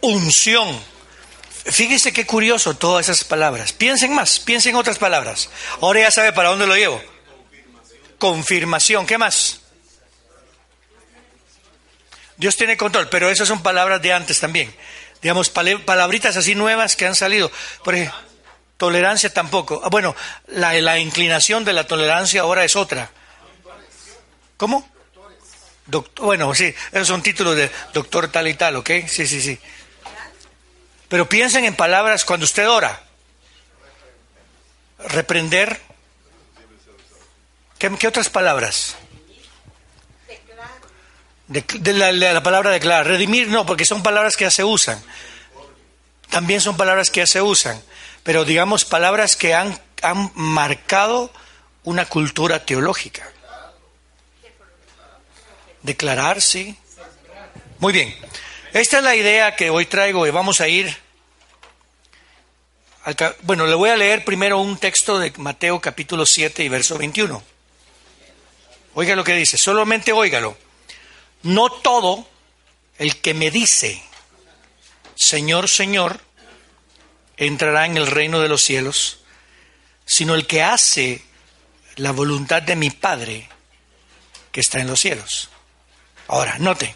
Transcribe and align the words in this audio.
unción. 0.00 0.80
Fíjese 1.64 2.12
qué 2.12 2.24
curioso 2.26 2.74
todas 2.74 3.08
esas 3.08 3.24
palabras. 3.24 3.72
Piensen 3.72 4.14
más, 4.14 4.40
piensen 4.40 4.74
otras 4.74 4.98
palabras. 4.98 5.50
Ahora 5.80 6.00
ya 6.00 6.10
sabe 6.10 6.32
para 6.32 6.48
dónde 6.48 6.66
lo 6.66 6.76
llevo. 6.76 7.02
Confirmación, 8.18 9.06
¿qué 9.06 9.18
más? 9.18 9.60
Dios 12.36 12.56
tiene 12.56 12.76
control, 12.76 13.08
pero 13.08 13.30
esas 13.30 13.48
son 13.48 13.62
palabras 13.62 14.00
de 14.00 14.12
antes 14.12 14.40
también. 14.40 14.74
Digamos, 15.20 15.50
palabritas 15.50 16.36
así 16.36 16.54
nuevas 16.54 16.94
que 16.94 17.06
han 17.06 17.16
salido. 17.16 17.50
Por 17.82 17.96
ejemplo, 17.96 18.16
tolerancia 18.76 19.32
tampoco. 19.32 19.82
Ah, 19.84 19.88
bueno, 19.90 20.14
la, 20.46 20.72
la 20.74 20.98
inclinación 20.98 21.64
de 21.64 21.72
la 21.72 21.86
tolerancia 21.86 22.42
ahora 22.42 22.64
es 22.64 22.76
otra. 22.76 23.10
¿Cómo? 24.56 24.88
Doctor, 25.86 26.26
bueno, 26.26 26.54
sí, 26.54 26.72
esos 26.92 27.08
son 27.08 27.22
títulos 27.22 27.56
de 27.56 27.70
doctor 27.94 28.28
tal 28.28 28.46
y 28.46 28.54
tal, 28.54 28.76
¿ok? 28.76 28.90
Sí, 29.06 29.26
sí, 29.26 29.40
sí. 29.40 29.58
Pero 31.08 31.28
piensen 31.28 31.64
en 31.64 31.74
palabras 31.74 32.24
cuando 32.24 32.44
usted 32.44 32.68
ora. 32.68 33.02
Reprender. 34.98 35.80
¿Qué, 37.78 38.08
otras 38.08 38.28
palabras? 38.28 38.96
De, 41.46 41.92
la, 41.92 42.42
palabra 42.42 42.70
declarar. 42.70 43.06
Redimir 43.06 43.48
no, 43.48 43.64
porque 43.64 43.86
son 43.86 44.02
palabras 44.02 44.36
que 44.36 44.44
ya 44.44 44.50
se 44.50 44.64
usan. 44.64 45.02
También 46.28 46.60
son 46.60 46.76
palabras 46.76 47.10
que 47.10 47.20
ya 47.20 47.26
se 47.26 47.40
usan. 47.40 47.82
Pero 48.22 48.44
digamos 48.44 48.84
palabras 48.84 49.36
que 49.36 49.54
han, 49.54 49.80
han 50.02 50.30
marcado 50.34 51.32
una 51.84 52.04
cultura 52.04 52.66
teológica. 52.66 53.26
Declarar, 55.82 56.42
sí. 56.42 56.76
Muy 57.78 57.92
bien. 57.94 58.14
Esta 58.72 58.98
es 58.98 59.04
la 59.04 59.16
idea 59.16 59.56
que 59.56 59.70
hoy 59.70 59.86
traigo 59.86 60.26
y 60.26 60.30
vamos 60.30 60.60
a 60.60 60.68
ir. 60.68 60.94
bueno, 63.42 63.66
le 63.66 63.74
voy 63.74 63.88
a 63.88 63.96
leer 63.96 64.24
primero 64.24 64.58
un 64.58 64.76
texto 64.76 65.18
de 65.18 65.32
Mateo 65.38 65.80
capítulo 65.80 66.26
7 66.26 66.64
y 66.64 66.68
verso 66.68 66.98
21. 66.98 67.42
Oiga 68.94 69.16
lo 69.16 69.24
que 69.24 69.34
dice, 69.34 69.56
solamente 69.56 70.12
óigalo. 70.12 70.58
No 71.44 71.70
todo 71.70 72.28
el 72.98 73.16
que 73.22 73.32
me 73.32 73.50
dice, 73.50 74.02
Señor, 75.14 75.68
Señor, 75.70 76.20
entrará 77.38 77.86
en 77.86 77.96
el 77.96 78.06
reino 78.06 78.40
de 78.40 78.48
los 78.48 78.62
cielos, 78.62 79.20
sino 80.04 80.34
el 80.34 80.46
que 80.46 80.62
hace 80.62 81.22
la 81.96 82.12
voluntad 82.12 82.60
de 82.60 82.76
mi 82.76 82.90
Padre 82.90 83.48
que 84.52 84.60
está 84.60 84.80
en 84.80 84.88
los 84.88 85.00
cielos. 85.00 85.48
Ahora, 86.26 86.58
note, 86.58 86.94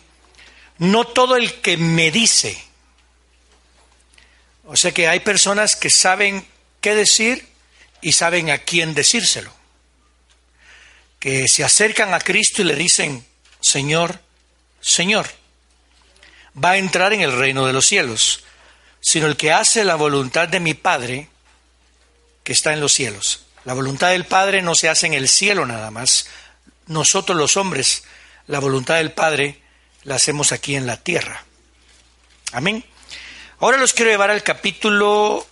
no 0.82 1.04
todo 1.04 1.36
el 1.36 1.60
que 1.60 1.76
me 1.76 2.10
dice. 2.10 2.60
O 4.64 4.76
sea 4.76 4.90
que 4.90 5.06
hay 5.06 5.20
personas 5.20 5.76
que 5.76 5.90
saben 5.90 6.44
qué 6.80 6.96
decir 6.96 7.46
y 8.00 8.12
saben 8.14 8.50
a 8.50 8.58
quién 8.58 8.92
decírselo. 8.92 9.52
Que 11.20 11.46
se 11.46 11.62
acercan 11.62 12.14
a 12.14 12.18
Cristo 12.18 12.62
y 12.62 12.64
le 12.64 12.74
dicen, 12.74 13.24
Señor, 13.60 14.18
Señor, 14.80 15.28
va 16.62 16.70
a 16.70 16.78
entrar 16.78 17.12
en 17.12 17.20
el 17.20 17.38
reino 17.38 17.64
de 17.64 17.72
los 17.72 17.86
cielos, 17.86 18.42
sino 19.00 19.28
el 19.28 19.36
que 19.36 19.52
hace 19.52 19.84
la 19.84 19.94
voluntad 19.94 20.48
de 20.48 20.58
mi 20.58 20.74
Padre 20.74 21.28
que 22.42 22.52
está 22.52 22.72
en 22.72 22.80
los 22.80 22.92
cielos. 22.92 23.44
La 23.64 23.74
voluntad 23.74 24.08
del 24.10 24.24
Padre 24.24 24.62
no 24.62 24.74
se 24.74 24.88
hace 24.88 25.06
en 25.06 25.14
el 25.14 25.28
cielo 25.28 25.64
nada 25.64 25.92
más. 25.92 26.26
Nosotros 26.88 27.38
los 27.38 27.56
hombres, 27.56 28.02
la 28.48 28.58
voluntad 28.58 28.96
del 28.96 29.12
Padre 29.12 29.61
la 30.04 30.16
hacemos 30.16 30.52
aquí 30.52 30.74
en 30.74 30.86
la 30.86 31.02
tierra. 31.02 31.44
Amén. 32.52 32.84
Ahora 33.60 33.78
los 33.78 33.92
quiero 33.92 34.10
llevar 34.10 34.30
al 34.30 34.42
capítulo 34.42 35.46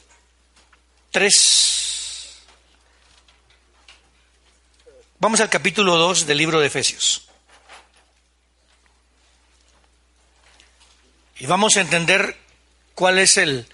3. 1.13 2.41
Vamos 5.19 5.41
al 5.41 5.51
capítulo 5.51 5.97
2 5.97 6.27
del 6.27 6.39
libro 6.39 6.61
de 6.61 6.67
Efesios. 6.67 7.29
Y 11.39 11.47
vamos 11.47 11.77
a 11.77 11.81
entender 11.81 12.37
cuál 12.95 13.19
es 13.19 13.37
el, 13.39 13.67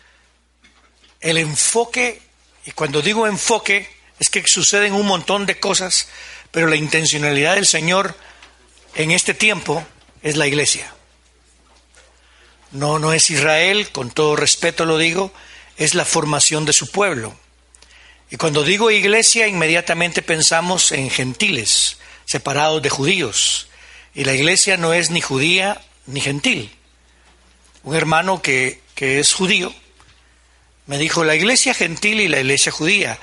el 1.21 1.39
enfoque, 1.39 2.23
y 2.65 2.71
cuando 2.73 3.03
digo 3.03 3.27
enfoque, 3.27 3.91
es 4.21 4.31
que 4.31 4.43
suceden 4.47 4.93
un 4.93 5.07
montón 5.07 5.47
de 5.47 5.59
cosas, 5.59 6.09
pero 6.53 6.69
la 6.69 6.77
intencionalidad 6.77 7.55
del 7.55 7.67
Señor 7.67 8.17
en 8.95 9.11
este 9.11 9.35
tiempo 9.35 9.85
es 10.23 10.37
la 10.37 10.47
iglesia. 10.47 10.93
No, 12.73 12.99
no 12.99 13.13
es 13.13 13.31
Israel, 13.31 13.91
con 13.91 14.11
todo 14.11 14.37
respeto 14.37 14.85
lo 14.85 14.99
digo, 14.99 15.33
es 15.77 15.95
la 15.95 16.05
formación 16.05 16.65
de 16.65 16.73
su 16.73 16.91
pueblo. 16.91 17.37
Y 18.31 18.37
cuando 18.37 18.65
digo 18.65 18.91
iglesia, 18.91 19.47
inmediatamente 19.47 20.23
pensamos 20.23 20.93
en 20.93 21.11
gentiles, 21.11 21.99
separados 22.25 22.83
de 22.83 22.91
judíos. 22.91 23.69
Y 24.15 24.25
la 24.25 24.35
iglesia 24.35 24.77
no 24.77 24.93
es 24.93 25.11
ni 25.11 25.21
judía 25.21 25.81
ni 26.07 26.21
gentil. 26.21 26.71
Un 27.85 27.95
hermano 27.95 28.43
que, 28.43 28.81
que 28.95 29.21
es 29.21 29.33
judío 29.33 29.73
me 30.87 30.99
dijo, 30.99 31.25
la 31.25 31.35
iglesia 31.35 31.75
gentil 31.75 32.21
y 32.21 32.29
la 32.29 32.41
iglesia 32.41 32.71
judía. 32.71 33.19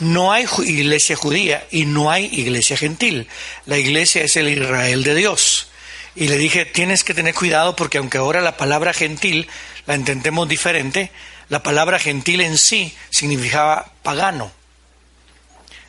No 0.00 0.32
hay 0.32 0.46
iglesia 0.64 1.16
judía 1.16 1.66
y 1.70 1.86
no 1.86 2.10
hay 2.10 2.26
iglesia 2.26 2.76
gentil. 2.76 3.26
La 3.64 3.78
iglesia 3.78 4.22
es 4.22 4.36
el 4.36 4.48
Israel 4.48 5.02
de 5.02 5.14
Dios. 5.14 5.68
Y 6.16 6.28
le 6.28 6.38
dije, 6.38 6.64
tienes 6.64 7.04
que 7.04 7.14
tener 7.14 7.34
cuidado 7.34 7.76
porque 7.76 7.98
aunque 7.98 8.18
ahora 8.18 8.40
la 8.40 8.56
palabra 8.56 8.94
gentil 8.94 9.48
la 9.84 9.94
entendemos 9.94 10.48
diferente, 10.48 11.12
la 11.50 11.62
palabra 11.62 11.98
gentil 11.98 12.40
en 12.40 12.56
sí 12.56 12.96
significaba 13.10 13.92
pagano. 14.02 14.50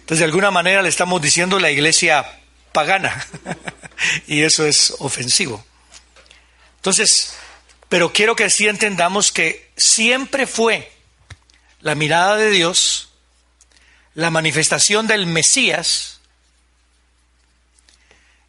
Entonces, 0.01 0.19
de 0.19 0.25
alguna 0.25 0.51
manera 0.51 0.81
le 0.81 0.89
estamos 0.89 1.21
diciendo 1.21 1.59
la 1.59 1.71
iglesia 1.71 2.25
pagana. 2.73 3.25
y 4.27 4.43
eso 4.43 4.65
es 4.65 4.93
ofensivo. 4.99 5.65
Entonces, 6.75 7.33
pero 7.89 8.11
quiero 8.11 8.35
que 8.35 8.49
sí 8.49 8.67
entendamos 8.67 9.31
que 9.31 9.71
siempre 9.77 10.45
fue 10.45 10.91
la 11.81 11.95
mirada 11.95 12.35
de 12.35 12.49
Dios, 12.49 13.09
la 14.13 14.29
manifestación 14.29 15.07
del 15.07 15.25
Mesías, 15.25 16.16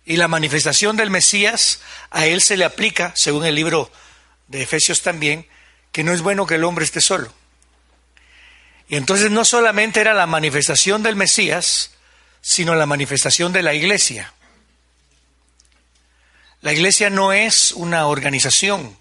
y 0.08 0.16
la 0.16 0.26
manifestación 0.26 0.96
del 0.96 1.10
Mesías, 1.10 1.80
a 2.10 2.24
él 2.24 2.41
se 2.41 2.56
le 2.56 2.64
aplica, 2.64 3.12
según 3.14 3.44
el 3.44 3.54
libro 3.54 3.92
de 4.46 4.62
Efesios 4.62 5.02
también, 5.02 5.46
que 5.92 6.02
no 6.02 6.14
es 6.14 6.22
bueno 6.22 6.46
que 6.46 6.54
el 6.54 6.64
hombre 6.64 6.86
esté 6.86 7.02
solo. 7.02 7.30
Y 8.88 8.96
entonces 8.96 9.30
no 9.30 9.44
solamente 9.44 10.00
era 10.00 10.14
la 10.14 10.26
manifestación 10.26 11.02
del 11.02 11.14
Mesías, 11.14 11.91
sino 12.41 12.74
la 12.74 12.86
manifestación 12.86 13.52
de 13.52 13.62
la 13.62 13.74
iglesia. 13.74 14.32
La 16.62 16.72
iglesia 16.72 17.10
no 17.10 17.34
es 17.34 17.72
una 17.72 18.06
organización, 18.06 18.96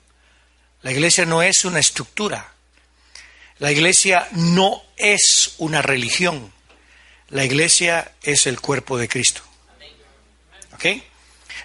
la 0.81 0.91
iglesia 0.91 1.25
no 1.25 1.41
es 1.41 1.63
una 1.63 1.79
estructura, 1.79 2.51
la 3.59 3.71
iglesia 3.71 4.27
no 4.33 4.83
es 4.97 5.55
una 5.57 5.81
religión, 5.81 6.51
la 7.29 7.45
iglesia 7.45 8.11
es 8.23 8.45
el 8.45 8.59
cuerpo 8.59 8.97
de 8.97 9.07
Cristo. 9.07 9.46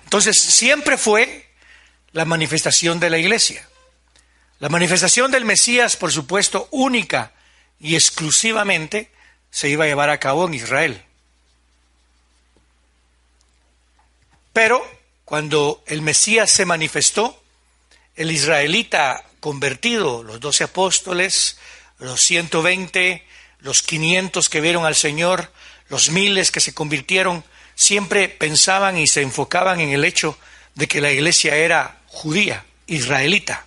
Entonces, 0.04 0.40
siempre 0.40 0.96
fue 0.96 1.46
la 2.12 2.24
manifestación 2.24 3.00
de 3.00 3.10
la 3.10 3.18
iglesia. 3.18 3.68
La 4.58 4.68
manifestación 4.68 5.30
del 5.30 5.44
Mesías, 5.44 5.96
por 5.96 6.12
supuesto, 6.12 6.68
única 6.70 7.32
y 7.80 7.94
exclusivamente, 7.94 9.10
se 9.50 9.68
iba 9.68 9.84
a 9.84 9.88
llevar 9.88 10.10
a 10.10 10.20
cabo 10.20 10.46
en 10.46 10.54
Israel. 10.54 11.02
Pero 14.52 14.86
cuando 15.24 15.82
el 15.86 16.02
Mesías 16.02 16.50
se 16.50 16.66
manifestó, 16.66 17.42
el 18.14 18.30
israelita 18.30 19.24
convertido, 19.40 20.22
los 20.22 20.40
doce 20.40 20.64
apóstoles, 20.64 21.58
los 21.98 22.20
120, 22.20 23.26
los 23.60 23.82
500 23.82 24.48
que 24.48 24.60
vieron 24.60 24.84
al 24.84 24.94
Señor, 24.94 25.50
los 25.88 26.10
miles 26.10 26.50
que 26.50 26.60
se 26.60 26.74
convirtieron, 26.74 27.44
siempre 27.74 28.28
pensaban 28.28 28.98
y 28.98 29.06
se 29.06 29.22
enfocaban 29.22 29.80
en 29.80 29.90
el 29.90 30.04
hecho 30.04 30.38
de 30.74 30.88
que 30.88 31.00
la 31.00 31.10
iglesia 31.10 31.56
era 31.56 31.98
judía, 32.06 32.64
israelita. 32.86 33.66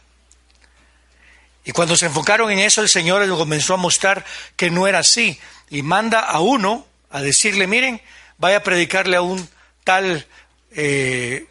Y 1.65 1.71
cuando 1.71 1.95
se 1.95 2.05
enfocaron 2.05 2.51
en 2.51 2.59
eso, 2.59 2.81
el 2.81 2.89
Señor 2.89 3.27
comenzó 3.29 3.73
a 3.73 3.77
mostrar 3.77 4.23
que 4.55 4.69
no 4.69 4.87
era 4.87 4.99
así. 4.99 5.39
Y 5.69 5.81
manda 5.81 6.19
a 6.19 6.39
uno 6.39 6.85
a 7.09 7.21
decirle, 7.21 7.65
miren, 7.65 8.01
vaya 8.37 8.57
a 8.57 8.63
predicarle 8.63 9.17
a 9.17 9.21
un 9.21 9.49
tal 9.83 10.27
eh, 10.71 11.47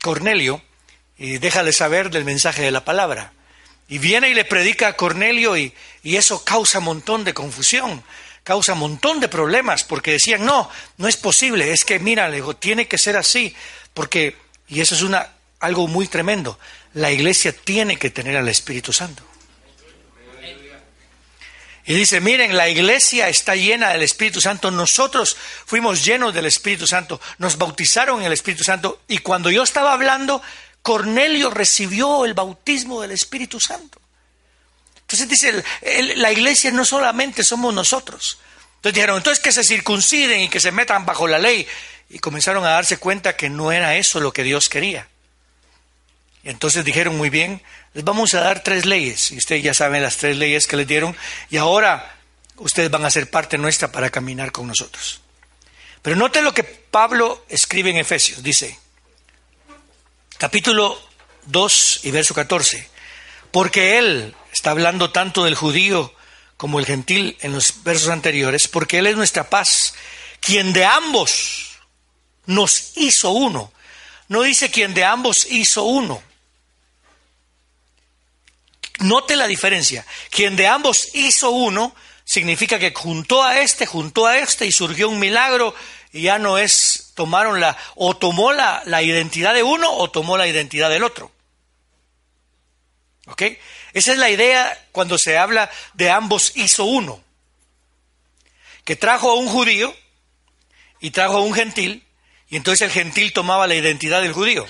Cornelio 0.00 0.62
y 1.18 1.38
déjale 1.38 1.72
saber 1.72 2.10
del 2.10 2.24
mensaje 2.24 2.62
de 2.62 2.70
la 2.70 2.84
palabra. 2.84 3.32
Y 3.88 3.98
viene 3.98 4.30
y 4.30 4.34
le 4.34 4.46
predica 4.46 4.88
a 4.88 4.92
Cornelio 4.94 5.56
y, 5.56 5.74
y 6.02 6.16
eso 6.16 6.42
causa 6.44 6.78
un 6.78 6.84
montón 6.84 7.24
de 7.24 7.34
confusión, 7.34 8.02
causa 8.44 8.74
un 8.74 8.80
montón 8.80 9.18
de 9.20 9.28
problemas, 9.28 9.82
porque 9.82 10.12
decían, 10.12 10.44
no, 10.44 10.70
no 10.98 11.08
es 11.08 11.16
posible, 11.16 11.72
es 11.72 11.84
que 11.84 11.98
mira, 11.98 12.28
le 12.28 12.36
digo, 12.36 12.54
tiene 12.54 12.86
que 12.86 12.98
ser 12.98 13.16
así, 13.16 13.54
porque, 13.94 14.36
y 14.68 14.80
eso 14.80 14.94
es 14.94 15.02
una, 15.02 15.30
algo 15.60 15.88
muy 15.88 16.06
tremendo, 16.06 16.58
la 16.92 17.10
iglesia 17.10 17.52
tiene 17.52 17.96
que 17.96 18.10
tener 18.10 18.36
al 18.36 18.48
Espíritu 18.48 18.92
Santo. 18.92 19.24
Y 21.86 21.94
dice, 21.94 22.20
miren, 22.20 22.56
la 22.56 22.68
iglesia 22.68 23.28
está 23.28 23.56
llena 23.56 23.90
del 23.90 24.02
Espíritu 24.02 24.40
Santo, 24.40 24.70
nosotros 24.70 25.36
fuimos 25.66 26.02
llenos 26.04 26.32
del 26.32 26.46
Espíritu 26.46 26.86
Santo, 26.86 27.20
nos 27.38 27.58
bautizaron 27.58 28.20
en 28.20 28.26
el 28.26 28.32
Espíritu 28.32 28.64
Santo, 28.64 29.02
y 29.08 29.18
cuando 29.18 29.50
yo 29.50 29.62
estaba 29.62 29.92
hablando, 29.92 30.40
Cornelio 30.80 31.50
recibió 31.50 32.24
el 32.24 32.34
bautismo 32.34 33.00
del 33.00 33.10
Espíritu 33.10 33.58
Santo. 33.58 34.00
Entonces 35.04 35.28
dice, 35.28 35.64
la 36.16 36.32
iglesia 36.32 36.70
no 36.70 36.84
solamente 36.84 37.44
somos 37.44 37.74
nosotros. 37.74 38.38
Entonces 38.76 38.94
dijeron, 38.94 39.16
entonces 39.18 39.42
que 39.42 39.52
se 39.52 39.64
circunciden 39.64 40.40
y 40.40 40.48
que 40.48 40.60
se 40.60 40.72
metan 40.72 41.06
bajo 41.06 41.26
la 41.26 41.38
ley. 41.38 41.66
Y 42.08 42.18
comenzaron 42.18 42.64
a 42.64 42.70
darse 42.70 42.96
cuenta 42.96 43.36
que 43.36 43.50
no 43.50 43.70
era 43.72 43.96
eso 43.96 44.20
lo 44.20 44.32
que 44.32 44.42
Dios 44.42 44.68
quería. 44.68 45.08
Y 46.42 46.50
entonces 46.50 46.84
dijeron 46.84 47.16
muy 47.16 47.30
bien, 47.30 47.62
les 47.94 48.04
vamos 48.04 48.34
a 48.34 48.40
dar 48.40 48.62
tres 48.62 48.86
leyes. 48.86 49.30
Y 49.30 49.38
ustedes 49.38 49.62
ya 49.62 49.74
saben 49.74 50.02
las 50.02 50.16
tres 50.16 50.36
leyes 50.36 50.66
que 50.66 50.76
les 50.76 50.86
dieron. 50.86 51.16
Y 51.50 51.56
ahora 51.56 52.16
ustedes 52.56 52.90
van 52.90 53.04
a 53.04 53.10
ser 53.10 53.30
parte 53.30 53.58
nuestra 53.58 53.90
para 53.90 54.10
caminar 54.10 54.52
con 54.52 54.66
nosotros. 54.66 55.20
Pero 56.02 56.16
note 56.16 56.42
lo 56.42 56.52
que 56.52 56.64
Pablo 56.64 57.44
escribe 57.48 57.90
en 57.90 57.96
Efesios. 57.96 58.42
Dice, 58.42 58.78
capítulo 60.36 61.00
2 61.46 62.00
y 62.04 62.10
verso 62.10 62.34
14. 62.34 62.93
Porque 63.54 63.98
él, 63.98 64.34
está 64.52 64.72
hablando 64.72 65.12
tanto 65.12 65.44
del 65.44 65.54
judío 65.54 66.12
como 66.56 66.80
el 66.80 66.86
gentil 66.86 67.38
en 67.40 67.52
los 67.52 67.84
versos 67.84 68.08
anteriores, 68.08 68.66
porque 68.66 68.98
él 68.98 69.06
es 69.06 69.14
nuestra 69.14 69.48
paz, 69.48 69.94
quien 70.40 70.72
de 70.72 70.84
ambos 70.84 71.78
nos 72.46 72.96
hizo 72.96 73.30
uno. 73.30 73.72
No 74.26 74.42
dice 74.42 74.72
quien 74.72 74.92
de 74.92 75.04
ambos 75.04 75.46
hizo 75.48 75.84
uno. 75.84 76.20
Note 78.98 79.36
la 79.36 79.46
diferencia. 79.46 80.04
Quien 80.30 80.56
de 80.56 80.66
ambos 80.66 81.10
hizo 81.14 81.52
uno 81.52 81.94
significa 82.24 82.80
que 82.80 82.92
juntó 82.92 83.44
a 83.44 83.60
este, 83.60 83.86
juntó 83.86 84.26
a 84.26 84.38
este 84.38 84.66
y 84.66 84.72
surgió 84.72 85.08
un 85.08 85.20
milagro 85.20 85.76
y 86.12 86.22
ya 86.22 86.40
no 86.40 86.58
es, 86.58 87.12
tomaron 87.14 87.60
la, 87.60 87.78
o 87.94 88.16
tomó 88.16 88.52
la, 88.52 88.82
la 88.86 89.04
identidad 89.04 89.54
de 89.54 89.62
uno 89.62 89.92
o 89.92 90.10
tomó 90.10 90.36
la 90.36 90.48
identidad 90.48 90.90
del 90.90 91.04
otro. 91.04 91.30
¿Ok? 93.26 93.42
Esa 93.92 94.12
es 94.12 94.18
la 94.18 94.30
idea 94.30 94.86
cuando 94.92 95.18
se 95.18 95.38
habla 95.38 95.70
de 95.94 96.10
ambos 96.10 96.52
hizo 96.56 96.84
uno. 96.84 97.22
Que 98.84 98.96
trajo 98.96 99.30
a 99.30 99.34
un 99.34 99.48
judío 99.48 99.94
y 101.00 101.10
trajo 101.10 101.38
a 101.38 101.42
un 101.42 101.54
gentil, 101.54 102.06
y 102.48 102.56
entonces 102.56 102.82
el 102.82 102.90
gentil 102.90 103.32
tomaba 103.32 103.66
la 103.66 103.74
identidad 103.74 104.22
del 104.22 104.32
judío. 104.32 104.66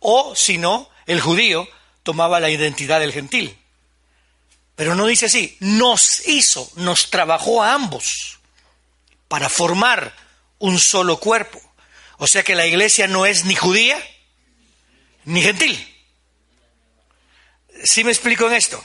O, 0.00 0.34
si 0.34 0.58
no, 0.58 0.90
el 1.06 1.20
judío 1.20 1.68
tomaba 2.02 2.40
la 2.40 2.50
identidad 2.50 3.00
del 3.00 3.12
gentil. 3.12 3.56
Pero 4.74 4.94
no 4.94 5.06
dice 5.06 5.26
así, 5.26 5.56
nos 5.60 6.26
hizo, 6.26 6.70
nos 6.76 7.10
trabajó 7.10 7.62
a 7.62 7.74
ambos 7.74 8.38
para 9.28 9.48
formar 9.48 10.14
un 10.58 10.78
solo 10.78 11.18
cuerpo. 11.18 11.60
O 12.18 12.26
sea 12.26 12.42
que 12.42 12.54
la 12.54 12.66
iglesia 12.66 13.06
no 13.06 13.26
es 13.26 13.44
ni 13.44 13.54
judía 13.54 14.02
ni 15.24 15.42
gentil. 15.42 15.91
¿Sí 17.84 18.04
me 18.04 18.10
explico 18.10 18.46
en 18.46 18.54
esto? 18.54 18.82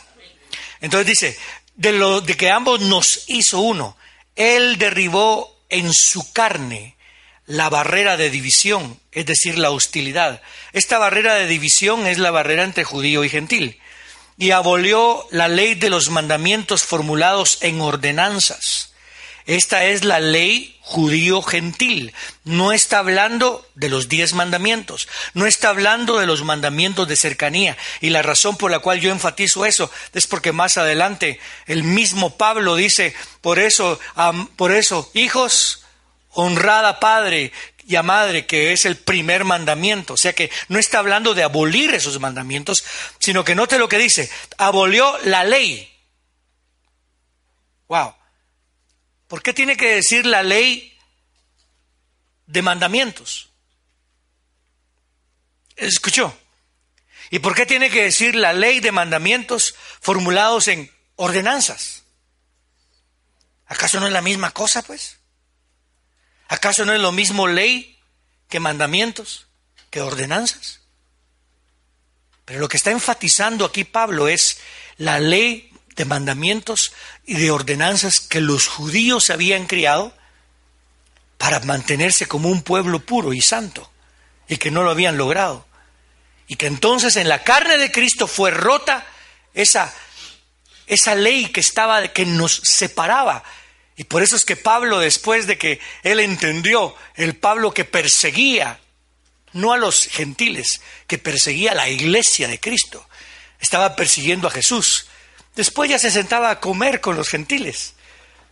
Entonces 0.81 1.07
dice, 1.07 1.39
de 1.75 1.91
lo 1.93 2.21
de 2.21 2.35
que 2.35 2.51
ambos 2.51 2.81
nos 2.81 3.23
hizo 3.27 3.59
uno, 3.59 3.97
él 4.35 4.77
derribó 4.77 5.57
en 5.69 5.91
su 5.93 6.31
carne 6.33 6.95
la 7.45 7.69
barrera 7.69 8.17
de 8.17 8.29
división, 8.29 8.99
es 9.11 9.25
decir, 9.25 9.57
la 9.57 9.71
hostilidad. 9.71 10.41
Esta 10.73 10.97
barrera 10.97 11.35
de 11.35 11.47
división 11.47 12.05
es 12.05 12.17
la 12.17 12.31
barrera 12.31 12.63
entre 12.63 12.83
judío 12.83 13.23
y 13.23 13.29
gentil. 13.29 13.79
Y 14.37 14.51
abolió 14.51 15.25
la 15.31 15.47
ley 15.47 15.73
de 15.73 15.89
los 15.89 16.09
mandamientos 16.09 16.83
formulados 16.83 17.57
en 17.61 17.81
ordenanzas. 17.81 18.93
Esta 19.47 19.85
es 19.85 20.03
la 20.03 20.19
ley 20.19 20.77
judío-gentil. 20.81 22.13
No 22.43 22.73
está 22.73 22.99
hablando 22.99 23.65
de 23.75 23.87
los 23.87 24.09
diez 24.09 24.33
mandamientos, 24.33 25.07
no 25.33 25.47
está 25.47 25.69
hablando 25.69 26.19
de 26.19 26.27
los 26.27 26.43
mandamientos 26.43 27.07
de 27.07 27.15
cercanía. 27.15 27.77
Y 28.01 28.09
la 28.09 28.21
razón 28.21 28.57
por 28.57 28.69
la 28.69 28.79
cual 28.79 28.99
yo 28.99 29.09
enfatizo 29.09 29.65
eso 29.65 29.89
es 30.13 30.27
porque 30.27 30.51
más 30.51 30.77
adelante 30.77 31.39
el 31.65 31.83
mismo 31.83 32.37
Pablo 32.37 32.75
dice, 32.75 33.15
por 33.39 33.57
eso, 33.57 33.99
por 34.57 34.73
eso, 34.73 35.09
hijos, 35.13 35.85
honrada 36.31 36.99
padre 36.99 37.53
y 37.87 37.95
a 37.95 38.03
madre, 38.03 38.45
que 38.45 38.73
es 38.73 38.85
el 38.85 38.97
primer 38.97 39.45
mandamiento. 39.45 40.15
O 40.15 40.17
sea 40.17 40.33
que 40.33 40.51
no 40.67 40.77
está 40.77 40.99
hablando 40.99 41.33
de 41.33 41.43
abolir 41.43 41.93
esos 41.93 42.19
mandamientos, 42.19 42.83
sino 43.17 43.45
que 43.45 43.55
note 43.55 43.79
lo 43.79 43.87
que 43.87 43.97
dice, 43.97 44.29
abolió 44.57 45.17
la 45.23 45.45
ley. 45.45 45.89
Wow. 47.87 48.16
¿Por 49.27 49.43
qué 49.43 49.53
tiene 49.53 49.75
que 49.75 49.95
decir 49.95 50.25
la 50.25 50.43
ley 50.43 50.97
de 52.45 52.61
mandamientos? 52.61 53.49
¿Escuchó? 55.75 56.37
¿Y 57.29 57.39
por 57.39 57.53
qué 57.53 57.65
tiene 57.65 57.89
que 57.89 58.03
decir 58.03 58.35
la 58.35 58.53
ley 58.53 58.79
de 58.79 58.91
mandamientos 58.91 59.75
formulados 59.99 60.67
en 60.69 60.91
ordenanzas? 61.17 62.03
¿Acaso 63.67 63.99
no 63.99 64.07
es 64.07 64.13
la 64.13 64.21
misma 64.21 64.51
cosa, 64.51 64.81
pues? 64.81 65.17
¿Acaso 66.47 66.85
no 66.85 66.93
es 66.93 67.01
lo 67.01 67.11
mismo 67.11 67.47
ley 67.47 67.99
que 68.47 68.61
mandamientos, 68.61 69.47
que 69.89 69.99
ordenanzas? 69.99 70.79
Pero 72.45 72.61
lo 72.61 72.69
que 72.69 72.77
está 72.77 72.91
enfatizando 72.91 73.65
aquí 73.65 73.83
Pablo 73.83 74.29
es 74.29 74.59
la 74.95 75.19
ley 75.19 75.69
de 75.97 76.05
mandamientos 76.05 76.93
y 77.25 77.33
de 77.33 77.51
ordenanzas 77.51 78.19
que 78.19 78.39
los 78.39 78.67
judíos 78.67 79.29
habían 79.29 79.65
criado 79.65 80.13
para 81.37 81.59
mantenerse 81.61 82.27
como 82.27 82.49
un 82.49 82.61
pueblo 82.61 82.99
puro 82.99 83.33
y 83.33 83.41
santo 83.41 83.91
y 84.47 84.57
que 84.57 84.71
no 84.71 84.83
lo 84.83 84.91
habían 84.91 85.17
logrado. 85.17 85.65
Y 86.47 86.55
que 86.55 86.67
entonces 86.67 87.15
en 87.17 87.27
la 87.27 87.43
carne 87.43 87.77
de 87.77 87.91
Cristo 87.91 88.27
fue 88.27 88.51
rota 88.51 89.05
esa, 89.53 89.93
esa 90.85 91.15
ley 91.15 91.47
que 91.47 91.59
estaba, 91.59 92.07
que 92.09 92.25
nos 92.25 92.61
separaba. 92.63 93.43
Y 93.97 94.05
por 94.05 94.21
eso 94.21 94.35
es 94.35 94.45
que 94.45 94.55
Pablo, 94.55 94.99
después 94.99 95.47
de 95.47 95.57
que 95.57 95.79
él 96.03 96.19
entendió, 96.19 96.95
el 97.15 97.35
Pablo 97.35 97.73
que 97.73 97.83
perseguía, 97.83 98.79
no 99.53 99.73
a 99.73 99.77
los 99.77 100.05
gentiles, 100.05 100.81
que 101.07 101.17
perseguía 101.17 101.71
a 101.71 101.75
la 101.75 101.89
iglesia 101.89 102.47
de 102.47 102.59
Cristo, 102.59 103.05
estaba 103.59 103.95
persiguiendo 103.95 104.47
a 104.47 104.51
Jesús. 104.51 105.06
Después 105.57 105.89
ya 105.89 105.97
se 105.97 106.11
sentaba 106.11 106.51
a 106.51 106.59
comer 106.59 107.01
con 107.01 107.17
los 107.17 107.29
gentiles. 107.29 107.95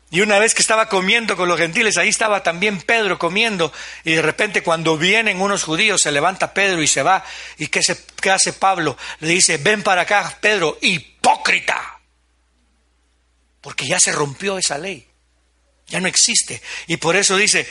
Y 0.09 0.21
una 0.21 0.39
vez 0.39 0.55
que 0.55 0.63
estaba 0.63 0.89
comiendo 0.89 1.37
con 1.37 1.47
los 1.47 1.59
gentiles, 1.59 1.97
ahí 1.97 2.09
estaba 2.09 2.41
también 2.41 2.81
Pedro 2.81 3.19
comiendo. 3.19 3.71
Y 4.03 4.13
de 4.13 4.23
repente 4.23 4.63
cuando 4.63 4.97
vienen 4.97 5.39
unos 5.39 5.63
judíos, 5.63 6.01
se 6.01 6.11
levanta 6.11 6.55
Pedro 6.55 6.81
y 6.81 6.87
se 6.87 7.03
va. 7.03 7.23
¿Y 7.59 7.67
qué, 7.67 7.81
hace 8.31 8.53
Pablo? 8.53 8.97
Le 9.19 9.33
dice, 9.33 9.57
ven 9.57 9.83
para 9.83 10.01
acá, 10.01 10.35
Pedro, 10.41 10.79
hipócrita. 10.81 11.99
Porque 13.61 13.85
ya 13.85 13.99
se 13.99 14.11
rompió 14.11 14.57
esa 14.57 14.79
ley. 14.79 15.07
Ya 15.87 15.99
no 15.99 16.07
existe. 16.07 16.59
Y 16.87 16.97
por 16.97 17.15
eso 17.15 17.37
dice, 17.37 17.67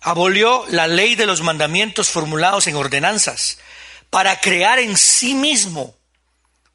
abolió 0.00 0.64
la 0.68 0.86
ley 0.86 1.16
de 1.16 1.26
los 1.26 1.42
mandamientos 1.42 2.08
formulados 2.08 2.68
en 2.68 2.76
ordenanzas 2.76 3.58
para 4.10 4.38
crear 4.38 4.78
en 4.78 4.96
sí 4.96 5.34
mismo 5.34 5.99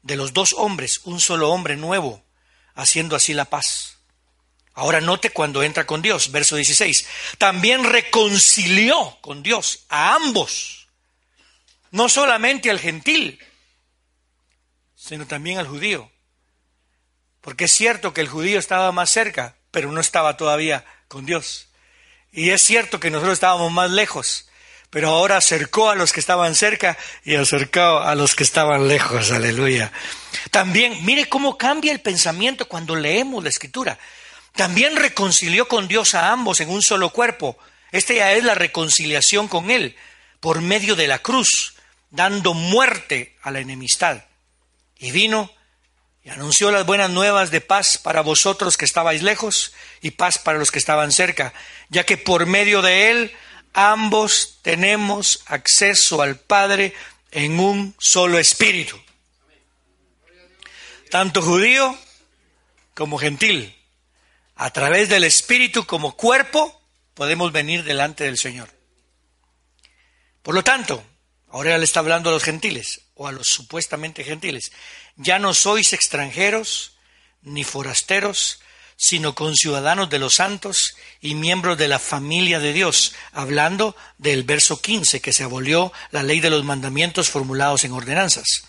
de 0.06 0.16
los 0.16 0.32
dos 0.32 0.54
hombres, 0.56 1.00
un 1.04 1.18
solo 1.18 1.50
hombre 1.50 1.76
nuevo, 1.76 2.22
haciendo 2.74 3.16
así 3.16 3.34
la 3.34 3.46
paz. 3.46 3.98
Ahora 4.72 5.00
note 5.00 5.30
cuando 5.30 5.64
entra 5.64 5.84
con 5.84 6.00
Dios, 6.00 6.30
verso 6.30 6.54
16. 6.54 7.06
También 7.38 7.82
reconcilió 7.82 9.18
con 9.20 9.42
Dios 9.42 9.84
a 9.88 10.14
ambos, 10.14 10.86
no 11.90 12.08
solamente 12.08 12.70
al 12.70 12.78
gentil, 12.78 13.40
sino 14.94 15.26
también 15.26 15.58
al 15.58 15.66
judío. 15.66 16.10
Porque 17.40 17.64
es 17.64 17.72
cierto 17.72 18.14
que 18.14 18.20
el 18.20 18.28
judío 18.28 18.60
estaba 18.60 18.92
más 18.92 19.10
cerca, 19.10 19.56
pero 19.72 19.90
no 19.90 20.00
estaba 20.00 20.36
todavía 20.36 20.84
con 21.08 21.26
Dios. 21.26 21.68
Y 22.30 22.50
es 22.50 22.62
cierto 22.62 23.00
que 23.00 23.10
nosotros 23.10 23.34
estábamos 23.34 23.72
más 23.72 23.90
lejos, 23.90 24.45
pero 24.90 25.10
ahora 25.10 25.36
acercó 25.36 25.90
a 25.90 25.94
los 25.94 26.12
que 26.12 26.20
estaban 26.20 26.54
cerca 26.54 26.96
y 27.24 27.34
acercó 27.34 27.98
a 27.98 28.14
los 28.14 28.34
que 28.34 28.44
estaban 28.44 28.88
lejos, 28.88 29.30
aleluya. 29.30 29.92
También, 30.50 31.04
mire 31.04 31.28
cómo 31.28 31.58
cambia 31.58 31.92
el 31.92 32.00
pensamiento 32.00 32.66
cuando 32.68 32.96
leemos 32.96 33.42
la 33.42 33.50
escritura. 33.50 33.98
También 34.54 34.96
reconcilió 34.96 35.68
con 35.68 35.86
Dios 35.88 36.14
a 36.14 36.32
ambos 36.32 36.60
en 36.60 36.70
un 36.70 36.82
solo 36.82 37.10
cuerpo. 37.10 37.58
Esta 37.92 38.14
ya 38.14 38.32
es 38.32 38.44
la 38.44 38.54
reconciliación 38.54 39.48
con 39.48 39.70
Él 39.70 39.96
por 40.40 40.60
medio 40.60 40.96
de 40.96 41.08
la 41.08 41.18
cruz, 41.18 41.74
dando 42.10 42.54
muerte 42.54 43.36
a 43.42 43.50
la 43.50 43.60
enemistad. 43.60 44.24
Y 44.98 45.10
vino 45.10 45.50
y 46.22 46.30
anunció 46.30 46.70
las 46.70 46.86
buenas 46.86 47.10
nuevas 47.10 47.50
de 47.50 47.60
paz 47.60 47.98
para 47.98 48.20
vosotros 48.20 48.76
que 48.76 48.84
estabais 48.84 49.22
lejos 49.22 49.74
y 50.00 50.12
paz 50.12 50.38
para 50.38 50.58
los 50.58 50.70
que 50.70 50.78
estaban 50.78 51.12
cerca, 51.12 51.52
ya 51.88 52.04
que 52.04 52.16
por 52.16 52.46
medio 52.46 52.82
de 52.82 53.10
Él 53.10 53.36
ambos 53.76 54.58
tenemos 54.62 55.42
acceso 55.46 56.22
al 56.22 56.40
Padre 56.40 56.94
en 57.30 57.60
un 57.60 57.94
solo 57.98 58.38
espíritu. 58.38 58.98
Tanto 61.10 61.42
judío 61.42 61.96
como 62.94 63.18
gentil. 63.18 63.76
A 64.56 64.70
través 64.72 65.10
del 65.10 65.24
espíritu 65.24 65.84
como 65.84 66.16
cuerpo 66.16 66.80
podemos 67.12 67.52
venir 67.52 67.84
delante 67.84 68.24
del 68.24 68.38
Señor. 68.38 68.70
Por 70.42 70.54
lo 70.54 70.64
tanto, 70.64 71.04
ahora 71.50 71.76
le 71.76 71.84
está 71.84 72.00
hablando 72.00 72.30
a 72.30 72.32
los 72.32 72.44
gentiles 72.44 73.02
o 73.14 73.28
a 73.28 73.32
los 73.32 73.46
supuestamente 73.46 74.24
gentiles. 74.24 74.72
Ya 75.16 75.38
no 75.38 75.52
sois 75.52 75.92
extranjeros 75.92 76.96
ni 77.42 77.62
forasteros, 77.62 78.60
sino 78.96 79.34
conciudadanos 79.34 80.08
de 80.08 80.18
los 80.18 80.36
santos 80.36 80.96
y 81.20 81.34
miembros 81.34 81.76
de 81.76 81.88
la 81.88 81.98
familia 81.98 82.58
de 82.58 82.72
Dios, 82.72 83.14
hablando 83.32 83.94
del 84.16 84.42
verso 84.44 84.80
15, 84.80 85.20
que 85.20 85.34
se 85.34 85.44
abolió 85.44 85.92
la 86.10 86.22
ley 86.22 86.40
de 86.40 86.50
los 86.50 86.64
mandamientos 86.64 87.28
formulados 87.28 87.84
en 87.84 87.92
ordenanzas. 87.92 88.64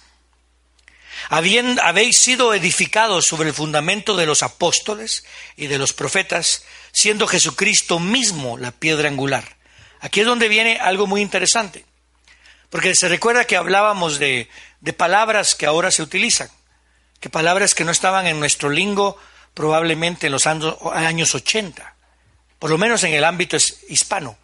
habéis 1.29 2.17
sido 2.17 2.53
edificados 2.53 3.25
sobre 3.25 3.50
el 3.50 3.55
fundamento 3.55 4.17
de 4.17 4.25
los 4.25 4.43
apóstoles 4.43 5.24
y 5.55 5.67
de 5.67 5.77
los 5.77 5.93
profetas, 5.93 6.63
siendo 6.91 7.27
Jesucristo 7.27 8.00
mismo 8.00 8.57
la 8.57 8.72
piedra 8.72 9.07
angular. 9.07 9.55
Aquí 10.01 10.19
es 10.19 10.25
donde 10.25 10.50
viene 10.50 10.77
algo 10.77 11.07
muy 11.07 11.22
interesante, 11.22 11.86
porque 12.69 12.96
se 12.96 13.07
recuerda 13.07 13.46
que 13.46 13.55
hablábamos 13.55 14.19
de, 14.19 14.50
de 14.81 14.93
palabras 14.93 15.55
que 15.55 15.65
ahora 15.65 15.89
se 15.89 16.03
utilizan, 16.03 16.50
que 17.22 17.29
palabras 17.29 17.74
que 17.74 17.86
no 17.86 17.91
estaban 17.91 18.27
en 18.27 18.39
nuestro 18.39 18.69
lingo 18.69 19.17
probablemente 19.57 20.27
en 20.27 20.33
los 20.33 20.45
años 20.45 21.33
80, 21.33 21.95
por 22.59 22.69
lo 22.69 22.77
menos 22.77 23.03
en 23.03 23.15
el 23.15 23.23
ámbito 23.23 23.57
hispano. 23.89 24.37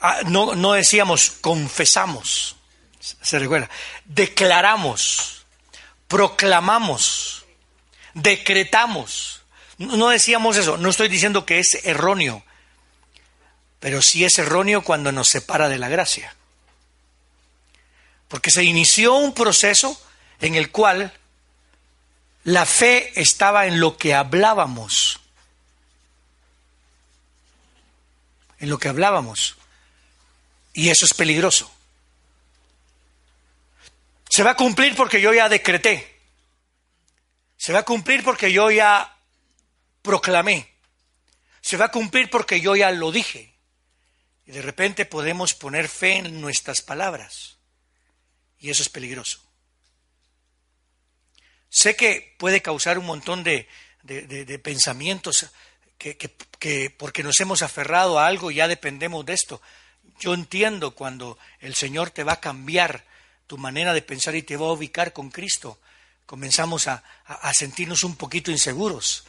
Ah, 0.00 0.22
no, 0.26 0.56
no 0.56 0.72
decíamos 0.72 1.30
confesamos, 1.40 2.56
se 2.98 3.38
recuerda, 3.38 3.70
declaramos, 4.04 5.46
proclamamos, 6.08 7.44
decretamos. 8.12 9.42
No 9.78 10.08
decíamos 10.08 10.56
eso, 10.56 10.76
no 10.78 10.88
estoy 10.88 11.06
diciendo 11.06 11.46
que 11.46 11.60
es 11.60 11.86
erróneo, 11.86 12.42
pero 13.78 14.02
sí 14.02 14.24
es 14.24 14.36
erróneo 14.40 14.82
cuando 14.82 15.12
nos 15.12 15.28
separa 15.28 15.68
de 15.68 15.78
la 15.78 15.88
gracia. 15.88 16.34
Porque 18.26 18.50
se 18.50 18.64
inició 18.64 19.14
un 19.14 19.32
proceso 19.32 19.96
en 20.40 20.56
el 20.56 20.72
cual 20.72 21.12
la 22.46 22.64
fe 22.64 23.20
estaba 23.20 23.66
en 23.66 23.80
lo 23.80 23.96
que 23.96 24.14
hablábamos. 24.14 25.18
En 28.60 28.70
lo 28.70 28.78
que 28.78 28.88
hablábamos. 28.88 29.56
Y 30.72 30.90
eso 30.90 31.06
es 31.06 31.12
peligroso. 31.12 31.68
Se 34.30 34.44
va 34.44 34.52
a 34.52 34.56
cumplir 34.56 34.94
porque 34.94 35.20
yo 35.20 35.34
ya 35.34 35.48
decreté. 35.48 36.20
Se 37.56 37.72
va 37.72 37.80
a 37.80 37.84
cumplir 37.84 38.22
porque 38.22 38.52
yo 38.52 38.70
ya 38.70 39.16
proclamé. 40.02 40.72
Se 41.60 41.76
va 41.76 41.86
a 41.86 41.90
cumplir 41.90 42.30
porque 42.30 42.60
yo 42.60 42.76
ya 42.76 42.92
lo 42.92 43.10
dije. 43.10 43.56
Y 44.46 44.52
de 44.52 44.62
repente 44.62 45.04
podemos 45.04 45.52
poner 45.52 45.88
fe 45.88 46.18
en 46.18 46.40
nuestras 46.40 46.80
palabras. 46.80 47.56
Y 48.60 48.70
eso 48.70 48.84
es 48.84 48.88
peligroso. 48.88 49.45
Sé 51.76 51.94
que 51.94 52.34
puede 52.38 52.62
causar 52.62 52.98
un 52.98 53.04
montón 53.04 53.44
de, 53.44 53.68
pensamientos 54.64 55.44
que, 55.98 56.16
que, 56.16 56.88
porque 56.88 57.22
nos 57.22 57.38
hemos 57.40 57.60
aferrado 57.60 58.18
a 58.18 58.26
algo 58.26 58.50
ya 58.50 58.66
dependemos 58.66 59.26
de 59.26 59.34
esto. 59.34 59.60
Yo 60.18 60.32
entiendo 60.32 60.92
cuando 60.92 61.36
el 61.60 61.74
Señor 61.74 62.08
te 62.08 62.24
va 62.24 62.32
a 62.32 62.40
cambiar 62.40 63.04
tu 63.46 63.58
manera 63.58 63.92
de 63.92 64.00
pensar 64.00 64.34
y 64.36 64.42
te 64.42 64.56
va 64.56 64.68
a 64.68 64.72
ubicar 64.72 65.12
con 65.12 65.28
Cristo. 65.28 65.78
Comenzamos 66.24 66.88
a, 66.88 67.04
a 67.26 67.52
sentirnos 67.52 68.04
un 68.04 68.16
poquito 68.16 68.50
inseguros. 68.50 69.24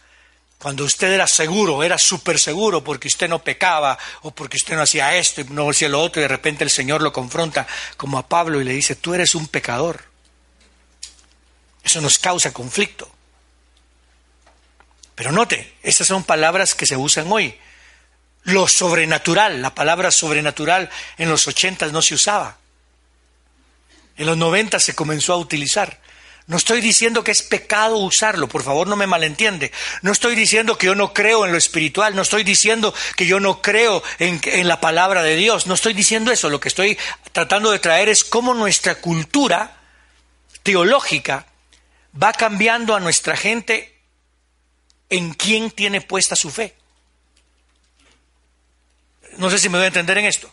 Cuando 0.57 0.85
usted 0.85 1.11
era 1.11 1.27
seguro, 1.27 1.83
era 1.83 1.97
súper 1.97 2.39
seguro 2.39 2.81
porque 2.81 3.09
usted 3.09 3.27
no 3.27 3.43
pecaba 3.43 3.99
o 4.21 4.31
porque 4.31 4.55
usted 4.55 4.77
no 4.77 4.83
hacía 4.83 5.17
esto 5.17 5.41
y 5.41 5.43
no 5.49 5.69
hacía 5.69 5.89
lo 5.89 6.01
otro 6.01 6.21
y 6.21 6.23
de 6.23 6.29
repente 6.29 6.63
el 6.63 6.69
Señor 6.69 7.01
lo 7.01 7.11
confronta 7.11 7.67
como 7.97 8.17
a 8.17 8.29
Pablo 8.29 8.61
y 8.61 8.63
le 8.63 8.71
dice, 8.71 8.95
tú 8.95 9.13
eres 9.13 9.35
un 9.35 9.49
pecador. 9.49 10.15
Eso 11.87 12.01
nos 12.01 12.19
causa 12.19 12.51
conflicto. 12.51 13.09
Pero 15.15 15.31
note, 15.31 15.75
estas 15.81 16.05
son 16.07 16.25
palabras 16.25 16.75
que 16.75 16.85
se 16.85 16.97
usan 16.97 17.31
hoy. 17.31 17.57
Lo 18.43 18.67
sobrenatural, 18.67 19.61
la 19.61 19.73
palabra 19.73 20.11
sobrenatural 20.11 20.89
en 21.17 21.29
los 21.29 21.47
ochentas 21.47 21.93
no 21.93 22.01
se 22.01 22.15
usaba. 22.15 22.57
En 24.17 24.25
los 24.25 24.35
noventas 24.35 24.83
se 24.83 24.95
comenzó 24.95 25.31
a 25.31 25.37
utilizar. 25.37 26.01
No 26.47 26.57
estoy 26.57 26.81
diciendo 26.81 27.23
que 27.23 27.31
es 27.31 27.41
pecado 27.41 27.95
usarlo, 27.99 28.49
por 28.49 28.63
favor 28.63 28.85
no 28.85 28.97
me 28.97 29.07
malentiende. 29.07 29.71
No 30.01 30.11
estoy 30.11 30.35
diciendo 30.35 30.77
que 30.77 30.87
yo 30.87 30.95
no 30.95 31.13
creo 31.13 31.45
en 31.45 31.53
lo 31.53 31.57
espiritual, 31.57 32.17
no 32.17 32.21
estoy 32.21 32.43
diciendo 32.43 32.93
que 33.15 33.25
yo 33.25 33.39
no 33.39 33.61
creo 33.61 34.03
en, 34.19 34.41
en, 34.43 34.67
la 34.67 34.81
palabra 34.81 35.23
de 35.23 35.37
Dios, 35.37 35.67
no 35.67 35.73
estoy 35.73 35.93
diciendo 35.93 36.33
eso. 36.33 36.49
Lo 36.49 36.59
que 36.59 36.67
estoy 36.67 36.97
tratando 37.31 37.71
de 37.71 37.79
traer 37.79 38.09
es 38.09 38.25
cómo 38.25 38.53
nuestra 38.53 38.95
cultura 38.95 39.77
teológica 40.63 41.45
va 42.21 42.33
cambiando 42.33 42.95
a 42.95 42.99
nuestra 42.99 43.35
gente 43.35 43.97
en 45.09 45.33
quién 45.33 45.71
tiene 45.71 46.01
puesta 46.01 46.35
su 46.35 46.49
fe. 46.49 46.75
No 49.37 49.49
sé 49.49 49.59
si 49.59 49.69
me 49.69 49.77
voy 49.77 49.85
a 49.85 49.87
entender 49.87 50.17
en 50.17 50.25
esto. 50.25 50.51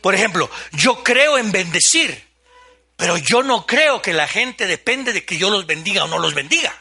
Por 0.00 0.14
ejemplo, 0.14 0.50
yo 0.72 1.02
creo 1.02 1.38
en 1.38 1.52
bendecir, 1.52 2.26
pero 2.96 3.16
yo 3.16 3.42
no 3.42 3.66
creo 3.66 4.00
que 4.00 4.12
la 4.12 4.28
gente 4.28 4.66
depende 4.66 5.12
de 5.12 5.24
que 5.24 5.36
yo 5.36 5.50
los 5.50 5.66
bendiga 5.66 6.04
o 6.04 6.08
no 6.08 6.18
los 6.18 6.34
bendiga. 6.34 6.74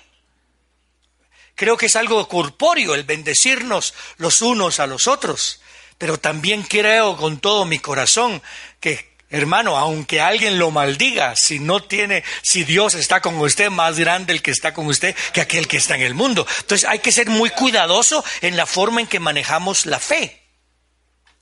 Creo 1.55 1.77
que 1.77 1.87
es 1.87 1.95
algo 1.95 2.27
corpóreo 2.27 2.95
el 2.95 3.03
bendecirnos 3.03 3.93
los 4.17 4.41
unos 4.41 4.79
a 4.79 4.87
los 4.87 5.07
otros, 5.07 5.61
pero 5.97 6.17
también 6.17 6.63
creo 6.63 7.17
con 7.17 7.39
todo 7.39 7.65
mi 7.65 7.79
corazón 7.79 8.41
que 8.79 9.10
Hermano, 9.31 9.77
aunque 9.77 10.19
alguien 10.19 10.59
lo 10.59 10.71
maldiga, 10.71 11.37
si 11.37 11.59
no 11.59 11.81
tiene, 11.81 12.21
si 12.41 12.65
Dios 12.65 12.95
está 12.95 13.21
con 13.21 13.37
usted, 13.37 13.69
más 13.69 13.97
grande 13.97 14.33
el 14.33 14.41
que 14.41 14.51
está 14.51 14.73
con 14.73 14.87
usted 14.87 15.15
que 15.31 15.39
aquel 15.39 15.69
que 15.69 15.77
está 15.77 15.95
en 15.95 16.01
el 16.01 16.13
mundo. 16.13 16.45
Entonces 16.59 16.87
hay 16.87 16.99
que 16.99 17.13
ser 17.13 17.29
muy 17.29 17.49
cuidadoso 17.49 18.25
en 18.41 18.57
la 18.57 18.65
forma 18.65 18.99
en 18.99 19.07
que 19.07 19.21
manejamos 19.21 19.85
la 19.85 20.01
fe. 20.01 20.43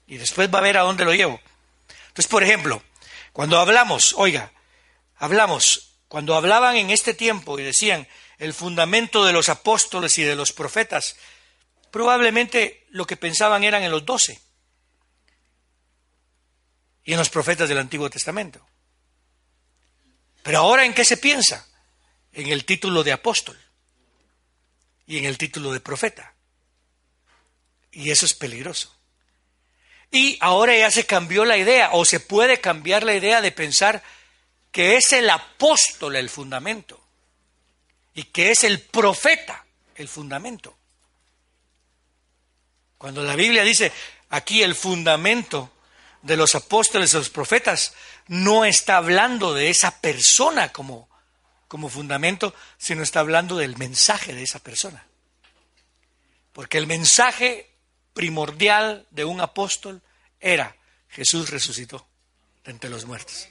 Y 0.06 0.18
después 0.18 0.54
va 0.54 0.60
a 0.60 0.62
ver 0.62 0.78
a 0.78 0.82
dónde 0.82 1.04
lo 1.04 1.16
llevo. 1.16 1.42
Entonces, 2.10 2.28
por 2.28 2.44
ejemplo, 2.44 2.84
cuando 3.34 3.58
hablamos, 3.58 4.14
oiga, 4.18 4.52
hablamos, 5.18 5.96
cuando 6.08 6.36
hablaban 6.36 6.76
en 6.76 6.92
este 6.92 7.16
tiempo 7.16 7.58
y 7.58 7.64
decían 7.64 8.08
el 8.38 8.54
fundamento 8.54 9.26
de 9.26 9.34
los 9.34 9.50
apóstoles 9.50 10.16
y 10.20 10.24
de 10.24 10.36
los 10.36 10.52
profetas, 10.52 11.16
probablemente 11.90 12.86
lo 12.92 13.08
que 13.08 13.18
pensaban 13.18 13.64
eran 13.64 13.82
en 13.82 13.90
los 13.90 14.06
doce 14.06 14.40
y 17.10 17.14
en 17.14 17.18
los 17.18 17.32
profetas 17.32 17.68
del 17.68 17.80
Antiguo 17.80 18.08
Testamento. 18.08 18.64
Pero 20.44 20.60
ahora 20.60 20.86
en 20.86 20.94
qué 20.94 21.04
se 21.04 21.18
piensa? 21.18 21.68
En 22.32 22.50
el 22.50 22.66
título 22.66 23.04
de 23.04 23.12
apóstol 23.12 23.60
y 25.08 25.18
en 25.18 25.26
el 25.26 25.36
título 25.36 25.74
de 25.74 25.80
profeta. 25.80 26.36
Y 27.92 28.12
eso 28.12 28.28
es 28.28 28.36
peligroso. 28.36 28.96
Y 30.12 30.38
ahora 30.40 30.78
ya 30.78 30.92
se 30.92 31.08
cambió 31.08 31.46
la 31.46 31.58
idea, 31.58 31.90
o 31.94 32.06
se 32.06 32.20
puede 32.20 32.62
cambiar 32.62 33.02
la 33.04 33.16
idea 33.16 33.42
de 33.42 33.52
pensar 33.52 34.04
que 34.72 34.96
es 34.96 35.12
el 35.12 35.32
apóstol 35.32 36.16
el 36.16 36.30
fundamento 36.30 37.04
y 38.14 38.26
que 38.26 38.52
es 38.52 38.64
el 38.64 38.82
profeta 38.82 39.66
el 39.96 40.08
fundamento. 40.08 40.78
Cuando 43.00 43.24
la 43.24 43.36
Biblia 43.36 43.64
dice 43.64 43.92
aquí 44.30 44.62
el 44.62 44.76
fundamento 44.76 45.72
de 46.22 46.38
los 46.38 46.56
apóstoles, 46.56 47.12
de 47.12 47.20
los 47.20 47.30
profetas, 47.30 47.94
no 48.28 48.66
está 48.66 48.98
hablando 48.98 49.54
de 49.54 49.70
esa 49.70 50.00
persona 50.02 50.72
como, 50.72 51.10
como 51.68 51.90
fundamento, 51.90 52.54
sino 52.78 53.04
está 53.04 53.22
hablando 53.22 53.58
del 53.58 53.78
mensaje 53.78 54.34
de 54.34 54.44
esa 54.44 54.60
persona. 54.60 55.06
Porque 56.54 56.78
el 56.78 56.88
mensaje 56.88 57.70
primordial 58.14 59.08
de 59.12 59.26
un 59.26 59.42
apóstol 59.42 60.02
era 60.40 60.76
Jesús 61.10 61.50
resucitó 61.50 62.06
de 62.64 62.72
entre 62.72 62.90
los 62.90 63.06
muertos. 63.06 63.48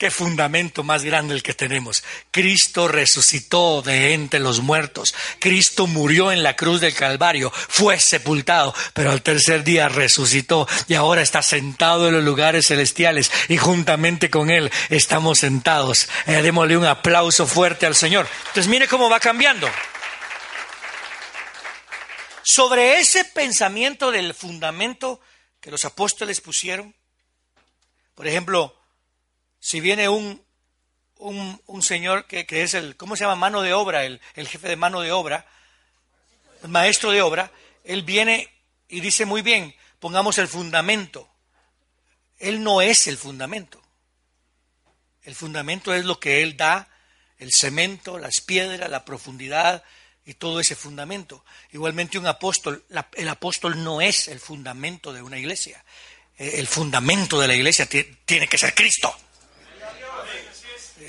Qué 0.00 0.10
fundamento 0.10 0.82
más 0.82 1.04
grande 1.04 1.34
el 1.34 1.42
que 1.42 1.52
tenemos. 1.52 2.02
Cristo 2.30 2.88
resucitó 2.88 3.82
de 3.82 4.14
entre 4.14 4.40
los 4.40 4.60
muertos. 4.60 5.14
Cristo 5.38 5.86
murió 5.86 6.32
en 6.32 6.42
la 6.42 6.56
cruz 6.56 6.80
del 6.80 6.94
Calvario, 6.94 7.52
fue 7.52 8.00
sepultado, 8.00 8.74
pero 8.94 9.10
al 9.10 9.20
tercer 9.20 9.62
día 9.62 9.90
resucitó 9.90 10.66
y 10.88 10.94
ahora 10.94 11.20
está 11.20 11.42
sentado 11.42 12.08
en 12.08 12.14
los 12.14 12.24
lugares 12.24 12.68
celestiales 12.68 13.30
y 13.50 13.58
juntamente 13.58 14.30
con 14.30 14.48
Él 14.48 14.72
estamos 14.88 15.40
sentados. 15.40 16.08
Eh, 16.26 16.40
démosle 16.40 16.78
un 16.78 16.86
aplauso 16.86 17.46
fuerte 17.46 17.84
al 17.84 17.94
Señor. 17.94 18.26
Entonces 18.38 18.68
mire 18.68 18.88
cómo 18.88 19.10
va 19.10 19.20
cambiando. 19.20 19.68
Sobre 22.42 23.00
ese 23.00 23.26
pensamiento 23.26 24.10
del 24.10 24.32
fundamento 24.32 25.20
que 25.60 25.70
los 25.70 25.84
apóstoles 25.84 26.40
pusieron, 26.40 26.94
por 28.14 28.26
ejemplo, 28.26 28.79
si 29.60 29.80
viene 29.80 30.08
un, 30.08 30.42
un, 31.20 31.82
señor 31.82 32.24
que, 32.26 32.46
es 32.48 32.74
el, 32.74 32.96
¿cómo 32.96 33.14
se 33.14 33.24
llama? 33.24 33.36
Mano 33.36 33.60
de 33.60 33.74
obra, 33.74 34.04
el, 34.04 34.20
el 34.34 34.48
jefe 34.48 34.68
de 34.68 34.76
mano 34.76 35.00
de 35.02 35.12
obra, 35.12 35.46
el 36.62 36.68
maestro 36.68 37.10
de 37.10 37.22
obra, 37.22 37.52
él 37.84 38.02
viene 38.02 38.48
y 38.88 39.00
dice 39.00 39.26
muy 39.26 39.42
bien, 39.42 39.74
pongamos 39.98 40.38
el 40.38 40.48
fundamento. 40.48 41.28
Él 42.38 42.62
no 42.62 42.80
es 42.80 43.06
el 43.06 43.18
fundamento. 43.18 43.82
El 45.22 45.34
fundamento 45.34 45.94
es 45.94 46.06
lo 46.06 46.18
que 46.18 46.42
él 46.42 46.56
da, 46.56 46.88
el 47.38 47.52
cemento, 47.52 48.18
las 48.18 48.40
piedras, 48.40 48.90
la 48.90 49.04
profundidad 49.04 49.84
y 50.24 50.34
todo 50.34 50.58
ese 50.58 50.74
fundamento. 50.74 51.44
Igualmente 51.72 52.18
un 52.18 52.26
apóstol, 52.26 52.82
el 53.12 53.28
apóstol 53.28 53.84
no 53.84 54.00
es 54.00 54.28
el 54.28 54.40
fundamento 54.40 55.12
de 55.12 55.20
una 55.20 55.38
iglesia. 55.38 55.84
El 56.38 56.66
fundamento 56.66 57.38
de 57.38 57.48
la 57.48 57.54
iglesia 57.54 57.86
tiene 57.86 58.48
que 58.48 58.56
ser 58.56 58.74
Cristo 58.74 59.14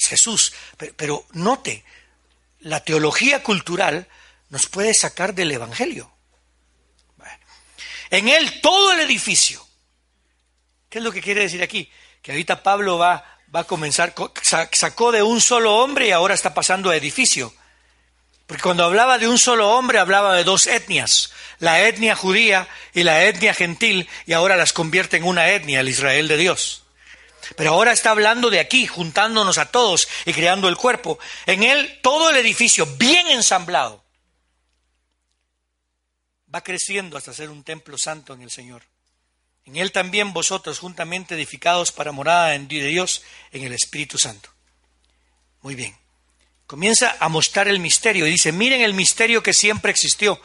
es 0.02 0.08
Jesús. 0.08 0.54
Pero, 0.98 1.26
note, 1.34 1.86
la 2.60 2.84
teología 2.84 3.44
cultural 3.44 4.08
nos 4.50 4.68
puede 4.68 4.94
sacar 4.94 5.34
del 5.34 5.52
Evangelio. 5.52 6.12
En 8.10 8.28
él 8.28 8.60
todo 8.62 8.92
el 8.92 9.00
edificio. 9.00 9.66
¿Qué 10.90 10.98
es 10.98 11.04
lo 11.04 11.14
que 11.14 11.22
quiere 11.22 11.44
decir 11.44 11.64
aquí? 11.64 11.90
Que 12.22 12.32
ahorita 12.32 12.62
Pablo 12.62 12.98
va, 12.98 13.40
va 13.56 13.62
a 13.62 13.64
comenzar, 13.64 14.14
sacó 14.74 15.14
de 15.14 15.24
un 15.24 15.40
solo 15.40 15.78
hombre 15.78 16.08
y 16.08 16.12
ahora 16.12 16.34
está 16.34 16.54
pasando 16.54 16.90
a 16.90 16.98
edificio. 16.98 17.54
Porque 18.48 18.64
cuando 18.64 18.84
hablaba 18.84 19.18
de 19.18 19.30
un 19.30 19.40
solo 19.40 19.72
hombre 19.72 19.98
hablaba 20.00 20.36
de 20.36 20.44
dos 20.44 20.68
etnias, 20.68 21.32
la 21.60 21.88
etnia 21.88 22.18
judía 22.18 22.68
y 22.94 23.04
la 23.04 23.24
etnia 23.24 23.54
gentil, 23.54 24.10
y 24.26 24.34
ahora 24.34 24.58
las 24.58 24.74
convierte 24.74 25.16
en 25.16 25.24
una 25.24 25.48
etnia, 25.52 25.80
el 25.80 25.88
Israel 25.88 26.28
de 26.28 26.36
Dios. 26.36 26.81
Pero 27.56 27.72
ahora 27.72 27.92
está 27.92 28.12
hablando 28.12 28.50
de 28.50 28.60
aquí, 28.60 28.88
juntándonos 28.88 29.58
a 29.58 29.72
todos 29.72 30.08
y 30.26 30.34
creando 30.34 30.68
el 30.68 30.78
cuerpo. 30.78 31.20
En 31.46 31.64
él 31.64 32.00
todo 32.02 32.30
el 32.30 32.38
edificio 32.38 32.86
bien 32.98 33.28
ensamblado 33.28 34.04
va 36.54 36.64
creciendo 36.64 37.18
hasta 37.18 37.34
ser 37.34 37.50
un 37.50 37.64
templo 37.64 37.98
santo 37.98 38.34
en 38.34 38.42
el 38.42 38.52
Señor. 38.52 38.84
En 39.66 39.78
él 39.78 39.92
también 39.92 40.34
vosotros 40.34 40.80
juntamente 40.80 41.36
edificados 41.36 41.92
para 41.92 42.12
morada 42.12 42.50
de 42.50 42.88
Dios 42.88 43.24
en 43.52 43.64
el 43.64 43.74
Espíritu 43.74 44.18
Santo. 44.18 44.50
Muy 45.62 45.76
bien. 45.76 45.96
Comienza 46.68 47.16
a 47.20 47.30
mostrar 47.30 47.68
el 47.68 47.80
misterio 47.80 48.26
y 48.26 48.32
dice, 48.32 48.52
miren 48.52 48.82
el 48.82 48.94
misterio 48.94 49.44
que 49.44 49.54
siempre 49.54 49.92
existió, 49.92 50.42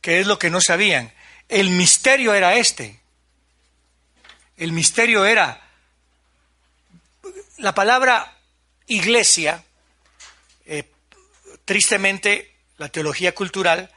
que 0.00 0.20
es 0.20 0.26
lo 0.26 0.38
que 0.38 0.50
no 0.50 0.60
sabían. 0.60 1.12
El 1.48 1.70
misterio 1.70 2.34
era 2.34 2.56
este. 2.56 3.00
El 4.56 4.72
misterio 4.72 5.24
era 5.24 5.69
la 7.60 7.74
palabra 7.74 8.38
iglesia, 8.86 9.62
eh, 10.66 10.84
tristemente, 11.64 12.56
la 12.78 12.88
teología 12.88 13.34
cultural 13.34 13.90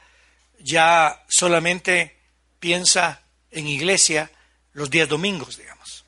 ya 0.60 1.24
solamente 1.28 2.16
piensa 2.60 3.22
en 3.50 3.66
iglesia 3.66 4.30
los 4.72 4.90
días 4.90 5.08
domingos, 5.08 5.56
digamos. 5.56 6.04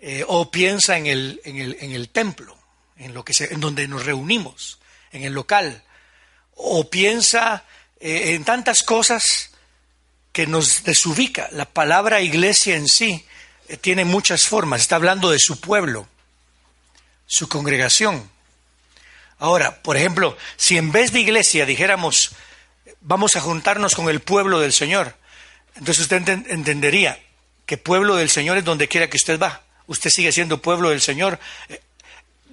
Eh, 0.00 0.24
o 0.26 0.50
piensa 0.50 0.96
en 0.96 1.06
el, 1.06 1.40
en 1.44 1.56
el, 1.58 1.76
en 1.80 1.92
el 1.92 2.08
templo, 2.08 2.58
en, 2.96 3.14
lo 3.14 3.24
que 3.24 3.34
se, 3.34 3.52
en 3.52 3.60
donde 3.60 3.86
nos 3.86 4.04
reunimos, 4.04 4.80
en 5.12 5.22
el 5.22 5.32
local. 5.32 5.84
O 6.54 6.90
piensa 6.90 7.64
eh, 8.00 8.34
en 8.34 8.44
tantas 8.44 8.82
cosas 8.82 9.52
que 10.32 10.46
nos 10.46 10.82
desubica. 10.82 11.48
La 11.52 11.66
palabra 11.66 12.20
iglesia 12.20 12.74
en 12.74 12.88
sí 12.88 13.24
tiene 13.80 14.04
muchas 14.04 14.46
formas. 14.46 14.80
Está 14.80 14.96
hablando 14.96 15.30
de 15.30 15.38
su 15.38 15.60
pueblo, 15.60 16.08
su 17.26 17.48
congregación. 17.48 18.30
Ahora, 19.38 19.82
por 19.82 19.96
ejemplo, 19.96 20.36
si 20.56 20.78
en 20.78 20.92
vez 20.92 21.12
de 21.12 21.20
iglesia 21.20 21.66
dijéramos, 21.66 22.32
vamos 23.00 23.36
a 23.36 23.40
juntarnos 23.40 23.94
con 23.94 24.08
el 24.08 24.20
pueblo 24.20 24.60
del 24.60 24.72
Señor, 24.72 25.16
entonces 25.74 26.00
usted 26.00 26.28
entendería 26.48 27.18
que 27.66 27.78
pueblo 27.78 28.16
del 28.16 28.30
Señor 28.30 28.58
es 28.58 28.64
donde 28.64 28.88
quiera 28.88 29.08
que 29.08 29.16
usted 29.16 29.40
va. 29.40 29.62
Usted 29.86 30.10
sigue 30.10 30.32
siendo 30.32 30.62
pueblo 30.62 30.90
del 30.90 31.00
Señor. 31.00 31.38
Eh, 31.68 31.80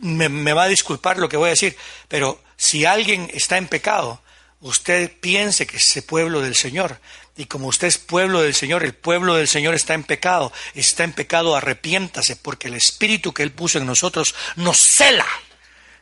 me, 0.01 0.53
va 0.53 0.63
a 0.63 0.67
disculpar 0.67 1.17
lo 1.17 1.29
que 1.29 1.37
voy 1.37 1.47
a 1.47 1.51
decir, 1.51 1.75
pero 2.07 2.41
si 2.57 2.85
alguien 2.85 3.29
está 3.33 3.57
en 3.57 3.67
pecado, 3.67 4.21
usted 4.61 5.11
piense 5.19 5.67
que 5.67 5.77
es 5.77 5.83
ese 5.83 6.01
pueblo 6.01 6.41
del 6.41 6.55
Señor. 6.55 6.99
Y 7.39 7.45
como 7.45 7.67
usted 7.67 7.87
es 7.87 7.97
pueblo 7.97 8.41
del 8.41 8.53
Señor, 8.53 8.83
el 8.83 8.93
pueblo 8.93 9.35
del 9.35 9.47
Señor 9.47 9.73
está 9.73 9.93
en 9.93 10.03
pecado. 10.03 10.51
Está 10.75 11.05
en 11.05 11.13
pecado, 11.13 11.55
arrepiéntase, 11.55 12.35
porque 12.35 12.67
el 12.67 12.73
Espíritu 12.73 13.33
que 13.33 13.43
Él 13.43 13.53
puso 13.53 13.77
en 13.77 13.85
nosotros 13.85 14.35
nos 14.57 14.77
cela. 14.77 15.25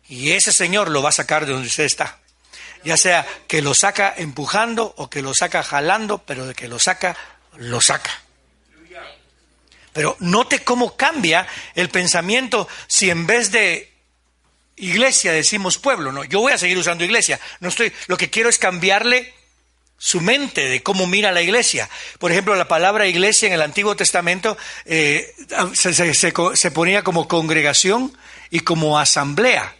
Y 0.09 0.31
ese 0.31 0.51
Señor 0.51 0.89
lo 0.89 1.03
va 1.03 1.09
a 1.09 1.11
sacar 1.11 1.45
de 1.45 1.51
donde 1.51 1.67
usted 1.67 1.83
está. 1.83 2.17
Ya 2.83 2.97
sea 2.97 3.27
que 3.47 3.61
lo 3.61 3.75
saca 3.75 4.15
empujando 4.17 4.95
o 4.97 5.11
que 5.11 5.21
lo 5.21 5.35
saca 5.35 5.61
jalando, 5.61 6.23
pero 6.25 6.47
de 6.47 6.55
que 6.55 6.67
lo 6.67 6.79
saca, 6.79 7.15
lo 7.57 7.81
saca. 7.81 8.19
Pero 9.93 10.17
note 10.19 10.63
cómo 10.63 10.97
cambia 10.97 11.45
el 11.75 11.89
pensamiento 11.89 12.67
si 12.87 13.11
en 13.11 13.27
vez 13.27 13.51
de 13.51 13.93
iglesia 14.75 15.33
decimos 15.33 15.77
pueblo, 15.77 16.11
no, 16.11 16.23
yo 16.23 16.39
voy 16.39 16.53
a 16.53 16.57
seguir 16.57 16.79
usando 16.79 17.03
iglesia, 17.03 17.39
no 17.59 17.69
estoy, 17.69 17.93
lo 18.07 18.17
que 18.17 18.31
quiero 18.31 18.49
es 18.49 18.57
cambiarle 18.57 19.35
su 19.97 20.21
mente 20.21 20.69
de 20.69 20.83
cómo 20.83 21.07
mira 21.07 21.31
la 21.31 21.41
iglesia. 21.41 21.89
Por 22.19 22.31
ejemplo, 22.31 22.55
la 22.55 22.67
palabra 22.67 23.07
iglesia 23.07 23.47
en 23.47 23.53
el 23.53 23.61
Antiguo 23.61 23.95
Testamento 23.95 24.57
eh, 24.85 25.33
se, 25.73 26.71
ponía 26.71 27.03
como 27.03 27.27
congregación 27.27 28.15
y 28.49 28.59
como 28.59 28.99
asamblea. 28.99 29.75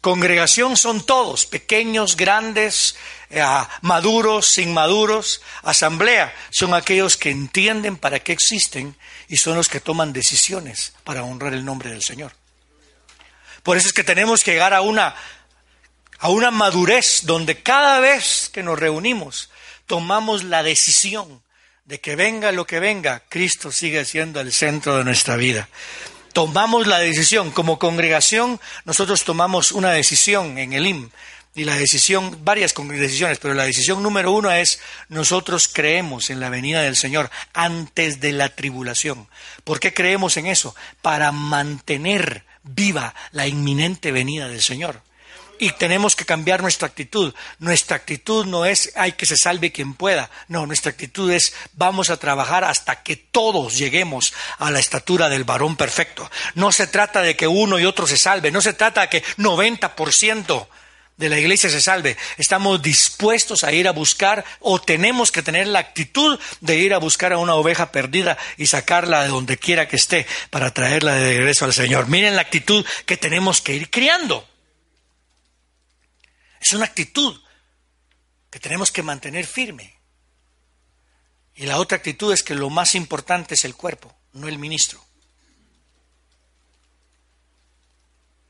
Congregación 0.00 0.76
son 0.76 1.04
todos, 1.04 1.44
pequeños, 1.46 2.16
grandes, 2.16 2.96
eh, 3.28 3.44
maduros, 3.82 4.58
inmaduros. 4.58 5.42
Asamblea 5.62 6.34
son 6.50 6.74
aquellos 6.74 7.16
que 7.16 7.30
entienden 7.30 7.96
para 7.96 8.18
qué 8.20 8.32
existen 8.32 8.96
y 9.28 9.36
son 9.36 9.56
los 9.56 9.68
que 9.68 9.78
toman 9.78 10.12
decisiones 10.12 10.94
para 11.04 11.22
honrar 11.22 11.52
el 11.52 11.64
nombre 11.64 11.90
del 11.90 12.02
Señor. 12.02 12.32
Por 13.62 13.76
eso 13.76 13.88
es 13.88 13.92
que 13.92 14.02
tenemos 14.02 14.42
que 14.42 14.52
llegar 14.52 14.72
a 14.72 14.80
una, 14.80 15.14
a 16.18 16.28
una 16.30 16.50
madurez 16.50 17.20
donde 17.24 17.62
cada 17.62 18.00
vez 18.00 18.48
que 18.52 18.62
nos 18.62 18.78
reunimos 18.78 19.50
tomamos 19.90 20.44
la 20.44 20.62
decisión 20.62 21.42
de 21.84 22.00
que 22.00 22.14
venga 22.14 22.52
lo 22.52 22.64
que 22.64 22.78
venga, 22.78 23.24
Cristo 23.28 23.72
sigue 23.72 24.04
siendo 24.04 24.40
el 24.40 24.52
centro 24.52 24.96
de 24.96 25.02
nuestra 25.02 25.34
vida. 25.34 25.68
Tomamos 26.32 26.86
la 26.86 27.00
decisión, 27.00 27.50
como 27.50 27.80
congregación, 27.80 28.60
nosotros 28.84 29.24
tomamos 29.24 29.72
una 29.72 29.90
decisión 29.90 30.58
en 30.58 30.74
el 30.74 30.86
IM, 30.86 31.10
y 31.56 31.64
la 31.64 31.74
decisión, 31.74 32.44
varias 32.44 32.72
decisiones, 32.72 33.40
pero 33.40 33.52
la 33.52 33.64
decisión 33.64 34.00
número 34.00 34.30
uno 34.30 34.52
es 34.52 34.78
nosotros 35.08 35.66
creemos 35.66 36.30
en 36.30 36.38
la 36.38 36.50
venida 36.50 36.82
del 36.82 36.94
Señor 36.94 37.28
antes 37.52 38.20
de 38.20 38.30
la 38.30 38.48
tribulación. 38.50 39.26
¿Por 39.64 39.80
qué 39.80 39.92
creemos 39.92 40.36
en 40.36 40.46
eso? 40.46 40.76
Para 41.02 41.32
mantener 41.32 42.44
viva 42.62 43.12
la 43.32 43.48
inminente 43.48 44.12
venida 44.12 44.46
del 44.46 44.62
Señor. 44.62 45.02
Y 45.62 45.72
tenemos 45.72 46.16
que 46.16 46.24
cambiar 46.24 46.62
nuestra 46.62 46.88
actitud. 46.88 47.34
Nuestra 47.58 47.96
actitud 47.96 48.46
no 48.46 48.64
es 48.64 48.92
hay 48.96 49.12
que 49.12 49.26
se 49.26 49.36
salve 49.36 49.70
quien 49.70 49.92
pueda. 49.92 50.30
No, 50.48 50.66
nuestra 50.66 50.90
actitud 50.90 51.30
es 51.30 51.52
vamos 51.74 52.08
a 52.08 52.16
trabajar 52.16 52.64
hasta 52.64 53.02
que 53.02 53.16
todos 53.16 53.76
lleguemos 53.76 54.32
a 54.58 54.70
la 54.70 54.80
estatura 54.80 55.28
del 55.28 55.44
varón 55.44 55.76
perfecto. 55.76 56.30
No 56.54 56.72
se 56.72 56.86
trata 56.86 57.20
de 57.20 57.36
que 57.36 57.46
uno 57.46 57.78
y 57.78 57.84
otro 57.84 58.06
se 58.06 58.16
salve. 58.16 58.50
No 58.50 58.62
se 58.62 58.72
trata 58.72 59.02
de 59.02 59.08
que 59.10 59.24
90% 59.36 60.66
de 61.18 61.28
la 61.28 61.38
iglesia 61.38 61.68
se 61.68 61.82
salve. 61.82 62.16
Estamos 62.38 62.80
dispuestos 62.80 63.62
a 63.62 63.70
ir 63.70 63.86
a 63.86 63.92
buscar 63.92 64.42
o 64.60 64.80
tenemos 64.80 65.30
que 65.30 65.42
tener 65.42 65.66
la 65.66 65.80
actitud 65.80 66.40
de 66.62 66.76
ir 66.78 66.94
a 66.94 66.98
buscar 66.98 67.34
a 67.34 67.38
una 67.38 67.54
oveja 67.54 67.92
perdida 67.92 68.38
y 68.56 68.64
sacarla 68.64 69.24
de 69.24 69.28
donde 69.28 69.58
quiera 69.58 69.86
que 69.86 69.96
esté 69.96 70.26
para 70.48 70.72
traerla 70.72 71.16
de 71.16 71.36
regreso 71.36 71.66
al 71.66 71.74
Señor. 71.74 72.08
Miren 72.08 72.34
la 72.34 72.42
actitud 72.42 72.84
que 73.04 73.18
tenemos 73.18 73.60
que 73.60 73.74
ir 73.74 73.90
criando. 73.90 74.49
Es 76.60 76.72
una 76.72 76.84
actitud 76.84 77.40
que 78.50 78.60
tenemos 78.60 78.90
que 78.90 79.02
mantener 79.02 79.46
firme. 79.46 79.94
Y 81.54 81.66
la 81.66 81.78
otra 81.78 81.96
actitud 81.96 82.32
es 82.32 82.42
que 82.42 82.54
lo 82.54 82.70
más 82.70 82.94
importante 82.94 83.54
es 83.54 83.64
el 83.64 83.74
cuerpo, 83.74 84.14
no 84.32 84.48
el 84.48 84.58
ministro. 84.58 85.04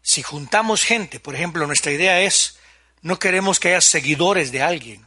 Si 0.02 0.22
juntamos 0.22 0.82
gente, 0.82 1.20
por 1.20 1.34
ejemplo, 1.34 1.66
nuestra 1.66 1.92
idea 1.92 2.20
es, 2.20 2.58
no 3.02 3.18
queremos 3.18 3.60
que 3.60 3.68
haya 3.68 3.80
seguidores 3.80 4.50
de 4.52 4.62
alguien, 4.62 5.06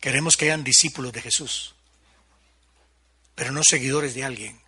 queremos 0.00 0.36
que 0.36 0.46
hayan 0.46 0.64
discípulos 0.64 1.12
de 1.12 1.22
Jesús, 1.22 1.74
pero 3.34 3.52
no 3.52 3.62
seguidores 3.62 4.14
de 4.14 4.24
alguien. 4.24 4.61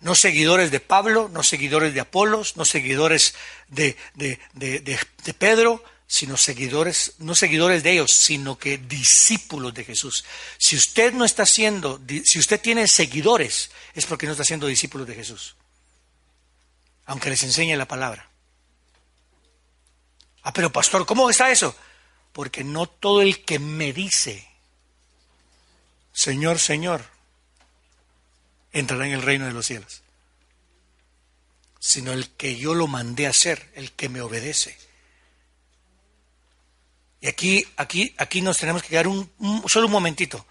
No 0.00 0.14
seguidores 0.14 0.70
de 0.70 0.80
Pablo, 0.80 1.28
no 1.32 1.42
seguidores 1.42 1.94
de 1.94 2.00
Apolos, 2.00 2.56
no 2.56 2.64
seguidores 2.64 3.34
de, 3.68 3.96
de, 4.14 4.38
de 4.54 5.34
Pedro, 5.34 5.84
sino 6.06 6.36
seguidores, 6.36 7.14
no 7.18 7.34
seguidores 7.34 7.82
de 7.82 7.92
ellos, 7.92 8.12
sino 8.12 8.58
que 8.58 8.78
discípulos 8.78 9.74
de 9.74 9.84
Jesús. 9.84 10.24
Si 10.58 10.74
usted 10.74 11.12
no 11.12 11.24
está 11.24 11.46
siendo, 11.46 12.00
si 12.24 12.38
usted 12.38 12.60
tiene 12.60 12.88
seguidores, 12.88 13.70
es 13.94 14.06
porque 14.06 14.26
no 14.26 14.32
está 14.32 14.44
siendo 14.44 14.66
discípulos 14.66 15.06
de 15.06 15.14
Jesús 15.14 15.54
aunque 17.10 17.28
les 17.28 17.42
enseñe 17.42 17.76
la 17.76 17.88
palabra. 17.88 18.30
Ah, 20.42 20.52
pero 20.52 20.70
pastor, 20.70 21.04
¿cómo 21.06 21.28
está 21.28 21.50
eso? 21.50 21.74
Porque 22.32 22.62
no 22.62 22.86
todo 22.86 23.20
el 23.20 23.44
que 23.44 23.58
me 23.58 23.92
dice, 23.92 24.48
Señor, 26.12 26.60
Señor, 26.60 27.04
entrará 28.72 29.06
en 29.06 29.12
el 29.12 29.22
reino 29.22 29.46
de 29.46 29.52
los 29.52 29.66
cielos, 29.66 30.02
sino 31.78 32.12
el 32.12 32.28
que 32.30 32.56
yo 32.56 32.74
lo 32.74 32.86
mandé 32.86 33.26
a 33.26 33.30
hacer, 33.30 33.70
el 33.74 33.92
que 33.92 34.08
me 34.08 34.20
obedece. 34.20 34.76
Y 37.20 37.28
aquí, 37.28 37.66
aquí, 37.76 38.14
aquí 38.16 38.40
nos 38.40 38.58
tenemos 38.58 38.82
que 38.82 38.88
quedar 38.88 39.06
un, 39.06 39.30
solo 39.66 39.86
un 39.86 39.92
momentito. 39.92 40.46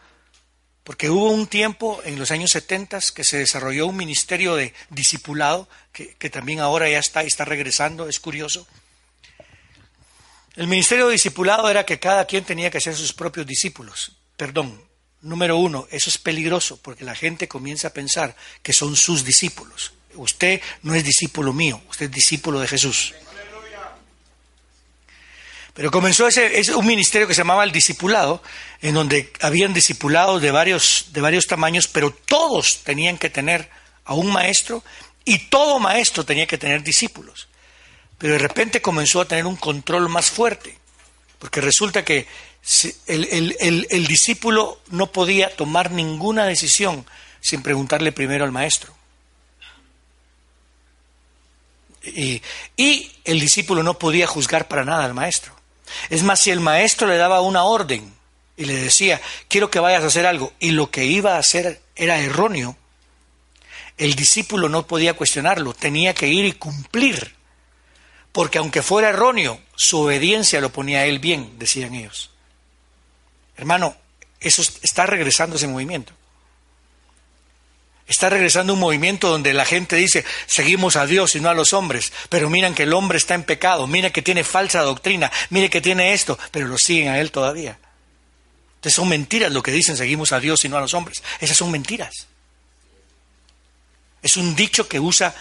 Porque 0.84 1.10
hubo 1.10 1.30
un 1.30 1.48
tiempo 1.48 2.02
en 2.04 2.18
los 2.18 2.32
años 2.32 2.52
70 2.52 3.00
que 3.14 3.24
se 3.24 3.38
desarrolló 3.38 3.88
un 3.88 3.96
ministerio 3.96 4.56
de 4.56 4.74
discipulado, 4.90 5.70
que, 5.92 6.30
también 6.30 6.60
ahora 6.60 6.90
ya 6.90 7.00
está 7.00 7.22
está 7.24 7.46
regresando, 7.46 8.08
es 8.08 8.20
curioso. 8.20 8.68
El 10.56 10.68
ministerio 10.68 11.08
de 11.08 11.14
discipulado 11.14 11.70
era 11.70 11.86
que 11.86 12.00
cada 12.00 12.26
quien 12.26 12.44
tenía 12.44 12.72
que 12.72 12.82
ser 12.82 12.96
sus 12.96 13.14
propios 13.14 13.46
discípulos. 13.46 14.14
Perdón, 14.36 14.84
número 15.22 15.58
uno, 15.58 15.88
eso 15.92 16.10
es 16.10 16.18
peligroso 16.18 16.80
porque 16.82 17.04
la 17.04 17.16
gente 17.16 17.48
comienza 17.48 17.90
a 17.90 17.94
pensar 17.94 18.36
que 18.64 18.74
son 18.74 18.96
sus 18.96 19.24
discípulos. 19.24 19.94
Usted 20.16 20.62
no 20.84 20.96
es 20.96 21.04
discípulo 21.04 21.54
mío, 21.54 21.82
usted 21.90 22.06
es 22.06 22.12
discípulo 22.12 22.60
de 22.60 22.68
Jesús. 22.68 23.14
Pero 25.74 25.92
comenzó 25.92 26.28
ese, 26.28 26.76
un 26.76 26.86
ministerio 26.86 27.28
que 27.28 27.34
se 27.34 27.40
llamaba 27.40 27.64
el 27.64 27.72
discipulado, 27.72 28.44
en 28.82 28.96
donde 28.96 29.32
habían 29.40 29.74
discipulados 29.74 30.42
de 30.42 30.52
varios, 30.52 31.06
de 31.14 31.22
varios 31.22 31.48
tamaños, 31.48 31.88
pero 31.88 32.12
todos 32.12 32.84
tenían 32.84 33.18
que 33.18 33.30
tener 33.30 33.70
a 34.04 34.14
un 34.14 34.32
maestro 34.32 34.84
y 35.24 35.38
todo 35.48 35.80
maestro 35.80 36.26
tenía 36.26 36.48
que 36.48 36.58
tener 36.58 36.84
discípulos. 36.84 37.48
Pero 38.18 38.34
de 38.34 38.40
repente 38.40 38.82
comenzó 38.82 39.22
a 39.22 39.28
tener 39.28 39.46
un 39.46 39.56
control 39.56 40.10
más 40.10 40.30
fuerte, 40.30 40.78
porque 41.38 41.62
resulta 41.62 42.04
que 42.04 42.28
el, 43.08 43.88
el 43.90 44.08
discípulo 44.08 44.80
no 44.90 45.12
podía 45.12 45.56
tomar 45.56 45.92
ninguna 45.92 46.46
decisión 46.46 47.06
sin 47.42 47.62
preguntarle 47.62 48.12
primero 48.12 48.46
al 48.46 48.52
maestro. 48.52 48.94
Y, 52.04 52.42
y, 52.78 53.12
el 53.26 53.40
discípulo 53.40 53.84
no 53.84 54.00
podía 54.00 54.28
juzgar 54.28 54.68
para 54.68 54.86
nada 54.86 55.06
al 55.06 55.14
maestro. 55.14 55.54
Es 56.10 56.24
más, 56.24 56.40
si 56.40 56.52
el 56.52 56.60
maestro 56.60 57.08
le 57.08 57.18
daba 57.18 57.42
una 57.42 57.64
orden 57.64 58.14
y 58.58 58.66
le 58.66 58.76
decía, 58.76 59.22
quiero 59.48 59.70
que 59.70 59.80
vayas 59.80 60.04
a 60.04 60.08
hacer 60.08 60.26
algo, 60.26 60.54
y 60.60 60.72
lo 60.72 60.92
que 60.92 61.06
iba 61.06 61.36
a 61.36 61.40
hacer 61.40 61.82
era 61.96 62.20
erróneo, 62.20 62.78
el 63.98 64.16
discípulo 64.16 64.70
no 64.70 64.88
podía 64.88 65.14
cuestionarlo, 65.14 65.74
tenía 65.74 66.14
que 66.14 66.28
ir 66.28 66.46
y 66.46 66.54
cumplir, 66.54 67.36
porque 68.32 68.58
aunque 68.58 68.82
fuera 68.82 69.10
erróneo, 69.10 69.60
su 69.76 70.00
obediencia 70.00 70.62
lo 70.62 70.72
ponía 70.72 71.06
él 71.06 71.20
bien, 71.20 71.58
decían 71.58 71.94
ellos. 71.96 72.29
Hermano, 73.60 73.94
eso 74.40 74.62
está 74.62 75.06
regresando 75.06 75.58
ese 75.58 75.68
movimiento. 75.68 76.14
Está 78.08 78.30
regresando 78.30 78.74
un 78.74 78.80
movimiento 78.80 79.30
donde 79.30 79.54
la 79.54 79.66
gente 79.66 79.98
dice, 79.98 80.24
seguimos 80.46 80.96
a 80.96 81.06
Dios 81.06 81.36
y 81.36 81.42
no 81.42 81.50
a 81.50 81.54
los 81.54 81.74
hombres, 81.74 82.14
pero 82.30 82.50
miran 82.50 82.74
que 82.74 82.84
el 82.84 82.94
hombre 82.94 83.18
está 83.18 83.34
en 83.34 83.44
pecado, 83.44 83.86
miren 83.86 84.14
que 84.14 84.22
tiene 84.22 84.46
falsa 84.46 84.80
doctrina, 84.82 85.30
mire 85.50 85.70
que 85.70 85.82
tiene 85.82 86.14
esto, 86.14 86.40
pero 86.52 86.68
lo 86.68 86.78
siguen 86.78 87.10
a 87.10 87.20
él 87.20 87.32
todavía. 87.32 87.78
Entonces 88.76 88.94
son 88.94 89.10
mentiras 89.10 89.52
lo 89.52 89.62
que 89.62 89.74
dicen, 89.74 89.98
seguimos 89.98 90.32
a 90.32 90.40
Dios 90.40 90.64
y 90.64 90.70
no 90.70 90.78
a 90.78 90.82
los 90.82 90.94
hombres. 90.94 91.22
Esas 91.42 91.58
son 91.58 91.70
mentiras. 91.70 92.28
Es 94.22 94.38
un 94.38 94.56
dicho 94.56 94.88
que 94.88 95.02
usa 95.02 95.36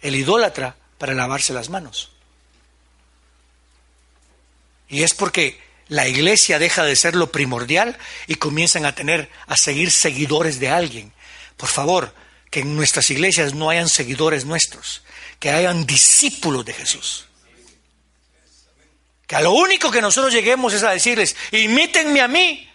el 0.00 0.16
idólatra 0.16 0.74
para 0.96 1.12
lavarse 1.12 1.52
las 1.52 1.68
manos. 1.68 2.12
Y 4.88 5.02
es 5.02 5.12
porque 5.12 5.65
la 5.88 6.08
iglesia 6.08 6.58
deja 6.58 6.84
de 6.84 6.96
ser 6.96 7.14
lo 7.14 7.30
primordial 7.30 7.96
y 8.26 8.36
comienzan 8.36 8.84
a 8.86 8.94
tener, 8.94 9.30
a 9.46 9.56
seguir 9.56 9.90
seguidores 9.90 10.60
de 10.60 10.70
alguien 10.70 11.12
por 11.56 11.68
favor, 11.68 12.14
que 12.50 12.60
en 12.60 12.76
nuestras 12.76 13.10
iglesias 13.10 13.54
no 13.54 13.70
hayan 13.70 13.88
seguidores 13.88 14.44
nuestros, 14.44 15.02
que 15.38 15.50
hayan 15.50 15.86
discípulos 15.86 16.64
de 16.64 16.74
Jesús. 16.74 17.26
Que 19.26 19.36
a 19.36 19.40
lo 19.40 19.52
único 19.52 19.90
que 19.90 20.00
nosotros 20.00 20.32
lleguemos 20.32 20.72
es 20.72 20.82
a 20.82 20.90
decirles, 20.90 21.34
imítenme 21.50 22.20
a 22.20 22.28
mí 22.28 22.70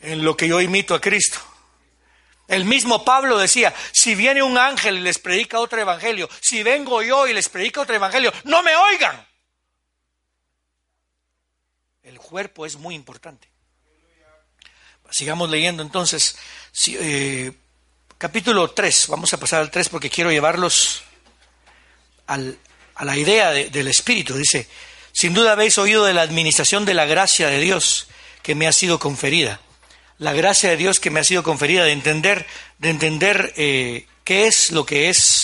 en 0.00 0.24
lo 0.24 0.36
que 0.36 0.48
yo 0.48 0.60
imito 0.60 0.94
a 0.94 1.00
Cristo. 1.00 1.38
El 2.48 2.64
mismo 2.64 3.04
Pablo 3.04 3.38
decía, 3.38 3.74
si 3.92 4.14
viene 4.14 4.42
un 4.42 4.56
ángel 4.56 4.98
y 4.98 5.00
les 5.00 5.18
predica 5.18 5.60
otro 5.60 5.80
evangelio, 5.80 6.28
si 6.40 6.62
vengo 6.62 7.02
yo 7.02 7.26
y 7.26 7.34
les 7.34 7.48
predica 7.48 7.82
otro 7.82 7.94
evangelio, 7.94 8.32
no 8.44 8.62
me 8.62 8.74
oigan. 8.74 9.26
El 12.06 12.20
cuerpo 12.20 12.64
es 12.64 12.76
muy 12.76 12.94
importante. 12.94 13.48
Sigamos 15.10 15.50
leyendo 15.50 15.82
entonces. 15.82 16.36
Eh, 16.86 17.50
capítulo 18.16 18.70
3, 18.70 19.08
vamos 19.08 19.32
a 19.32 19.40
pasar 19.40 19.60
al 19.60 19.72
3 19.72 19.88
porque 19.88 20.08
quiero 20.08 20.30
llevarlos 20.30 21.02
al, 22.28 22.58
a 22.94 23.04
la 23.04 23.16
idea 23.16 23.50
del 23.50 23.88
Espíritu. 23.88 24.36
Dice, 24.36 24.68
sin 25.10 25.34
duda 25.34 25.50
habéis 25.50 25.78
oído 25.78 26.04
de 26.04 26.14
la 26.14 26.22
administración 26.22 26.84
de 26.84 26.94
la 26.94 27.06
gracia 27.06 27.48
de 27.48 27.58
Dios 27.58 28.06
que 28.40 28.54
me 28.54 28.68
ha 28.68 28.72
sido 28.72 29.00
conferida. 29.00 29.60
La 30.18 30.32
gracia 30.32 30.70
de 30.70 30.76
Dios 30.76 31.00
que 31.00 31.10
me 31.10 31.18
ha 31.18 31.24
sido 31.24 31.42
conferida 31.42 31.82
de 31.82 31.90
entender, 31.90 32.46
de 32.78 32.90
entender 32.90 33.52
eh, 33.56 34.06
qué 34.22 34.46
es 34.46 34.70
lo 34.70 34.86
que 34.86 35.08
es, 35.08 35.35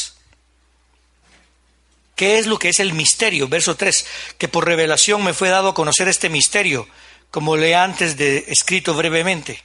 qué 2.14 2.38
es 2.38 2.46
lo 2.46 2.58
que 2.58 2.68
es 2.68 2.80
el 2.80 2.92
misterio. 2.92 3.48
Verso 3.48 3.76
3, 3.76 4.06
que 4.38 4.48
por 4.48 4.66
revelación 4.66 5.24
me 5.24 5.34
fue 5.34 5.48
dado 5.48 5.70
a 5.70 5.74
conocer 5.74 6.08
este 6.08 6.28
misterio, 6.28 6.88
como 7.30 7.56
le 7.56 7.74
antes 7.74 8.16
de 8.16 8.44
escrito 8.48 8.94
brevemente 8.94 9.62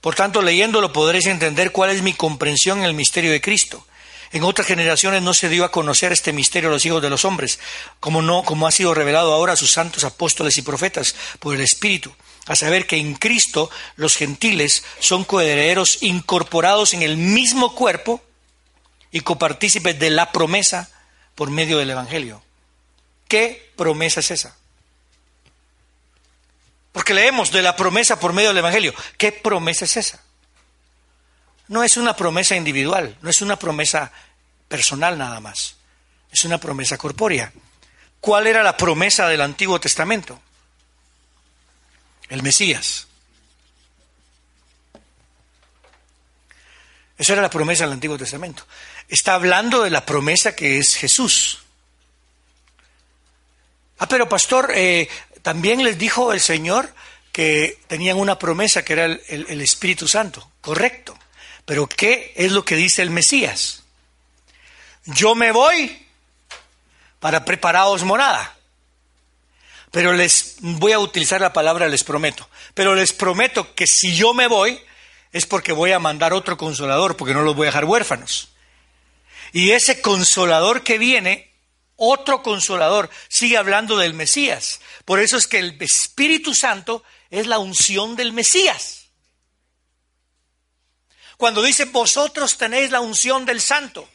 por 0.00 0.14
tanto, 0.14 0.42
leyéndolo 0.42 0.92
podréis 0.92 1.26
entender 1.26 1.72
cuál 1.72 1.90
es 1.90 2.02
mi 2.02 2.12
comprensión 2.12 2.78
en 2.78 2.84
el 2.84 2.94
misterio 2.94 3.32
de 3.32 3.40
Cristo. 3.40 3.84
En 4.30 4.44
otras 4.44 4.66
generaciones 4.66 5.22
no 5.22 5.34
se 5.34 5.48
dio 5.48 5.64
a 5.64 5.72
conocer 5.72 6.12
este 6.12 6.32
misterio 6.32 6.68
a 6.68 6.72
los 6.72 6.84
hijos 6.84 7.02
de 7.02 7.10
los 7.10 7.24
hombres, 7.24 7.58
como 7.98 8.22
no, 8.22 8.44
como 8.44 8.66
ha 8.66 8.72
sido 8.72 8.94
revelado 8.94 9.32
ahora 9.32 9.54
a 9.54 9.56
sus 9.56 9.72
santos 9.72 10.04
apóstoles 10.04 10.58
y 10.58 10.62
profetas 10.62 11.16
por 11.40 11.54
el 11.54 11.62
Espíritu, 11.62 12.12
a 12.46 12.54
saber 12.54 12.86
que 12.86 12.98
en 12.98 13.14
Cristo 13.14 13.70
los 13.96 14.16
gentiles 14.16 14.84
son 15.00 15.24
coherederos 15.24 16.02
incorporados 16.02 16.92
en 16.92 17.02
el 17.02 17.16
mismo 17.16 17.74
cuerpo 17.74 18.22
y 19.10 19.20
copartícipes 19.20 19.98
de 19.98 20.10
la 20.10 20.30
promesa 20.30 20.90
por 21.38 21.52
medio 21.52 21.78
del 21.78 21.88
Evangelio. 21.88 22.42
¿Qué 23.28 23.70
promesa 23.76 24.18
es 24.18 24.32
esa? 24.32 24.56
Porque 26.90 27.14
leemos 27.14 27.52
de 27.52 27.62
la 27.62 27.76
promesa 27.76 28.18
por 28.18 28.32
medio 28.32 28.48
del 28.48 28.58
Evangelio. 28.58 28.92
¿Qué 29.16 29.30
promesa 29.30 29.84
es 29.84 29.96
esa? 29.98 30.20
No 31.68 31.84
es 31.84 31.96
una 31.96 32.16
promesa 32.16 32.56
individual, 32.56 33.16
no 33.22 33.30
es 33.30 33.40
una 33.40 33.56
promesa 33.56 34.10
personal 34.66 35.16
nada 35.16 35.38
más. 35.38 35.76
Es 36.32 36.44
una 36.44 36.58
promesa 36.58 36.98
corpórea. 36.98 37.52
¿Cuál 38.20 38.48
era 38.48 38.64
la 38.64 38.76
promesa 38.76 39.28
del 39.28 39.42
Antiguo 39.42 39.78
Testamento? 39.78 40.40
El 42.30 42.42
Mesías. 42.42 43.06
Esa 47.16 47.32
era 47.34 47.42
la 47.42 47.50
promesa 47.50 47.84
del 47.84 47.92
Antiguo 47.92 48.18
Testamento. 48.18 48.64
Está 49.08 49.34
hablando 49.34 49.82
de 49.82 49.90
la 49.90 50.04
promesa 50.04 50.54
que 50.54 50.78
es 50.78 50.94
Jesús. 50.94 51.60
Ah, 53.98 54.06
pero 54.06 54.28
pastor, 54.28 54.70
eh, 54.74 55.08
también 55.42 55.82
les 55.82 55.98
dijo 55.98 56.32
el 56.32 56.40
Señor 56.40 56.92
que 57.32 57.80
tenían 57.86 58.18
una 58.18 58.38
promesa 58.38 58.84
que 58.84 58.92
era 58.92 59.04
el, 59.06 59.60
Espíritu 59.60 60.06
Santo, 60.06 60.50
correcto. 60.60 61.18
Pero 61.64 61.86
¿qué 61.86 62.32
es 62.36 62.52
lo 62.52 62.64
que 62.64 62.76
dice 62.76 63.02
el 63.02 63.10
Mesías? 63.10 63.82
Yo 65.04 65.34
me 65.34 65.52
voy 65.52 66.06
para 67.20 67.44
prepararos 67.44 68.04
morada. 68.04 68.56
Pero 69.90 70.12
les 70.12 70.56
voy 70.60 70.92
a 70.92 70.98
utilizar 70.98 71.40
la 71.40 71.52
palabra 71.52 71.88
les 71.88 72.04
prometo. 72.04 72.48
Pero 72.74 72.94
les 72.94 73.12
prometo 73.12 73.74
que 73.74 73.86
si 73.86 74.14
yo 74.14 74.34
me 74.34 74.46
voy, 74.46 74.78
es 75.32 75.46
porque 75.46 75.72
voy 75.72 75.92
a 75.92 75.98
mandar 75.98 76.32
otro 76.32 76.56
consolador, 76.56 77.16
porque 77.16 77.34
no 77.34 77.42
los 77.42 77.56
voy 77.56 77.66
a 77.66 77.70
dejar 77.70 77.84
huérfanos. 77.84 78.50
Y 79.52 79.70
ese 79.70 80.00
consolador 80.00 80.82
que 80.82 80.98
viene, 80.98 81.54
otro 81.96 82.42
consolador, 82.42 83.10
sigue 83.28 83.56
hablando 83.56 83.96
del 83.96 84.14
Mesías. 84.14 84.80
Por 85.04 85.20
eso 85.20 85.36
es 85.36 85.46
que 85.46 85.58
el 85.58 85.80
Espíritu 85.80 86.54
Santo 86.54 87.02
es 87.30 87.46
la 87.46 87.58
unción 87.58 88.16
del 88.16 88.32
Mesías. 88.32 89.06
Cuando 91.36 91.62
dice 91.62 91.84
vosotros 91.84 92.58
tenéis 92.58 92.90
la 92.90 93.00
unción 93.00 93.46
del 93.46 93.60
Santo, 93.60 94.08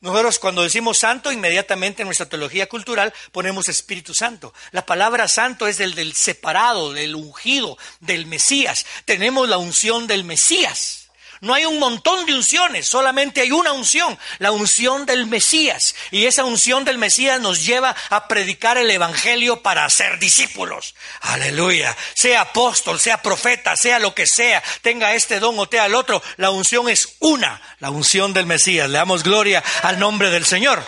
nosotros 0.00 0.38
cuando 0.38 0.62
decimos 0.62 0.96
santo, 0.96 1.30
inmediatamente 1.30 2.02
en 2.02 2.08
nuestra 2.08 2.28
teología 2.28 2.68
cultural 2.68 3.12
ponemos 3.32 3.68
Espíritu 3.68 4.14
Santo. 4.14 4.54
La 4.70 4.86
palabra 4.86 5.28
santo 5.28 5.66
es 5.66 5.78
el 5.78 5.94
del 5.94 6.14
separado, 6.14 6.94
del 6.94 7.14
ungido, 7.14 7.76
del 8.00 8.26
Mesías. 8.26 8.86
Tenemos 9.04 9.46
la 9.48 9.58
unción 9.58 10.06
del 10.06 10.24
Mesías. 10.24 10.99
No 11.40 11.54
hay 11.54 11.64
un 11.64 11.78
montón 11.78 12.26
de 12.26 12.34
unciones, 12.34 12.86
solamente 12.86 13.40
hay 13.40 13.50
una 13.50 13.72
unción, 13.72 14.18
la 14.38 14.52
unción 14.52 15.06
del 15.06 15.26
Mesías. 15.26 15.94
Y 16.10 16.26
esa 16.26 16.44
unción 16.44 16.84
del 16.84 16.98
Mesías 16.98 17.40
nos 17.40 17.64
lleva 17.64 17.96
a 18.10 18.28
predicar 18.28 18.76
el 18.76 18.90
Evangelio 18.90 19.62
para 19.62 19.88
ser 19.88 20.18
discípulos. 20.18 20.94
Aleluya. 21.22 21.96
Sea 22.14 22.42
apóstol, 22.42 23.00
sea 23.00 23.22
profeta, 23.22 23.74
sea 23.76 23.98
lo 23.98 24.14
que 24.14 24.26
sea, 24.26 24.62
tenga 24.82 25.14
este 25.14 25.40
don 25.40 25.58
o 25.58 25.66
tenga 25.66 25.86
el 25.86 25.94
otro, 25.94 26.22
la 26.36 26.50
unción 26.50 26.90
es 26.90 27.16
una, 27.20 27.60
la 27.78 27.90
unción 27.90 28.34
del 28.34 28.44
Mesías. 28.44 28.90
Le 28.90 28.98
damos 28.98 29.22
gloria 29.22 29.64
al 29.82 29.98
nombre 29.98 30.30
del 30.30 30.44
Señor. 30.44 30.84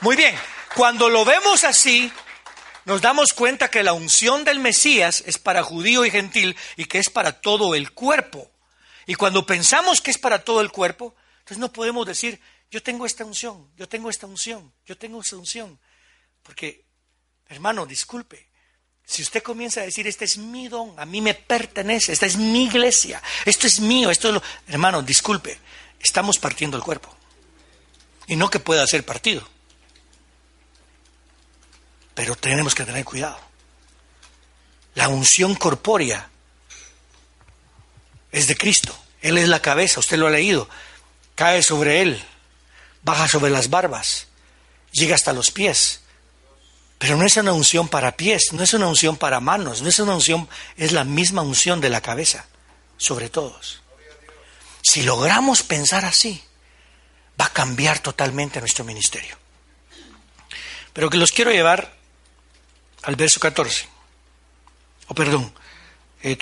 Muy 0.00 0.16
bien, 0.16 0.36
cuando 0.74 1.10
lo 1.10 1.24
vemos 1.24 1.62
así, 1.62 2.12
nos 2.86 3.00
damos 3.00 3.32
cuenta 3.34 3.68
que 3.68 3.84
la 3.84 3.92
unción 3.92 4.42
del 4.42 4.58
Mesías 4.58 5.22
es 5.26 5.38
para 5.38 5.62
judío 5.62 6.04
y 6.04 6.10
gentil 6.10 6.56
y 6.76 6.86
que 6.86 6.98
es 6.98 7.08
para 7.08 7.40
todo 7.40 7.76
el 7.76 7.92
cuerpo. 7.92 8.51
Y 9.06 9.14
cuando 9.14 9.44
pensamos 9.44 10.00
que 10.00 10.10
es 10.10 10.18
para 10.18 10.44
todo 10.44 10.60
el 10.60 10.70
cuerpo, 10.70 11.14
entonces 11.40 11.58
no 11.58 11.72
podemos 11.72 12.06
decir, 12.06 12.40
yo 12.70 12.82
tengo 12.82 13.04
esta 13.04 13.24
unción, 13.24 13.70
yo 13.76 13.88
tengo 13.88 14.08
esta 14.08 14.26
unción, 14.26 14.72
yo 14.86 14.96
tengo 14.96 15.20
esta 15.20 15.36
unción. 15.36 15.78
Porque, 16.42 16.84
hermano, 17.48 17.84
disculpe, 17.84 18.48
si 19.04 19.22
usted 19.22 19.42
comienza 19.42 19.80
a 19.80 19.84
decir, 19.84 20.06
este 20.06 20.24
es 20.24 20.38
mi 20.38 20.68
don, 20.68 20.98
a 20.98 21.04
mí 21.04 21.20
me 21.20 21.34
pertenece, 21.34 22.12
esta 22.12 22.26
es 22.26 22.36
mi 22.36 22.64
iglesia, 22.64 23.22
esto 23.44 23.66
es 23.66 23.80
mío, 23.80 24.10
esto 24.10 24.28
es 24.28 24.34
lo... 24.34 24.42
Hermano, 24.68 25.02
disculpe, 25.02 25.58
estamos 26.00 26.38
partiendo 26.38 26.76
el 26.76 26.82
cuerpo. 26.82 27.14
Y 28.26 28.36
no 28.36 28.48
que 28.48 28.60
pueda 28.60 28.86
ser 28.86 29.04
partido. 29.04 29.46
Pero 32.14 32.36
tenemos 32.36 32.74
que 32.74 32.84
tener 32.84 33.04
cuidado. 33.04 33.38
La 34.94 35.08
unción 35.08 35.54
corpórea 35.56 36.30
es 38.32 38.48
de 38.48 38.56
Cristo. 38.56 38.98
Él 39.20 39.38
es 39.38 39.48
la 39.48 39.62
cabeza, 39.62 40.00
usted 40.00 40.18
lo 40.18 40.26
ha 40.26 40.30
leído. 40.30 40.68
Cae 41.34 41.62
sobre 41.62 42.02
él, 42.02 42.22
baja 43.02 43.28
sobre 43.28 43.50
las 43.50 43.70
barbas, 43.70 44.26
llega 44.90 45.14
hasta 45.14 45.32
los 45.32 45.50
pies. 45.50 46.00
Pero 46.98 47.16
no 47.16 47.26
es 47.26 47.36
una 47.36 47.52
unción 47.52 47.88
para 47.88 48.16
pies, 48.16 48.52
no 48.52 48.62
es 48.62 48.74
una 48.74 48.86
unción 48.86 49.16
para 49.16 49.40
manos, 49.40 49.82
no 49.82 49.88
es 49.88 49.98
una 49.98 50.14
unción, 50.14 50.48
es 50.76 50.92
la 50.92 51.04
misma 51.04 51.42
unción 51.42 51.80
de 51.80 51.90
la 51.90 52.00
cabeza, 52.00 52.46
sobre 52.96 53.28
todos. 53.28 53.82
Si 54.82 55.02
logramos 55.02 55.62
pensar 55.62 56.04
así, 56.04 56.42
va 57.40 57.46
a 57.46 57.52
cambiar 57.52 57.98
totalmente 58.00 58.60
nuestro 58.60 58.84
ministerio. 58.84 59.36
Pero 60.92 61.10
que 61.10 61.16
los 61.16 61.32
quiero 61.32 61.50
llevar 61.50 61.96
al 63.02 63.16
verso 63.16 63.40
14. 63.40 63.88
O 65.08 65.14
perdón, 65.14 65.52
eh, 66.22 66.38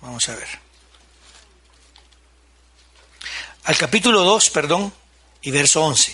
vamos 0.00 0.28
a 0.28 0.36
ver. 0.36 0.59
Al 3.70 3.78
capítulo 3.78 4.24
2, 4.24 4.50
perdón, 4.50 4.92
y 5.42 5.52
verso 5.52 5.84
11. 5.84 6.12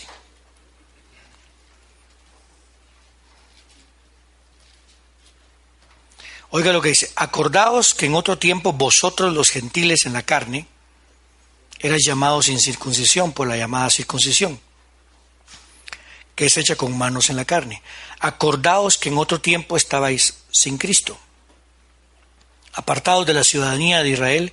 Oiga 6.50 6.70
lo 6.74 6.82
que 6.82 6.90
dice, 6.90 7.10
acordaos 7.16 7.94
que 7.94 8.04
en 8.04 8.14
otro 8.14 8.36
tiempo 8.36 8.74
vosotros 8.74 9.32
los 9.32 9.48
gentiles 9.48 10.04
en 10.04 10.12
la 10.12 10.22
carne 10.22 10.66
erais 11.78 12.04
llamados 12.04 12.44
sin 12.44 12.60
circuncisión 12.60 13.32
por 13.32 13.48
la 13.48 13.56
llamada 13.56 13.88
circuncisión, 13.88 14.60
que 16.34 16.44
es 16.44 16.58
hecha 16.58 16.76
con 16.76 16.98
manos 16.98 17.30
en 17.30 17.36
la 17.36 17.46
carne. 17.46 17.80
Acordaos 18.20 18.98
que 18.98 19.08
en 19.08 19.16
otro 19.16 19.40
tiempo 19.40 19.78
estabais 19.78 20.44
sin 20.52 20.76
Cristo, 20.76 21.18
apartados 22.74 23.24
de 23.24 23.32
la 23.32 23.44
ciudadanía 23.44 24.02
de 24.02 24.10
Israel 24.10 24.52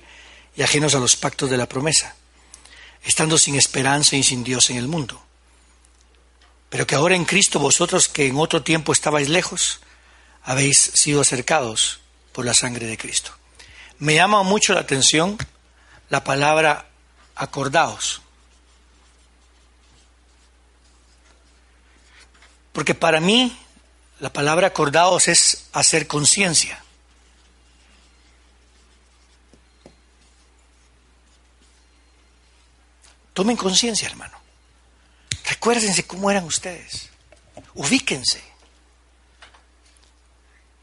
y 0.56 0.62
ajenos 0.62 0.94
a 0.94 1.00
los 1.00 1.16
pactos 1.16 1.50
de 1.50 1.58
la 1.58 1.68
promesa 1.68 2.16
estando 3.04 3.38
sin 3.38 3.54
esperanza 3.54 4.16
y 4.16 4.22
sin 4.22 4.44
Dios 4.44 4.70
en 4.70 4.76
el 4.76 4.88
mundo. 4.88 5.22
Pero 6.70 6.86
que 6.86 6.94
ahora 6.94 7.14
en 7.14 7.24
Cristo 7.24 7.58
vosotros 7.58 8.08
que 8.08 8.26
en 8.26 8.36
otro 8.36 8.62
tiempo 8.62 8.92
estabais 8.92 9.28
lejos, 9.28 9.80
habéis 10.42 10.78
sido 10.78 11.20
acercados 11.20 12.00
por 12.32 12.44
la 12.44 12.54
sangre 12.54 12.86
de 12.86 12.98
Cristo. 12.98 13.32
Me 13.98 14.14
llama 14.14 14.42
mucho 14.42 14.74
la 14.74 14.80
atención 14.80 15.38
la 16.10 16.24
palabra 16.24 16.86
acordaos. 17.36 18.20
Porque 22.72 22.94
para 22.94 23.20
mí 23.20 23.56
la 24.20 24.32
palabra 24.32 24.68
acordaos 24.68 25.28
es 25.28 25.66
hacer 25.72 26.06
conciencia. 26.06 26.83
Tomen 33.34 33.56
conciencia, 33.56 34.08
hermano. 34.08 34.38
Recuérdense 35.44 36.06
cómo 36.06 36.30
eran 36.30 36.44
ustedes. 36.44 37.10
Ubíquense. 37.74 38.42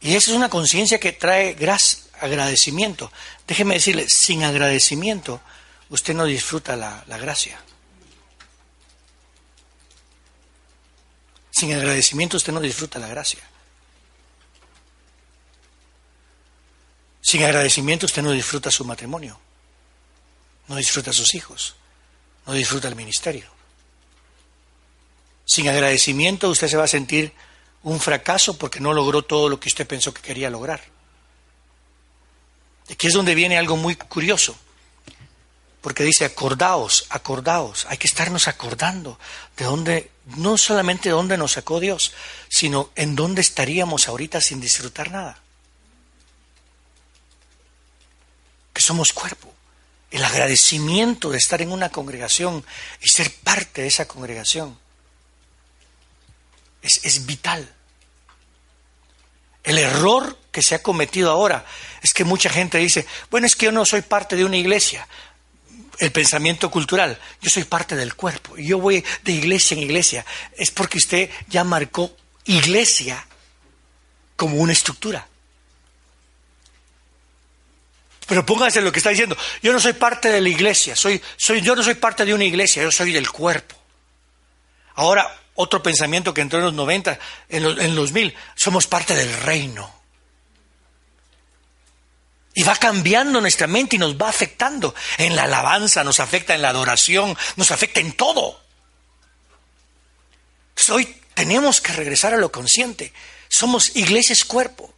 Y 0.00 0.14
esa 0.14 0.30
es 0.30 0.36
una 0.36 0.48
conciencia 0.48 1.00
que 1.00 1.12
trae 1.12 1.54
gracia, 1.54 2.00
agradecimiento. 2.20 3.10
Déjeme 3.46 3.74
decirle, 3.74 4.06
sin 4.08 4.44
agradecimiento 4.44 5.40
usted 5.88 6.14
no 6.14 6.24
disfruta 6.24 6.76
la, 6.76 7.04
la 7.06 7.18
gracia. 7.18 7.58
Sin 11.50 11.72
agradecimiento 11.72 12.36
usted 12.36 12.52
no 12.52 12.60
disfruta 12.60 12.98
la 12.98 13.08
gracia. 13.08 13.40
Sin 17.20 17.44
agradecimiento 17.44 18.06
usted 18.06 18.22
no 18.22 18.32
disfruta 18.32 18.70
su 18.70 18.84
matrimonio, 18.84 19.38
no 20.66 20.76
disfruta 20.76 21.12
sus 21.12 21.34
hijos, 21.34 21.76
no 22.46 22.52
disfruta 22.52 22.88
el 22.88 22.96
ministerio. 22.96 23.50
Sin 25.44 25.68
agradecimiento 25.68 26.48
usted 26.48 26.68
se 26.68 26.76
va 26.76 26.84
a 26.84 26.88
sentir 26.88 27.32
un 27.82 28.00
fracaso 28.00 28.56
porque 28.56 28.80
no 28.80 28.92
logró 28.92 29.22
todo 29.22 29.48
lo 29.48 29.58
que 29.58 29.68
usted 29.68 29.86
pensó 29.86 30.14
que 30.14 30.22
quería 30.22 30.50
lograr. 30.50 30.80
Aquí 32.90 33.06
es 33.06 33.12
donde 33.12 33.34
viene 33.34 33.58
algo 33.58 33.76
muy 33.76 33.96
curioso, 33.96 34.56
porque 35.80 36.04
dice, 36.04 36.24
acordaos, 36.24 37.06
acordaos, 37.10 37.86
hay 37.88 37.96
que 37.96 38.06
estarnos 38.06 38.48
acordando 38.48 39.18
de 39.56 39.64
dónde, 39.64 40.10
no 40.36 40.56
solamente 40.58 41.08
de 41.08 41.14
dónde 41.14 41.36
nos 41.36 41.52
sacó 41.52 41.80
Dios, 41.80 42.12
sino 42.48 42.90
en 42.94 43.16
dónde 43.16 43.40
estaríamos 43.40 44.08
ahorita 44.08 44.40
sin 44.40 44.60
disfrutar 44.60 45.10
nada. 45.10 45.38
Que 48.72 48.80
somos 48.80 49.12
cuerpo 49.12 49.52
el 50.12 50.24
agradecimiento 50.24 51.30
de 51.30 51.38
estar 51.38 51.62
en 51.62 51.72
una 51.72 51.88
congregación 51.88 52.64
y 53.00 53.08
ser 53.08 53.32
parte 53.42 53.80
de 53.80 53.88
esa 53.88 54.06
congregación 54.06 54.78
es, 56.82 57.26
vital. 57.26 57.66
El 59.64 59.78
error 59.78 60.38
que 60.50 60.60
se 60.60 60.74
ha 60.74 60.82
cometido 60.82 61.30
ahora 61.30 61.64
es 62.02 62.12
que 62.12 62.24
mucha 62.24 62.50
gente 62.50 62.78
dice, 62.78 63.06
bueno, 63.30 63.46
es 63.46 63.56
que 63.56 63.66
yo 63.66 63.72
no 63.72 63.86
soy 63.86 64.02
parte 64.02 64.36
de 64.36 64.44
una 64.44 64.56
iglesia. 64.58 65.08
El 65.98 66.12
pensamiento 66.12 66.70
cultural, 66.70 67.18
yo 67.40 67.48
soy 67.48 67.64
parte 67.64 67.96
del 67.96 68.14
cuerpo, 68.14 68.56
yo 68.58 68.78
voy 68.78 69.04
de 69.22 69.32
iglesia 69.32 69.76
en 69.76 69.82
iglesia. 69.84 70.26
Es 70.56 70.70
porque 70.70 70.98
usted 70.98 71.30
ya 71.48 71.64
marcó 71.64 72.14
iglesia 72.44 73.24
como 74.36 74.56
una 74.56 74.72
estructura. 74.72 75.26
Pero 78.26 78.46
póngase 78.46 78.80
lo 78.80 78.92
que 78.92 78.98
está 78.98 79.10
diciendo. 79.10 79.36
Yo 79.62 79.72
no 79.72 79.80
soy 79.80 79.94
parte 79.94 80.30
de 80.30 80.40
la 80.40 80.48
iglesia, 80.48 80.94
soy, 80.96 81.20
soy, 81.36 81.60
yo 81.60 81.74
no 81.74 81.82
soy 81.82 81.94
parte 81.94 82.24
de 82.24 82.34
una 82.34 82.44
iglesia, 82.44 82.82
yo 82.82 82.90
soy 82.90 83.12
del 83.12 83.30
cuerpo. 83.30 83.76
Ahora, 84.94 85.40
otro 85.54 85.82
pensamiento 85.82 86.32
que 86.32 86.40
entró 86.40 86.58
en 86.58 86.66
los 86.66 86.74
90, 86.74 87.18
en 87.48 87.62
los, 87.62 87.78
en 87.78 87.94
los 87.94 88.12
mil, 88.12 88.34
somos 88.54 88.86
parte 88.86 89.14
del 89.14 89.32
reino. 89.42 90.02
Y 92.54 92.62
va 92.64 92.76
cambiando 92.76 93.40
nuestra 93.40 93.66
mente 93.66 93.96
y 93.96 93.98
nos 93.98 94.16
va 94.16 94.28
afectando. 94.28 94.94
En 95.18 95.34
la 95.34 95.44
alabanza, 95.44 96.04
nos 96.04 96.20
afecta 96.20 96.54
en 96.54 96.62
la 96.62 96.68
adoración, 96.68 97.36
nos 97.56 97.70
afecta 97.70 98.00
en 98.00 98.12
todo. 98.12 98.60
hoy 100.90 101.16
tenemos 101.34 101.80
que 101.80 101.92
regresar 101.92 102.34
a 102.34 102.38
lo 102.38 102.52
consciente. 102.52 103.12
Somos 103.48 103.96
iglesias 103.96 104.44
cuerpo. 104.44 104.92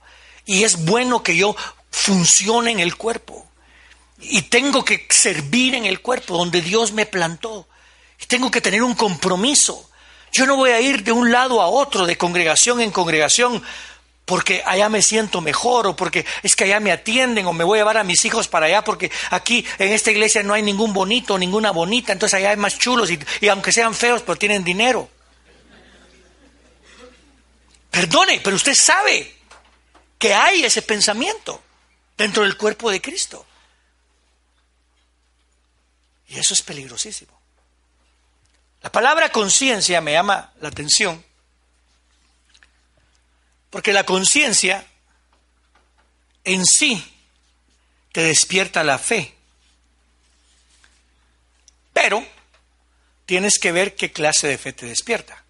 Y 0.47 0.65
es 0.65 0.85
bueno 0.85 1.23
que 1.23 1.37
yo 1.37 1.57
funcione 1.95 2.73
en 2.73 2.81
el 2.81 2.97
cuerpo. 2.97 3.47
Y 4.19 4.43
tengo 4.43 4.85
que 4.85 5.07
servir 5.11 5.77
en 5.77 5.87
el 5.87 6.01
cuerpo 6.01 6.37
donde 6.37 6.61
Dios 6.61 6.93
me 6.93 7.07
plantó. 7.07 7.69
Y 8.21 8.27
tengo 8.27 8.51
que 8.51 8.61
tener 8.61 8.83
un 8.83 8.95
compromiso. 8.95 9.89
Yo 10.33 10.45
no 10.45 10.57
voy 10.57 10.71
a 10.71 10.81
ir 10.81 11.05
de 11.05 11.13
un 11.13 11.31
lado 11.31 11.63
a 11.63 11.69
otro, 11.69 12.05
de 12.05 12.19
congregación 12.19 12.81
en 12.81 12.91
congregación, 12.91 13.63
porque 14.25 14.63
allá 14.67 14.89
me 14.89 15.03
siento 15.03 15.41
mejor 15.41 15.87
o 15.87 15.95
porque 15.95 16.27
es 16.43 16.57
que 16.57 16.65
allá 16.65 16.81
me 16.81 16.91
atienden 16.91 17.47
o 17.47 17.53
me 17.53 17.63
voy 17.63 17.79
a 17.79 17.83
llevar 17.83 17.99
a 17.99 18.05
mis 18.05 18.25
hijos 18.25 18.49
para 18.49 18.67
allá 18.67 18.83
porque 18.83 19.13
aquí 19.31 19.65
en 19.79 19.93
esta 19.93 20.11
iglesia 20.11 20.43
no 20.43 20.55
hay 20.55 20.63
ningún 20.63 20.93
bonito, 20.93 21.39
ninguna 21.39 21.71
bonita, 21.71 22.13
entonces 22.13 22.39
allá 22.39 22.51
hay 22.51 22.57
más 22.57 22.77
chulos 22.77 23.11
y, 23.11 23.21
y 23.41 23.49
aunque 23.49 23.71
sean 23.71 23.95
feos, 23.95 24.23
pero 24.23 24.37
tienen 24.37 24.65
dinero. 24.65 25.09
Perdone, 27.91 28.41
pero 28.43 28.57
usted 28.57 28.75
sabe 28.75 29.33
que 30.19 30.35
hay 30.35 30.65
ese 30.65 30.83
pensamiento 30.83 31.64
dentro 32.17 32.43
del 32.43 32.57
cuerpo 32.57 32.91
de 32.91 33.01
Cristo. 33.01 33.47
Y 36.29 36.39
eso 36.39 36.55
es 36.55 36.63
peligrosísimo. 36.63 37.39
La 38.83 38.93
palabra 38.93 39.31
conciencia 39.31 40.01
me 40.01 40.13
llama 40.13 40.53
la 40.61 40.69
atención 40.69 41.25
porque 43.75 43.93
la 43.93 44.05
conciencia 44.05 44.87
en 46.45 46.65
sí 46.65 47.05
te 48.13 48.23
despierta 48.23 48.85
la 48.85 48.99
fe. 48.99 49.35
Pero 51.93 52.25
tienes 53.27 53.59
que 53.59 53.73
ver 53.73 53.97
qué 53.97 54.13
clase 54.13 54.47
de 54.47 54.59
fe 54.59 54.73
te 54.73 54.87
despierta. 54.87 55.43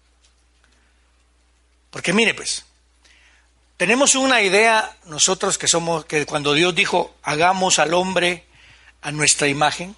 Porque 1.91 2.13
mire 2.13 2.33
pues, 2.33 2.65
tenemos 3.77 4.15
una 4.15 4.41
idea 4.41 4.97
nosotros 5.05 5.57
que 5.57 5.67
somos, 5.67 6.05
que 6.05 6.25
cuando 6.25 6.53
Dios 6.53 6.73
dijo, 6.73 7.15
hagamos 7.23 7.79
al 7.79 7.93
hombre 7.93 8.45
a 9.01 9.11
nuestra 9.11 9.47
imagen, 9.47 9.95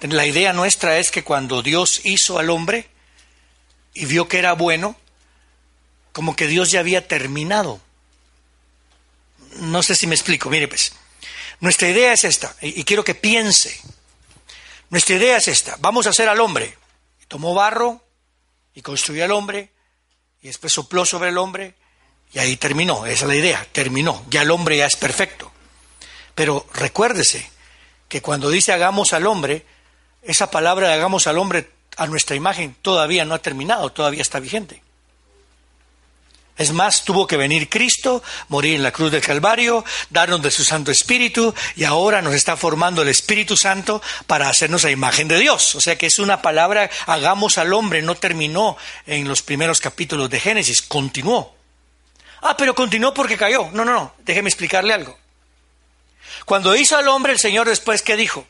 la 0.00 0.26
idea 0.26 0.52
nuestra 0.52 0.98
es 0.98 1.10
que 1.10 1.24
cuando 1.24 1.62
Dios 1.62 2.00
hizo 2.04 2.38
al 2.38 2.50
hombre 2.50 2.88
y 3.94 4.06
vio 4.06 4.28
que 4.28 4.38
era 4.38 4.52
bueno, 4.52 4.96
como 6.12 6.36
que 6.36 6.46
Dios 6.46 6.70
ya 6.70 6.80
había 6.80 7.06
terminado. 7.06 7.80
No 9.56 9.82
sé 9.82 9.94
si 9.94 10.06
me 10.06 10.14
explico. 10.14 10.50
Mire, 10.50 10.68
pues, 10.68 10.92
nuestra 11.60 11.88
idea 11.88 12.12
es 12.12 12.24
esta, 12.24 12.54
y, 12.60 12.84
quiero 12.84 13.04
que 13.04 13.14
piense. 13.14 13.80
Nuestra 14.90 15.16
idea 15.16 15.36
es 15.36 15.48
esta. 15.48 15.76
Vamos 15.80 16.06
a 16.06 16.10
hacer 16.10 16.28
al 16.28 16.40
hombre. 16.40 16.76
Tomó 17.26 17.54
barro 17.54 18.04
y 18.74 18.82
construyó 18.82 19.24
al 19.24 19.32
hombre, 19.32 19.70
y 20.40 20.46
después 20.46 20.72
sopló 20.72 21.04
sobre 21.04 21.30
el 21.30 21.38
hombre, 21.38 21.74
y 22.32 22.38
ahí 22.38 22.56
terminó. 22.56 23.06
Esa 23.06 23.24
es 23.24 23.28
la 23.28 23.36
idea. 23.36 23.66
Terminó. 23.72 24.24
Ya 24.28 24.42
el 24.42 24.50
hombre 24.50 24.76
ya 24.76 24.86
es 24.86 24.96
perfecto. 24.96 25.50
Pero 26.34 26.66
recuérdese 26.74 27.50
que 28.08 28.22
cuando 28.22 28.50
dice 28.50 28.72
hagamos 28.72 29.12
al 29.12 29.26
hombre, 29.26 29.64
esa 30.22 30.50
palabra 30.50 30.88
de 30.88 30.94
hagamos 30.94 31.26
al 31.26 31.38
hombre 31.38 31.70
a 31.96 32.06
nuestra 32.06 32.36
imagen 32.36 32.76
todavía 32.80 33.24
no 33.24 33.34
ha 33.34 33.42
terminado, 33.42 33.90
todavía 33.90 34.22
está 34.22 34.40
vigente. 34.40 34.82
Es 36.56 36.72
más, 36.72 37.04
tuvo 37.04 37.26
que 37.26 37.36
venir 37.36 37.68
Cristo, 37.68 38.22
morir 38.48 38.74
en 38.74 38.82
la 38.82 38.90
cruz 38.90 39.12
del 39.12 39.20
Calvario, 39.20 39.84
darnos 40.10 40.42
de 40.42 40.50
su 40.50 40.64
Santo 40.64 40.90
Espíritu 40.90 41.54
y 41.76 41.84
ahora 41.84 42.20
nos 42.20 42.34
está 42.34 42.56
formando 42.56 43.02
el 43.02 43.08
Espíritu 43.08 43.56
Santo 43.56 44.02
para 44.26 44.48
hacernos 44.48 44.84
a 44.84 44.90
imagen 44.90 45.28
de 45.28 45.38
Dios. 45.38 45.76
O 45.76 45.80
sea 45.80 45.96
que 45.96 46.06
es 46.06 46.18
una 46.18 46.42
palabra, 46.42 46.90
hagamos 47.06 47.58
al 47.58 47.72
hombre, 47.72 48.02
no 48.02 48.16
terminó 48.16 48.76
en 49.06 49.28
los 49.28 49.42
primeros 49.42 49.80
capítulos 49.80 50.30
de 50.30 50.40
Génesis, 50.40 50.82
continuó. 50.82 51.57
Ah, 52.42 52.56
pero 52.56 52.74
continuó 52.74 53.12
porque 53.14 53.36
cayó. 53.36 53.70
No, 53.72 53.84
no, 53.84 53.92
no, 53.92 54.14
déjeme 54.18 54.48
explicarle 54.48 54.94
algo. 54.94 55.18
Cuando 56.44 56.76
hizo 56.76 56.96
al 56.96 57.08
hombre 57.08 57.32
el 57.32 57.38
Señor 57.38 57.68
después, 57.68 58.02
¿qué 58.02 58.16
dijo? 58.16 58.46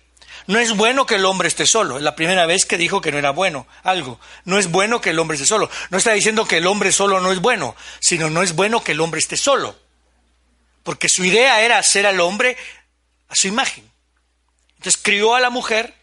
No 0.46 0.58
es 0.58 0.74
bueno 0.76 1.04
que 1.04 1.16
el 1.16 1.26
hombre 1.26 1.46
esté 1.46 1.66
solo. 1.66 1.98
Es 1.98 2.02
la 2.02 2.16
primera 2.16 2.46
vez 2.46 2.64
que 2.64 2.78
dijo 2.78 3.00
que 3.00 3.12
no 3.12 3.18
era 3.18 3.30
bueno 3.30 3.66
algo. 3.82 4.18
No 4.44 4.58
es 4.58 4.70
bueno 4.70 5.00
que 5.00 5.10
el 5.10 5.18
hombre 5.18 5.34
esté 5.34 5.46
solo. 5.46 5.70
No 5.90 5.98
está 5.98 6.12
diciendo 6.12 6.46
que 6.46 6.56
el 6.56 6.66
hombre 6.66 6.90
solo 6.90 7.20
no 7.20 7.32
es 7.32 7.40
bueno, 7.40 7.76
sino 8.00 8.30
no 8.30 8.42
es 8.42 8.54
bueno 8.54 8.82
que 8.82 8.92
el 8.92 9.00
hombre 9.00 9.20
esté 9.20 9.36
solo. 9.36 9.76
Porque 10.84 11.10
su 11.10 11.22
idea 11.22 11.60
era 11.60 11.76
hacer 11.76 12.06
al 12.06 12.20
hombre 12.20 12.56
a 13.28 13.34
su 13.34 13.48
imagen. 13.48 13.90
Entonces 14.78 14.98
crió 15.02 15.34
a 15.34 15.40
la 15.40 15.50
mujer, 15.50 15.94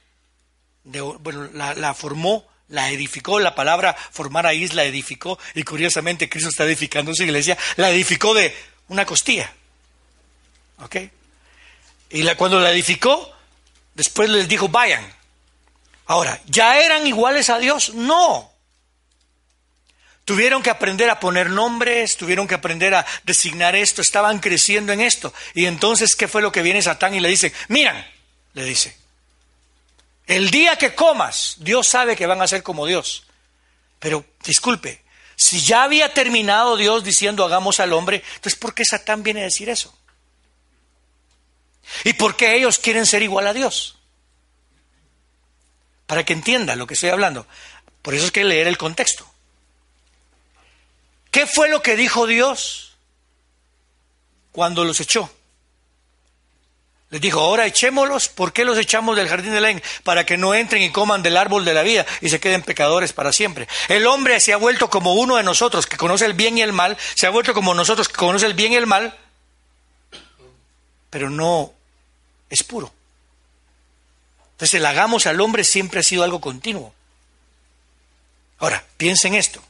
bueno, 0.83 1.49
la, 1.53 1.93
formó, 1.95 2.45
la 2.69 2.89
edificó, 2.89 3.39
la 3.39 3.55
palabra 3.55 3.95
formar 4.11 4.45
ahí 4.45 4.67
la 4.69 4.83
edificó, 4.83 5.39
y 5.53 5.63
curiosamente 5.63 6.29
Cristo 6.29 6.49
está 6.49 6.63
edificando 6.65 7.13
su 7.13 7.23
iglesia, 7.23 7.57
la 7.77 7.89
edificó 7.89 8.33
de 8.33 8.55
una 8.87 9.05
costilla. 9.05 9.51
¿Ok? 10.79 10.97
Y 12.09 12.23
la, 12.23 12.35
cuando 12.35 12.59
la 12.59 12.71
edificó, 12.71 13.35
Después 13.95 14.29
les 14.29 14.47
dijo, 14.47 14.67
vayan. 14.67 15.03
Ahora, 16.05 16.39
¿ya 16.45 16.79
eran 16.81 17.07
iguales 17.07 17.49
a 17.49 17.57
Dios? 17.57 17.93
No. 17.95 18.51
Tuvieron 20.25 20.61
que 20.61 20.69
aprender 20.69 21.09
a 21.09 21.19
poner 21.19 21.49
nombres, 21.49 22.17
tuvieron 22.17 22.47
que 22.47 22.55
aprender 22.55 22.93
a 22.93 23.05
designar 23.23 23.75
esto, 23.75 24.01
estaban 24.01 24.39
creciendo 24.39 24.91
en 24.91 24.99
esto. 24.99 25.33
Y 25.53 25.65
entonces, 25.65 26.15
¿qué 26.15 26.27
fue 26.27 26.41
lo 26.41 26.51
que 26.51 26.61
viene 26.61 26.81
Satán 26.81 27.15
y 27.15 27.19
le 27.19 27.29
dice? 27.29 27.53
Miran, 27.69 28.05
le 28.53 28.65
dice, 28.65 28.95
el 30.27 30.49
día 30.49 30.77
que 30.77 30.95
comas, 30.95 31.57
Dios 31.59 31.87
sabe 31.87 32.15
que 32.15 32.25
van 32.25 32.41
a 32.41 32.47
ser 32.47 32.63
como 32.63 32.85
Dios. 32.85 33.25
Pero, 33.99 34.25
disculpe, 34.43 35.03
si 35.35 35.61
ya 35.61 35.83
había 35.83 36.13
terminado 36.13 36.77
Dios 36.77 37.03
diciendo 37.03 37.45
hagamos 37.45 37.79
al 37.79 37.93
hombre, 37.93 38.23
entonces 38.35 38.57
¿por 38.59 38.73
qué 38.73 38.85
Satán 38.85 39.23
viene 39.23 39.41
a 39.41 39.45
decir 39.45 39.69
eso? 39.69 39.95
¿Y 42.03 42.13
por 42.13 42.35
qué 42.35 42.55
ellos 42.55 42.79
quieren 42.79 43.05
ser 43.05 43.21
igual 43.21 43.47
a 43.47 43.53
Dios? 43.53 43.97
Para 46.07 46.23
que 46.23 46.33
entienda 46.33 46.75
lo 46.75 46.87
que 46.87 46.95
estoy 46.95 47.09
hablando. 47.09 47.47
Por 48.01 48.13
eso 48.13 48.25
es 48.25 48.31
que 48.31 48.43
leer 48.43 48.67
el 48.67 48.77
contexto. 48.77 49.27
¿Qué 51.31 51.45
fue 51.47 51.69
lo 51.69 51.81
que 51.81 51.95
dijo 51.95 52.27
Dios 52.27 52.95
cuando 54.51 54.85
los 54.85 54.99
echó? 54.99 55.29
Les 57.15 57.21
dijo, 57.21 57.39
ahora 57.39 57.65
echémoslos, 57.65 58.27
¿por 58.27 58.51
qué 58.51 58.65
los 58.65 58.77
echamos 58.77 59.15
del 59.15 59.29
jardín 59.29 59.53
de 59.53 59.59
Edén? 59.59 59.81
Para 60.03 60.25
que 60.25 60.35
no 60.35 60.53
entren 60.53 60.81
y 60.81 60.91
coman 60.91 61.23
del 61.23 61.37
árbol 61.37 61.63
de 61.63 61.73
la 61.73 61.81
vida 61.81 62.05
y 62.19 62.27
se 62.27 62.41
queden 62.41 62.61
pecadores 62.61 63.13
para 63.13 63.31
siempre. 63.31 63.69
El 63.87 64.05
hombre 64.05 64.37
se 64.41 64.51
ha 64.51 64.57
vuelto 64.57 64.89
como 64.89 65.13
uno 65.13 65.37
de 65.37 65.43
nosotros 65.43 65.87
que 65.87 65.95
conoce 65.95 66.25
el 66.25 66.33
bien 66.33 66.57
y 66.57 66.61
el 66.61 66.73
mal, 66.73 66.97
se 67.13 67.25
ha 67.25 67.29
vuelto 67.29 67.53
como 67.53 67.73
nosotros 67.73 68.09
que 68.09 68.15
conoce 68.15 68.45
el 68.45 68.53
bien 68.53 68.73
y 68.73 68.75
el 68.75 68.85
mal, 68.85 69.17
pero 71.09 71.29
no 71.29 71.71
es 72.49 72.63
puro. 72.63 72.91
Entonces 74.51 74.73
el 74.73 74.85
hagamos 74.85 75.25
al 75.25 75.39
hombre 75.39 75.63
siempre 75.63 76.01
ha 76.01 76.03
sido 76.03 76.25
algo 76.25 76.41
continuo. 76.41 76.93
Ahora, 78.57 78.83
piensen 78.97 79.35
esto, 79.35 79.63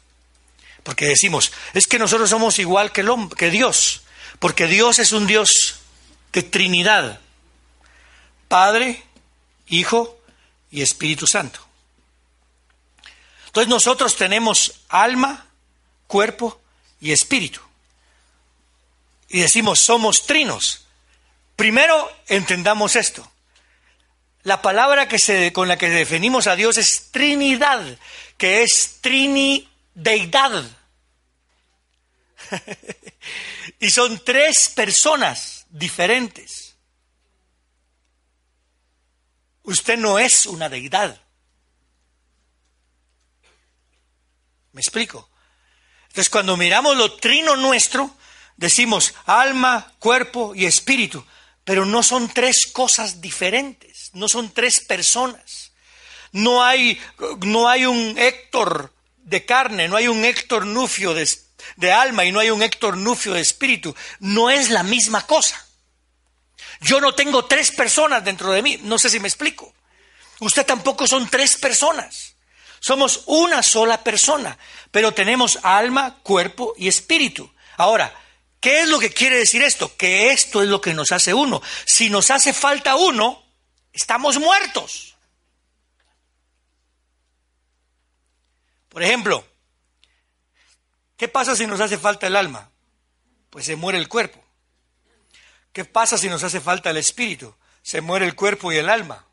porque 0.81 1.05
decimos, 1.05 1.51
es 1.75 1.85
que 1.85 1.99
nosotros 1.99 2.27
somos 2.27 2.57
igual 2.57 2.91
que, 2.91 3.01
el 3.01 3.09
hombre, 3.09 3.37
que 3.37 3.51
Dios, 3.51 4.01
porque 4.39 4.65
Dios 4.65 4.97
es 4.97 5.11
un 5.11 5.27
Dios 5.27 5.81
de 6.33 6.41
Trinidad, 6.41 7.19
Padre, 8.47 9.03
Hijo 9.67 10.17
y 10.71 10.81
Espíritu 10.81 11.27
Santo. 11.27 11.59
Entonces 13.47 13.69
nosotros 13.69 14.17
tenemos 14.17 14.81
alma, 14.89 15.45
cuerpo 16.07 16.59
y 16.99 17.13
espíritu. 17.13 17.61
Y 19.29 19.39
decimos, 19.39 19.79
somos 19.79 20.25
trinos. 20.25 20.85
Primero, 21.55 22.11
entendamos 22.27 22.95
esto. 22.97 23.25
La 24.43 24.61
palabra 24.61 25.07
que 25.07 25.19
se, 25.19 25.53
con 25.53 25.67
la 25.67 25.77
que 25.77 25.89
definimos 25.89 26.47
a 26.47 26.55
Dios 26.55 26.77
es 26.77 27.11
Trinidad, 27.11 27.97
que 28.37 28.63
es 28.63 28.99
Trinideidad. 29.01 30.65
y 33.79 33.89
son 33.89 34.21
tres 34.23 34.69
personas 34.69 35.65
diferentes. 35.69 36.64
Usted 39.65 39.97
no 39.97 40.19
es 40.19 40.45
una 40.45 40.69
deidad. 40.69 41.21
¿Me 44.71 44.81
explico? 44.81 45.29
Entonces, 46.07 46.29
cuando 46.29 46.57
miramos 46.57 46.97
lo 46.97 47.13
trino 47.17 47.55
nuestro, 47.55 48.15
decimos 48.57 49.13
alma, 49.25 49.93
cuerpo 49.99 50.53
y 50.55 50.65
espíritu 50.65 51.25
pero 51.65 51.83
no 51.83 52.03
son 52.03 52.29
tres 52.29 52.67
cosas 52.71 53.19
diferentes, 53.19 54.11
no 54.13 54.29
son 54.29 54.53
tres 54.53 54.79
personas. 54.81 55.71
No 56.31 56.63
hay, 56.63 57.01
no 57.41 57.67
hay 57.67 57.85
un 57.85 58.17
Héctor 58.17 58.93
de 59.17 59.45
carne, 59.45 59.87
no 59.87 59.95
hay 59.95 60.07
un 60.07 60.23
Héctor 60.23 60.67
Nufio 60.67 61.13
de, 61.15 61.27
de 61.77 61.91
alma 61.91 62.23
y 62.23 62.31
no 62.31 62.39
hay 62.39 62.51
un 62.51 62.61
Héctor 62.61 62.97
Nufio 62.97 63.33
de 63.33 63.41
espíritu. 63.41 63.95
No 64.19 64.51
es 64.51 64.69
la 64.69 64.83
misma 64.83 65.25
cosa. 65.25 65.64
Yo 66.81 66.99
no 66.99 67.13
tengo 67.13 67.45
tres 67.45 67.71
personas 67.71 68.23
dentro 68.23 68.51
de 68.51 68.61
mí, 68.61 68.79
no 68.83 68.99
sé 68.99 69.09
si 69.09 69.19
me 69.19 69.27
explico. 69.27 69.73
Usted 70.39 70.65
tampoco 70.65 71.07
son 71.07 71.29
tres 71.29 71.57
personas. 71.57 72.35
Somos 72.79 73.23
una 73.25 73.63
sola 73.63 74.03
persona, 74.03 74.57
pero 74.91 75.13
tenemos 75.13 75.59
alma, 75.63 76.17
cuerpo 76.23 76.73
y 76.77 76.87
espíritu. 76.87 77.49
Ahora, 77.77 78.21
¿Qué 78.61 78.81
es 78.81 78.89
lo 78.89 78.97
que 78.97 79.11
quiere 79.11 79.37
decir 79.37 79.61
esto? 79.61 79.95
Que 79.95 80.31
esto 80.31 80.63
es 80.63 80.67
lo 80.67 80.81
que 80.81 80.95
nos 80.95 81.11
hace 81.11 81.35
uno. 81.35 81.61
Si 81.85 82.09
nos 82.09 82.31
hace 82.31 82.51
falta 82.51 82.95
uno, 82.95 83.45
Estamos 83.95 84.37
muertos. 84.37 85.15
Por 88.89 89.01
ejemplo, 89.01 89.47
¿qué 91.15 91.29
pasa 91.29 91.55
si 91.55 91.65
nos 91.65 91.79
hace 91.79 91.97
falta 91.97 92.27
el 92.27 92.35
alma? 92.35 92.69
Pues 93.49 93.65
se 93.65 93.77
muere 93.77 93.97
el 93.97 94.09
cuerpo. 94.09 94.44
¿Qué 95.75 95.83
pasa 95.83 96.17
si 96.17 96.29
nos 96.29 96.41
hace 96.41 96.61
falta 96.61 96.89
el 96.89 96.95
espíritu? 96.95 97.53
Se 97.83 97.99
muere 97.99 98.25
el 98.25 98.33
cuerpo 98.33 98.71
y 98.71 98.77
el 98.77 98.89
alma. 98.89 99.25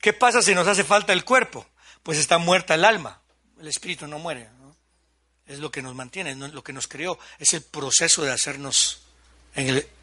¿Qué 0.00 0.12
pasa 0.12 0.42
si 0.42 0.56
nos 0.56 0.66
hace 0.66 0.82
falta 0.82 1.12
el 1.12 1.24
cuerpo? 1.24 1.64
Pues 2.02 2.18
está 2.18 2.38
muerta 2.38 2.74
el 2.74 2.84
alma. 2.84 3.20
El 3.60 3.68
espíritu 3.68 4.08
no 4.08 4.18
muere. 4.18 4.48
Es 5.46 5.60
lo 5.60 5.70
que 5.70 5.82
nos 5.82 5.94
mantiene, 5.94 6.32
es 6.32 6.36
lo 6.36 6.64
que 6.64 6.72
nos 6.72 6.88
creó. 6.88 7.16
Es 7.38 7.54
el 7.54 7.62
proceso 7.62 8.22
de 8.22 8.32
hacernos 8.32 9.02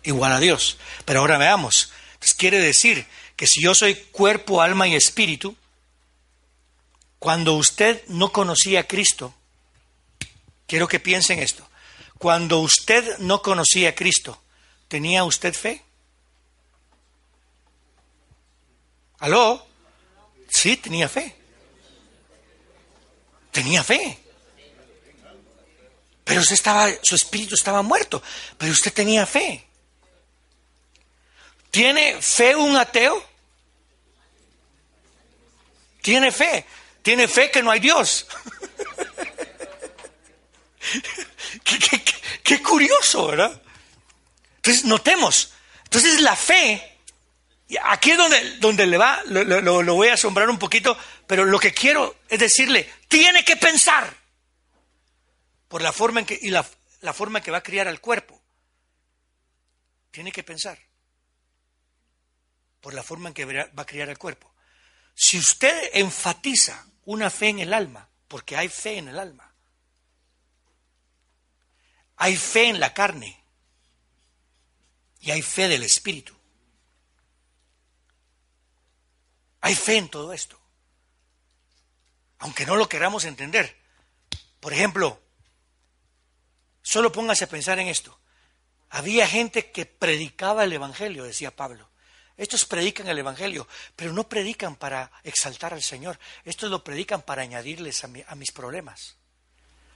igual 0.03 0.31
a 0.31 0.39
Dios. 0.39 0.77
Pero 1.03 1.19
ahora 1.19 1.37
veamos. 1.37 1.91
Entonces 2.13 2.37
quiere 2.37 2.59
decir 2.59 3.05
que 3.35 3.47
si 3.47 3.61
yo 3.61 3.75
soy 3.75 3.95
cuerpo, 3.95 4.61
alma 4.61 4.87
y 4.87 4.95
espíritu, 4.95 5.57
cuando 7.19 7.55
usted 7.55 8.01
no 8.07 8.31
conocía 8.31 8.79
a 8.79 8.87
Cristo, 8.87 9.35
quiero 10.67 10.87
que 10.87 11.01
piensen 11.01 11.39
esto, 11.39 11.69
cuando 12.17 12.59
usted 12.59 13.17
no 13.17 13.41
conocía 13.41 13.89
a 13.89 13.95
Cristo, 13.95 14.41
¿tenía 14.89 15.23
usted 15.23 15.53
fe? 15.53 15.81
¿Aló? 19.19 19.65
Sí, 20.49 20.75
tenía 20.75 21.07
fe. 21.07 21.33
Tenía 23.51 23.81
fe. 23.83 24.19
Pero 26.25 26.41
usted 26.41 26.55
estaba, 26.55 26.89
su 27.01 27.15
espíritu 27.15 27.55
estaba 27.55 27.81
muerto, 27.81 28.21
pero 28.57 28.71
usted 28.71 28.93
tenía 28.93 29.25
fe. 29.25 29.65
¿Tiene 31.71 32.21
fe 32.21 32.55
un 32.55 32.75
ateo? 32.75 33.23
Tiene 36.01 36.31
fe. 36.31 36.65
Tiene 37.01 37.27
fe 37.27 37.49
que 37.51 37.63
no 37.63 37.71
hay 37.71 37.79
Dios. 37.79 38.27
qué, 42.43 42.61
curioso, 42.61 43.27
¿verdad? 43.27 43.61
Entonces, 44.59 44.85
notemos. 44.85 45.53
Entonces, 45.85 46.21
la 46.21 46.35
fe, 46.35 46.97
aquí 47.83 48.11
es 48.11 48.17
donde, 48.17 48.57
donde 48.57 48.85
le 48.85 48.97
va, 48.97 49.21
lo, 49.25 49.81
lo 49.81 49.95
voy 49.95 50.09
a 50.09 50.15
asombrar 50.15 50.49
un 50.49 50.59
poquito, 50.59 50.97
pero 51.25 51.45
lo 51.45 51.59
que 51.59 51.73
quiero 51.73 52.17
es 52.27 52.39
decirle, 52.39 52.91
tiene 53.07 53.45
que 53.45 53.55
pensar 53.55 54.13
por 55.69 55.81
la 55.81 55.93
forma 55.93 56.19
en 56.19 56.25
que, 56.25 56.37
y 56.41 56.49
la, 56.49 56.67
la 57.01 57.13
forma 57.13 57.39
en 57.39 57.45
que 57.45 57.51
va 57.51 57.59
a 57.59 57.63
criar 57.63 57.87
al 57.87 58.01
cuerpo. 58.01 58.41
Tiene 60.11 60.31
que 60.31 60.43
pensar 60.43 60.77
por 62.81 62.93
la 62.93 63.03
forma 63.03 63.29
en 63.29 63.33
que 63.33 63.45
va 63.45 63.69
a 63.75 63.85
criar 63.85 64.09
al 64.09 64.17
cuerpo. 64.17 64.53
Si 65.15 65.37
usted 65.37 65.91
enfatiza 65.93 66.85
una 67.05 67.29
fe 67.29 67.49
en 67.49 67.59
el 67.59 67.73
alma, 67.73 68.09
porque 68.27 68.57
hay 68.57 68.67
fe 68.67 68.97
en 68.97 69.07
el 69.07 69.19
alma, 69.19 69.53
hay 72.17 72.35
fe 72.35 72.65
en 72.65 72.79
la 72.79 72.93
carne 72.93 73.38
y 75.19 75.31
hay 75.31 75.41
fe 75.41 75.67
del 75.67 75.83
espíritu. 75.83 76.35
Hay 79.61 79.75
fe 79.75 79.97
en 79.97 80.09
todo 80.09 80.33
esto. 80.33 80.59
Aunque 82.39 82.65
no 82.65 82.75
lo 82.75 82.87
queramos 82.87 83.25
entender. 83.25 83.77
Por 84.59 84.73
ejemplo, 84.73 85.21
solo 86.81 87.11
póngase 87.11 87.43
a 87.43 87.49
pensar 87.49 87.79
en 87.79 87.87
esto. 87.87 88.17
Había 88.89 89.27
gente 89.27 89.71
que 89.71 89.85
predicaba 89.85 90.63
el 90.63 90.73
Evangelio, 90.73 91.23
decía 91.23 91.55
Pablo. 91.55 91.89
Estos 92.37 92.65
predican 92.65 93.07
el 93.09 93.19
Evangelio, 93.19 93.67
pero 93.97 94.13
no 94.13 94.29
predican 94.29 94.77
para 94.77 95.11
exaltar 95.23 95.73
al 95.73 95.83
Señor. 95.83 96.17
Estos 96.45 96.71
lo 96.71 96.83
predican 96.83 97.21
para 97.21 97.41
añadirles 97.41 98.03
a, 98.05 98.35
mis 98.35 98.51
problemas. 98.53 99.17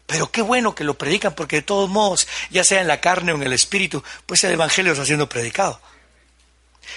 Pero 0.05 0.31
qué 0.31 0.41
bueno 0.41 0.75
que 0.75 0.83
lo 0.83 0.97
predican, 0.97 1.33
porque 1.33 1.57
de 1.57 1.61
todos 1.61 1.89
modos, 1.89 2.27
ya 2.49 2.63
sea 2.63 2.81
en 2.81 2.87
la 2.87 2.99
carne 2.99 3.31
o 3.31 3.35
en 3.35 3.43
el 3.43 3.53
espíritu, 3.53 4.03
pues 4.25 4.43
el 4.43 4.51
Evangelio 4.51 4.91
está 4.91 5.05
siendo 5.05 5.29
predicado. 5.29 5.81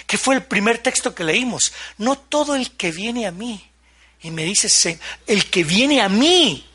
¿Qué 0.05 0.17
fue 0.17 0.35
el 0.35 0.43
primer 0.43 0.79
texto 0.79 1.15
que 1.15 1.23
leímos? 1.23 1.73
No 1.97 2.17
todo 2.17 2.55
el 2.55 2.71
que 2.71 2.91
viene 2.91 3.25
a 3.25 3.31
mí. 3.31 3.71
Y 4.21 4.31
me 4.31 4.43
dice, 4.43 4.99
el 5.25 5.49
que 5.49 5.63
viene 5.63 6.01
a 6.01 6.09
mí, 6.09 6.67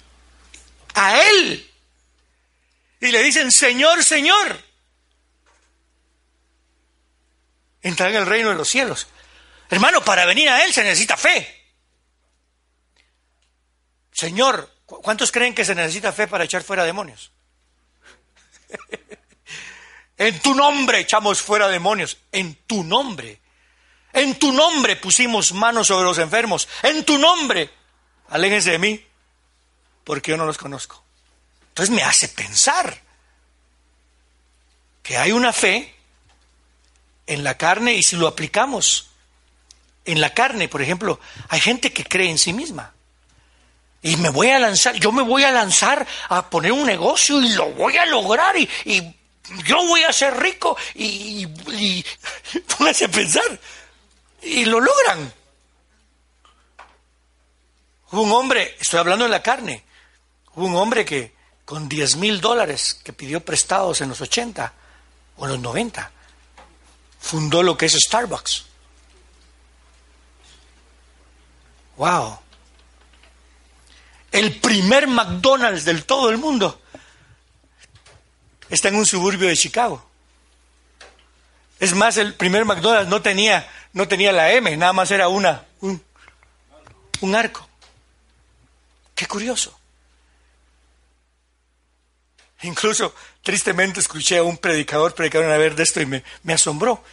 a 0.95 1.21
Él. 1.21 1.71
Y 3.01 3.09
le 3.09 3.23
dicen, 3.23 3.51
Señor, 3.53 4.03
Señor. 4.05 4.61
entrar 7.83 8.11
en 8.11 8.17
el 8.17 8.27
reino 8.27 8.51
de 8.51 8.55
los 8.55 8.69
cielos. 8.69 9.09
Hermano, 9.69 10.05
para 10.05 10.25
venir 10.25 10.49
a 10.49 10.65
Él 10.65 10.73
se 10.73 10.85
necesita 10.85 11.17
fe. 11.17 11.63
Señor, 14.13 14.72
¿cuántos 15.01 15.33
creen 15.33 15.55
que 15.55 15.65
se 15.65 15.75
necesita 15.75 16.13
fe 16.13 16.27
para 16.27 16.45
echar 16.45 16.63
fuera 16.63 16.85
demonios? 16.85 17.33
en 20.19 20.41
tu 20.41 20.55
nombre 20.55 21.01
echamos 21.01 21.41
fuera 21.41 21.69
demonios, 21.69 22.19
en 22.33 22.55
tu 22.67 22.85
nombre. 22.85 23.41
En 24.13 24.39
tu 24.39 24.53
nombre 24.53 24.97
pusimos 24.97 25.53
manos 25.53 25.87
sobre 25.87 26.05
los 26.05 26.19
enfermos, 26.19 26.69
en 26.83 27.05
tu 27.05 27.17
nombre. 27.19 27.71
Aléjense 28.29 28.73
de 28.73 28.79
mí, 28.79 29.07
porque 30.05 30.33
yo 30.33 30.37
no 30.37 30.45
los 30.45 30.59
conozco. 30.59 31.03
Entonces 31.69 31.95
me 31.95 32.03
hace 32.03 32.29
pensar 32.29 33.01
que 35.03 35.17
hay 35.17 35.33
una 35.33 35.53
fe 35.53 35.95
en 37.27 37.43
la 37.43 37.57
carne 37.57 37.95
y 37.95 38.03
si 38.03 38.17
lo 38.17 38.27
aplicamos 38.27 39.11
en 40.05 40.21
la 40.21 40.35
carne, 40.35 40.69
por 40.69 40.83
ejemplo, 40.83 41.21
hay 41.49 41.61
gente 41.61 41.93
que 41.93 42.05
cree 42.05 42.29
en 42.29 42.39
sí 42.39 42.53
misma. 42.53 42.93
Y 44.03 44.17
me 44.17 44.31
voy 44.31 44.51
a 44.51 44.59
lanzar, 44.59 44.97
yo 44.97 45.13
me 45.13 45.23
voy 45.23 45.45
a 45.45 45.53
lanzar 45.53 46.07
a 46.29 46.51
poner 46.51 46.73
un 46.73 46.85
negocio 46.85 47.41
y 47.41 47.51
lo 47.51 47.71
voy 47.71 47.97
a 47.97 48.07
lograr 48.07 48.57
y, 48.57 48.69
yo 49.65 49.87
voy 49.87 50.03
a 50.03 50.13
ser 50.13 50.37
rico 50.39 50.77
y, 50.95 51.47
y, 51.73 52.05
póngase 52.77 53.05
a 53.05 53.09
pensar. 53.09 53.61
Y 54.43 54.65
lo 54.65 54.81
logran. 54.81 55.33
Hubo 58.11 58.23
un 58.23 58.33
hombre, 58.33 58.77
estoy 58.81 58.99
hablando 58.99 59.25
de 59.25 59.31
la 59.31 59.43
carne, 59.43 59.85
hubo 60.55 60.67
un 60.67 60.77
hombre 60.77 61.05
que 61.05 61.33
con 61.65 61.89
10 61.89 62.17
mil 62.17 62.41
dólares 62.41 63.01
que 63.03 63.13
pidió 63.13 63.43
prestados 63.45 64.01
en 64.01 64.09
los 64.09 64.21
80 64.21 64.73
o 65.37 65.45
en 65.45 65.53
los 65.53 65.61
90, 65.61 66.11
fundó 67.21 67.63
lo 67.63 67.77
que 67.77 67.87
es 67.87 67.95
Starbucks. 67.95 68.67
Wow. 71.97 72.42
El 74.33 74.59
primer 74.61 75.07
McDonald's 75.07 75.85
del 75.85 76.05
todo 76.05 76.31
el 76.31 76.39
mundo 76.39 76.81
está 78.71 78.89
en 78.89 78.97
un 78.97 79.07
suburbio 79.07 79.49
de 79.49 79.57
Chicago. 79.57 80.05
Es 81.79 81.95
más, 81.95 82.17
el 82.17 82.35
primer 82.35 82.65
McDonald's 82.65 83.11
no 83.11 83.21
tenía, 83.21 83.69
no 83.93 84.09
tenía 84.09 84.33
la 84.33 84.53
M, 84.53 84.75
nada 84.77 84.93
más 84.95 85.11
era 85.11 85.29
una, 85.29 85.67
un, 85.81 86.03
un 87.21 87.35
arco. 87.35 87.69
Qué 89.15 89.27
curioso. 89.27 89.79
Incluso, 92.63 93.15
tristemente, 93.43 94.01
escuché 94.01 94.39
a 94.39 94.45
un 94.45 94.57
predicador 94.57 95.15
predicar 95.15 95.43
una 95.43 95.59
vez 95.59 95.77
de 95.77 95.83
esto 95.83 96.01
y 96.01 96.07
me, 96.07 96.25
me 96.45 96.55
asombró, 96.55 97.05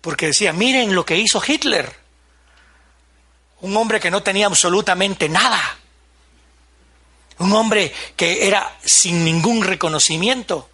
porque 0.00 0.26
decía, 0.26 0.52
miren 0.52 0.94
lo 0.94 1.04
que 1.04 1.16
hizo 1.16 1.42
Hitler, 1.44 1.92
un 3.60 3.76
hombre 3.76 4.00
que 4.00 4.10
no 4.10 4.22
tenía 4.22 4.46
absolutamente 4.46 5.28
nada, 5.28 5.60
un 7.38 7.52
hombre 7.52 7.92
que 8.16 8.46
era 8.46 8.78
sin 8.84 9.24
ningún 9.24 9.62
reconocimiento. 9.64 10.68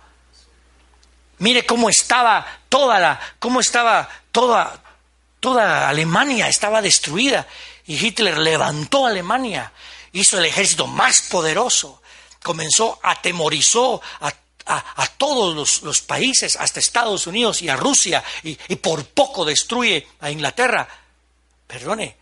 Mire 1.39 1.67
cómo 1.67 1.89
estaba 1.89 2.47
toda 2.69 3.01
la, 3.01 3.21
cómo 3.39 3.61
estaba 3.61 4.09
toda, 4.31 4.83
toda 5.41 5.89
Alemania 5.89 6.49
estaba 6.49 6.81
destruida 6.81 7.47
y 7.87 7.95
Hitler 7.95 8.39
levantó 8.39 9.07
a 9.07 9.11
Alemania, 9.11 9.73
hizo 10.13 10.39
el 10.39 10.45
ejército 10.45 10.87
más 10.87 11.23
poderoso 11.23 12.03
comenzó, 12.43 12.99
atemorizó 13.03 14.01
a, 14.21 14.33
todos 15.17 15.83
los, 15.83 16.01
países, 16.03 16.57
hasta 16.57 16.81
Estados 16.81 17.27
Unidos 17.27 17.63
y 17.63 17.69
a 17.69 17.77
Rusia, 17.77 18.23
y, 18.43 18.57
por 18.77 19.07
poco 19.07 19.45
destruye 19.45 20.07
a 20.21 20.31
Inglaterra. 20.31 20.89
Perdone, 21.67 22.17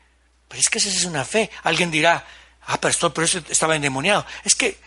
pero 0.46 0.60
es 0.60 0.70
que 0.70 0.78
esa 0.78 0.88
es 0.88 1.04
una 1.04 1.24
fe. 1.24 1.50
Alguien 1.64 1.90
dirá, 1.90 2.24
ah, 2.70 2.80
pero, 2.80 3.12
pero 3.12 3.24
eso 3.24 3.42
estaba 3.48 3.76
endemoniado. 3.76 4.24
Es 4.44 4.54
que 4.54 4.78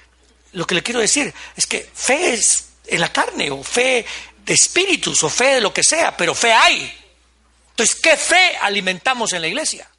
lo 0.54 0.66
que 0.66 0.76
le 0.76 0.84
quiero 0.84 1.00
decir 1.00 1.34
es 1.56 1.66
que 1.66 1.90
fe 1.94 2.34
es 2.34 2.70
en 2.88 3.02
la 3.02 3.12
carne, 3.12 3.50
o 3.52 3.64
fe 3.64 4.06
de 4.46 4.54
espíritus, 4.54 5.24
o 5.24 5.30
fe 5.30 5.56
de 5.56 5.62
lo 5.62 5.74
que 5.74 5.84
sea, 5.84 6.16
pero 6.16 6.36
fe 6.36 6.54
hay. 6.54 6.94
Entonces, 7.72 7.96
¿qué 7.96 8.18
fe 8.18 8.58
alimentamos 8.62 9.34
en 9.34 9.42
la 9.42 9.48
iglesia? 9.48 9.90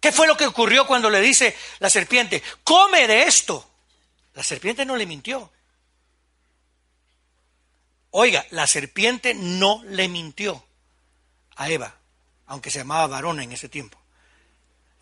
¿Qué 0.00 0.12
fue 0.12 0.26
lo 0.26 0.36
que 0.36 0.46
ocurrió 0.46 0.86
cuando 0.86 1.10
le 1.10 1.20
dice 1.20 1.56
la 1.80 1.90
serpiente, 1.90 2.42
come 2.64 3.06
de 3.06 3.24
esto? 3.24 3.68
La 4.34 4.44
serpiente 4.44 4.84
no 4.84 4.96
le 4.96 5.06
mintió. 5.06 5.50
Oiga, 8.10 8.46
la 8.50 8.66
serpiente 8.66 9.34
no 9.34 9.82
le 9.84 10.08
mintió 10.08 10.64
a 11.56 11.68
Eva, 11.68 11.97
aunque 12.48 12.70
se 12.70 12.78
llamaba 12.78 13.06
varona 13.06 13.44
en 13.44 13.52
ese 13.52 13.68
tiempo. 13.68 13.98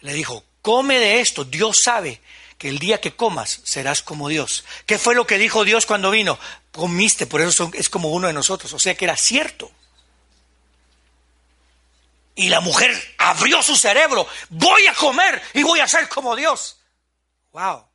Le 0.01 0.13
dijo, 0.13 0.45
come 0.61 0.99
de 0.99 1.21
esto, 1.21 1.45
Dios 1.45 1.79
sabe 1.83 2.21
que 2.59 2.69
el 2.69 2.79
día 2.79 3.01
que 3.01 3.15
comas 3.15 3.61
serás 3.65 4.03
como 4.03 4.29
Dios. 4.29 4.65
¿Qué 4.85 4.99
fue 4.99 5.15
lo 5.15 5.27
que 5.27 5.39
dijo 5.39 5.65
Dios 5.65 5.87
cuando 5.87 6.11
vino? 6.11 6.39
Comiste, 6.73 7.27
por 7.27 7.41
eso 7.41 7.71
es 7.73 7.89
como 7.89 8.11
uno 8.11 8.27
de 8.27 8.33
nosotros, 8.33 8.73
o 8.73 8.79
sea 8.79 8.95
que 8.95 9.05
era 9.05 9.17
cierto. 9.17 9.71
Y 12.35 12.49
la 12.49 12.61
mujer 12.61 12.93
abrió 13.17 13.63
su 13.63 13.77
cerebro, 13.77 14.27
voy 14.51 14.87
a 14.87 14.95
comer 14.95 15.41
y 15.55 15.63
voy 15.63 15.81
a 15.81 15.89
ser 15.89 16.09
como 16.09 16.37
Dios. 16.37 16.79
Wow. 17.53 17.87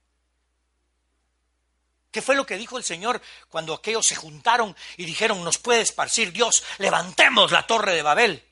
¿Qué 2.09 2.21
fue 2.21 2.35
lo 2.35 2.45
que 2.45 2.57
dijo 2.57 2.77
el 2.77 2.83
Señor 2.83 3.21
cuando 3.49 3.73
aquellos 3.73 4.07
se 4.07 4.15
juntaron 4.15 4.75
y 4.97 5.05
dijeron, 5.05 5.43
nos 5.43 5.57
puede 5.57 5.81
esparcir 5.81 6.31
Dios, 6.31 6.63
levantemos 6.77 7.51
la 7.51 7.67
torre 7.67 7.93
de 7.93 8.01
Babel? 8.01 8.50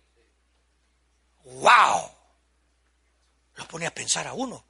¡Wow! 1.50 2.12
Lo 3.56 3.68
pone 3.68 3.88
a 3.88 3.94
pensar 3.94 4.28
a 4.28 4.34
uno. 4.34 4.64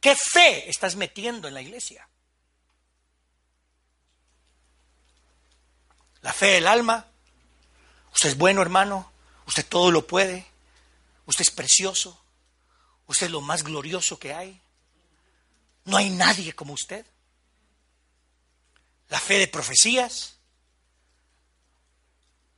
¿Qué 0.00 0.14
fe 0.14 0.68
estás 0.70 0.96
metiendo 0.96 1.48
en 1.48 1.54
la 1.54 1.60
iglesia? 1.60 2.08
La 6.22 6.32
fe 6.32 6.46
del 6.46 6.66
alma. 6.66 7.06
Usted 8.12 8.30
es 8.30 8.38
bueno, 8.38 8.62
hermano. 8.62 9.10
Usted 9.46 9.66
todo 9.66 9.90
lo 9.90 10.06
puede. 10.06 10.46
Usted 11.26 11.42
es 11.42 11.50
precioso. 11.50 12.18
Usted 13.06 13.26
es 13.26 13.32
lo 13.32 13.40
más 13.40 13.64
glorioso 13.64 14.18
que 14.18 14.32
hay. 14.32 14.60
No 15.84 15.96
hay 15.96 16.10
nadie 16.10 16.54
como 16.54 16.74
usted. 16.74 17.04
La 19.08 19.18
fe 19.18 19.38
de 19.38 19.48
profecías. 19.48 20.37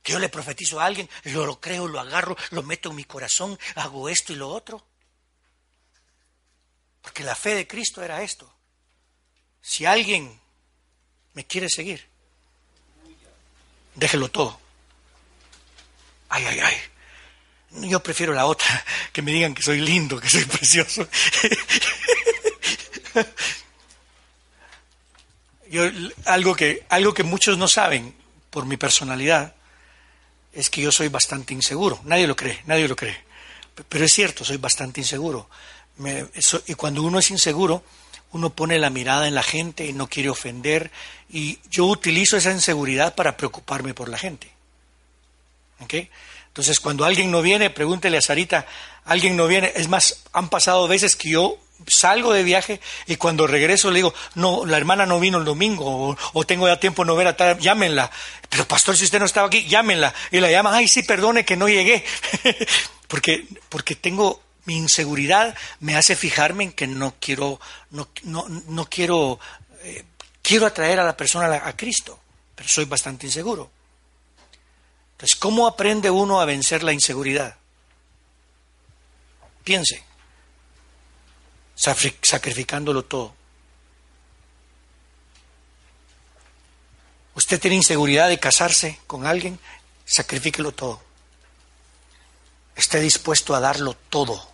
Que 0.03 0.13
yo 0.13 0.19
le 0.19 0.29
profetizo 0.29 0.79
a 0.79 0.85
alguien, 0.85 1.09
yo 1.23 1.45
lo 1.45 1.59
creo, 1.59 1.87
lo 1.87 1.99
agarro, 1.99 2.35
lo 2.51 2.63
meto 2.63 2.89
en 2.89 2.95
mi 2.95 3.03
corazón, 3.03 3.57
hago 3.75 4.09
esto 4.09 4.33
y 4.33 4.35
lo 4.35 4.49
otro. 4.49 4.85
Porque 7.01 7.23
la 7.23 7.35
fe 7.35 7.55
de 7.55 7.67
Cristo 7.67 8.03
era 8.03 8.21
esto. 8.21 8.51
Si 9.61 9.85
alguien 9.85 10.39
me 11.33 11.45
quiere 11.45 11.69
seguir, 11.69 12.07
déjelo 13.95 14.29
todo. 14.29 14.59
Ay, 16.29 16.45
ay, 16.45 16.59
ay. 16.59 16.75
Yo 17.89 18.01
prefiero 18.01 18.33
la 18.33 18.45
otra, 18.45 18.83
que 19.13 19.21
me 19.21 19.31
digan 19.31 19.53
que 19.53 19.61
soy 19.61 19.79
lindo, 19.79 20.19
que 20.19 20.29
soy 20.29 20.45
precioso. 20.45 21.07
Yo, 25.69 25.83
algo, 26.25 26.53
que, 26.55 26.85
algo 26.89 27.13
que 27.13 27.23
muchos 27.23 27.57
no 27.57 27.67
saben 27.69 28.13
por 28.49 28.65
mi 28.65 28.75
personalidad 28.75 29.55
es 30.53 30.69
que 30.69 30.81
yo 30.81 30.91
soy 30.91 31.07
bastante 31.07 31.53
inseguro. 31.53 31.99
Nadie 32.05 32.27
lo 32.27 32.35
cree, 32.35 32.61
nadie 32.65 32.87
lo 32.87 32.95
cree. 32.95 33.17
Pero 33.87 34.05
es 34.05 34.13
cierto, 34.13 34.43
soy 34.43 34.57
bastante 34.57 34.99
inseguro 35.01 35.47
y 36.67 36.73
cuando 36.75 37.03
uno 37.03 37.19
es 37.19 37.31
inseguro, 37.31 37.83
uno 38.31 38.49
pone 38.51 38.79
la 38.79 38.89
mirada 38.89 39.27
en 39.27 39.35
la 39.35 39.43
gente 39.43 39.85
y 39.85 39.93
no 39.93 40.07
quiere 40.07 40.29
ofender. 40.29 40.91
Y 41.29 41.59
yo 41.69 41.85
utilizo 41.85 42.37
esa 42.37 42.51
inseguridad 42.51 43.15
para 43.15 43.37
preocuparme 43.37 43.93
por 43.93 44.09
la 44.09 44.17
gente. 44.17 44.49
Entonces, 46.47 46.79
cuando 46.79 47.05
alguien 47.05 47.31
no 47.31 47.41
viene, 47.41 47.69
pregúntele 47.69 48.17
a 48.17 48.21
Sarita, 48.21 48.67
alguien 49.05 49.35
no 49.35 49.47
viene. 49.47 49.71
Es 49.75 49.87
más, 49.87 50.23
han 50.31 50.49
pasado 50.49 50.87
veces 50.87 51.15
que 51.15 51.31
yo 51.31 51.57
salgo 51.87 52.33
de 52.33 52.43
viaje 52.43 52.79
y 53.07 53.15
cuando 53.15 53.47
regreso 53.47 53.89
le 53.89 53.97
digo, 53.97 54.13
no, 54.35 54.65
la 54.65 54.77
hermana 54.77 55.05
no 55.05 55.19
vino 55.19 55.37
el 55.37 55.45
domingo 55.45 56.15
o, 56.33 56.45
tengo 56.45 56.67
ya 56.67 56.79
tiempo 56.79 57.05
no 57.05 57.15
ver 57.15 57.27
a 57.27 57.37
tal, 57.37 57.59
llámenla. 57.59 58.11
Pero 58.49 58.67
pastor, 58.67 58.97
si 58.97 59.05
usted 59.05 59.19
no 59.19 59.25
estaba 59.25 59.47
aquí, 59.47 59.65
llámenla. 59.65 60.13
Y 60.31 60.39
la 60.39 60.51
llama, 60.51 60.75
ay, 60.75 60.87
sí, 60.87 61.03
perdone 61.03 61.45
que 61.45 61.55
no 61.55 61.69
llegué. 61.69 62.03
porque, 63.07 63.45
porque 63.69 63.95
tengo 63.95 64.41
mi 64.65 64.77
inseguridad 64.77 65.55
me 65.79 65.95
hace 65.95 66.15
fijarme 66.15 66.65
en 66.65 66.71
que 66.73 66.87
no 66.87 67.15
quiero, 67.19 67.59
no, 67.91 68.09
no, 68.23 68.45
no 68.47 68.85
quiero, 68.85 69.39
eh, 69.83 70.05
quiero 70.41 70.65
atraer 70.65 70.99
a 70.99 71.03
la 71.03 71.17
persona 71.17 71.47
a, 71.55 71.75
Cristo, 71.75 72.19
pero 72.55 72.69
soy 72.69 72.85
bastante 72.85 73.25
inseguro. 73.25 73.71
Entonces, 75.13 75.35
¿cómo 75.35 75.67
aprende 75.67 76.09
uno 76.09 76.41
a 76.41 76.45
vencer 76.45 76.83
la 76.83 76.93
inseguridad? 76.93 77.55
Piense, 79.63 80.03
sacrificándolo 81.81 83.03
todo. 83.03 83.33
Usted 87.33 87.59
tiene 87.59 87.77
inseguridad 87.77 88.29
de 88.29 88.39
casarse 88.39 88.99
con 89.07 89.25
alguien, 89.25 89.59
sacrifíquelo 90.05 90.73
todo. 90.73 91.01
Esté 92.75 92.99
dispuesto 92.99 93.55
a 93.55 93.59
darlo 93.59 93.95
todo. 94.09 94.51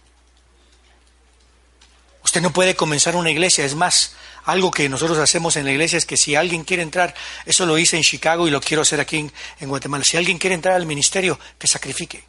Usted 2.23 2.41
no 2.41 2.53
puede 2.53 2.75
comenzar 2.75 3.15
una 3.15 3.31
iglesia, 3.31 3.65
es 3.65 3.75
más, 3.75 4.13
algo 4.45 4.71
que 4.71 4.87
nosotros 4.87 5.17
hacemos 5.17 5.55
en 5.57 5.65
la 5.65 5.71
iglesia 5.71 5.97
es 5.97 6.05
que 6.05 6.17
si 6.17 6.35
alguien 6.35 6.63
quiere 6.63 6.83
entrar, 6.83 7.13
eso 7.45 7.65
lo 7.65 7.77
hice 7.77 7.97
en 7.97 8.03
Chicago 8.03 8.47
y 8.47 8.51
lo 8.51 8.61
quiero 8.61 8.83
hacer 8.83 8.99
aquí 8.99 9.29
en, 9.59 9.69
Guatemala, 9.69 10.03
si 10.05 10.15
alguien 10.15 10.37
quiere 10.37 10.53
entrar 10.55 10.75
al 10.75 10.85
ministerio, 10.85 11.39
que 11.57 11.67
sacrifique. 11.67 12.23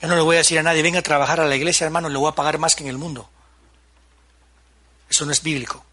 Yo 0.00 0.08
no 0.08 0.16
le 0.16 0.22
voy 0.22 0.36
a 0.36 0.38
decir 0.40 0.58
a 0.58 0.62
nadie, 0.62 0.82
venga 0.82 0.98
a 0.98 1.02
trabajar 1.02 1.40
a 1.40 1.46
la 1.46 1.56
iglesia, 1.56 1.84
hermano, 1.84 2.08
le 2.08 2.18
voy 2.18 2.30
a 2.30 2.34
pagar 2.34 2.58
más 2.58 2.74
que 2.74 2.84
en 2.84 2.90
el 2.90 2.98
mundo. 2.98 3.28
Eso 5.08 5.24
no 5.24 5.32
es 5.32 5.42
bíblico. 5.42 5.84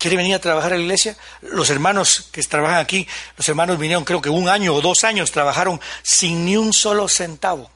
¿Quiere 0.00 0.16
venir 0.16 0.34
a 0.34 0.38
trabajar 0.38 0.72
a 0.72 0.76
la 0.76 0.82
iglesia? 0.82 1.14
Los 1.42 1.68
hermanos 1.68 2.30
que 2.32 2.42
trabajan 2.42 2.78
aquí, 2.78 3.06
los 3.36 3.46
hermanos 3.48 3.78
vinieron 3.78 4.04
creo 4.04 4.22
que 4.22 4.30
un 4.30 4.48
año 4.48 4.74
o 4.74 4.80
dos 4.80 5.04
años, 5.04 5.30
trabajaron 5.30 5.78
sin 6.02 6.46
ni 6.46 6.56
un 6.56 6.72
solo 6.72 7.06
centavo. 7.06 7.70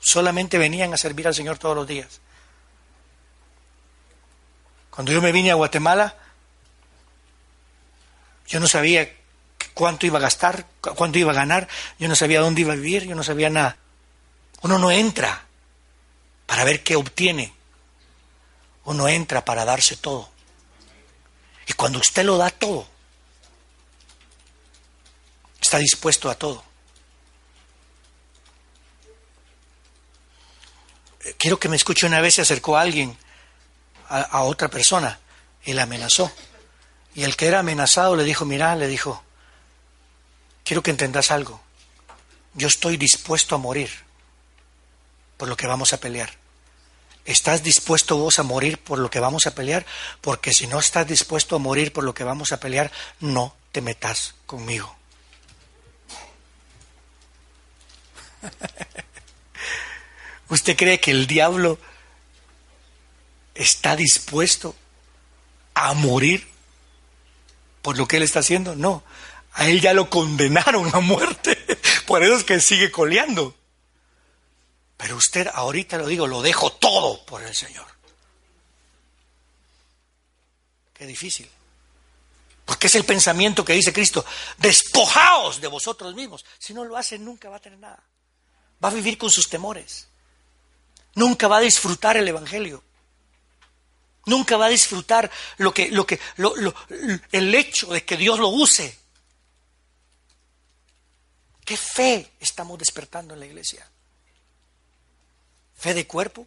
Solamente 0.00 0.58
venían 0.58 0.92
a 0.92 0.96
servir 0.96 1.28
al 1.28 1.36
Señor 1.36 1.58
todos 1.58 1.76
los 1.76 1.86
días. 1.86 2.20
Cuando 4.90 5.12
yo 5.12 5.22
me 5.22 5.30
vine 5.30 5.52
a 5.52 5.54
Guatemala, 5.54 6.16
yo 8.48 8.58
no 8.58 8.66
sabía 8.66 9.08
cuánto 9.72 10.04
iba 10.04 10.18
a 10.18 10.22
gastar, 10.22 10.66
cuánto 10.80 11.20
iba 11.20 11.30
a 11.30 11.34
ganar, 11.36 11.68
yo 11.96 12.08
no 12.08 12.16
sabía 12.16 12.40
dónde 12.40 12.62
iba 12.62 12.72
a 12.72 12.76
vivir, 12.76 13.04
yo 13.04 13.14
no 13.14 13.22
sabía 13.22 13.50
nada. 13.50 13.76
Uno 14.62 14.78
no 14.78 14.90
entra 14.90 15.46
para 16.46 16.64
ver 16.64 16.82
qué 16.82 16.96
obtiene. 16.96 17.54
Uno 18.84 19.08
entra 19.08 19.44
para 19.44 19.64
darse 19.64 19.96
todo. 19.96 20.28
Y 21.66 21.72
cuando 21.74 21.98
usted 21.98 22.24
lo 22.24 22.36
da 22.38 22.50
todo, 22.50 22.86
está 25.60 25.78
dispuesto 25.78 26.28
a 26.28 26.34
todo. 26.34 26.64
quiero 31.38 31.58
que 31.58 31.68
me 31.68 31.76
escuche 31.76 32.06
una 32.06 32.20
vez, 32.20 32.34
se 32.34 32.42
acercó 32.42 32.76
a 32.76 32.82
alguien, 32.82 33.16
a, 34.08 34.42
otra 34.42 34.68
persona, 34.68 35.18
y 35.64 35.72
la 35.72 35.84
amenazó. 35.84 36.30
Y 37.14 37.24
el 37.24 37.36
que 37.36 37.46
era 37.46 37.60
amenazado 37.60 38.16
le 38.16 38.24
dijo, 38.24 38.44
mira, 38.44 38.74
le 38.76 38.86
dijo, 38.86 39.22
quiero 40.64 40.82
que 40.82 40.90
entendas 40.90 41.30
algo. 41.30 41.60
Yo 42.54 42.68
estoy 42.68 42.96
dispuesto 42.96 43.54
a 43.54 43.58
morir 43.58 43.90
por 45.36 45.48
lo 45.48 45.56
que 45.56 45.66
vamos 45.66 45.92
a 45.92 45.98
pelear. 45.98 46.30
¿Estás 47.24 47.62
dispuesto 47.62 48.16
vos 48.16 48.40
a 48.40 48.42
morir 48.42 48.78
por 48.78 48.98
lo 48.98 49.08
que 49.08 49.20
vamos 49.20 49.46
a 49.46 49.54
pelear? 49.54 49.86
Porque 50.20 50.52
si 50.52 50.66
no 50.66 50.80
estás 50.80 51.06
dispuesto 51.06 51.54
a 51.56 51.60
morir 51.60 51.92
por 51.92 52.02
lo 52.02 52.14
que 52.14 52.24
vamos 52.24 52.50
a 52.52 52.58
pelear, 52.58 52.90
no 53.20 53.54
te 53.70 53.80
metas 53.80 54.34
conmigo. 54.46 54.96
¿Usted 60.48 60.76
cree 60.76 60.98
que 61.00 61.12
el 61.12 61.28
diablo 61.28 61.78
está 63.54 63.94
dispuesto 63.96 64.74
a 65.74 65.94
morir 65.94 66.48
por 67.82 67.96
lo 67.96 68.08
que 68.08 68.16
él 68.16 68.24
está 68.24 68.40
haciendo? 68.40 68.74
No, 68.74 69.04
a 69.52 69.68
él 69.68 69.80
ya 69.80 69.94
lo 69.94 70.10
condenaron 70.10 70.92
a 70.94 71.00
muerte, 71.00 71.56
por 72.06 72.24
eso 72.24 72.36
es 72.36 72.44
que 72.44 72.60
sigue 72.60 72.90
coleando. 72.90 73.54
Pero 75.02 75.16
usted, 75.16 75.48
ahorita 75.52 75.98
lo 75.98 76.06
digo, 76.06 76.28
lo 76.28 76.40
dejo 76.42 76.70
todo 76.74 77.26
por 77.26 77.42
el 77.42 77.52
Señor. 77.56 77.88
Qué 80.94 81.04
difícil. 81.06 81.50
Porque 82.64 82.86
es 82.86 82.94
el 82.94 83.04
pensamiento 83.04 83.64
que 83.64 83.72
dice 83.72 83.92
Cristo, 83.92 84.24
despojaos 84.58 85.60
de 85.60 85.66
vosotros 85.66 86.14
mismos. 86.14 86.44
Si 86.56 86.72
no 86.72 86.84
lo 86.84 86.96
hacen, 86.96 87.24
nunca 87.24 87.48
va 87.48 87.56
a 87.56 87.60
tener 87.60 87.80
nada. 87.80 88.00
Va 88.82 88.90
a 88.90 88.94
vivir 88.94 89.18
con 89.18 89.28
sus 89.28 89.48
temores. 89.48 90.06
Nunca 91.16 91.48
va 91.48 91.56
a 91.56 91.62
disfrutar 91.62 92.16
el 92.16 92.28
Evangelio. 92.28 92.84
Nunca 94.26 94.56
va 94.56 94.66
a 94.66 94.68
disfrutar 94.68 95.28
lo 95.56 95.74
que, 95.74 95.88
lo 95.88 96.06
que, 96.06 96.20
el 97.32 97.54
hecho 97.56 97.88
de 97.88 98.04
que 98.04 98.16
Dios 98.16 98.38
lo 98.38 98.50
use. 98.50 98.96
¿Qué 101.64 101.76
fe 101.76 102.34
estamos 102.38 102.78
despertando 102.78 103.34
en 103.34 103.40
la 103.40 103.46
iglesia? 103.46 103.84
¿Fe 105.82 105.94
de 105.94 106.06
cuerpo? 106.06 106.46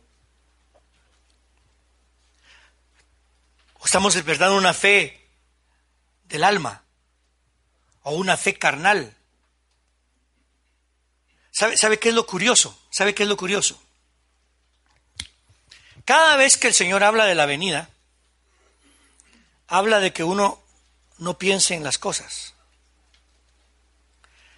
¿O 3.79 3.86
estamos 3.86 4.13
despertando 4.13 4.55
una 4.57 4.73
fe 4.73 5.29
del 6.23 6.45
alma, 6.45 6.86
o 8.03 8.11
una 8.15 8.38
fe 8.38 8.57
carnal. 8.57 9.13
¿Sabe, 11.51 11.75
¿Sabe 11.75 11.99
qué 11.99 12.09
es 12.09 12.15
lo 12.15 12.25
curioso? 12.25 12.79
¿Sabe 12.89 13.13
qué 13.13 13.23
es 13.23 13.29
lo 13.29 13.36
curioso? 13.36 13.77
Cada 16.05 16.38
vez 16.38 16.55
que 16.55 16.67
el 16.67 16.73
Señor 16.73 17.03
habla 17.03 17.25
de 17.25 17.36
la 17.36 17.45
venida, 17.45 17.89
habla 19.67 19.99
de 19.99 20.13
que 20.13 20.23
uno 20.23 20.63
no 21.17 21.38
piense 21.38 21.75
en 21.75 21.83
las 21.83 21.97
cosas, 21.97 22.53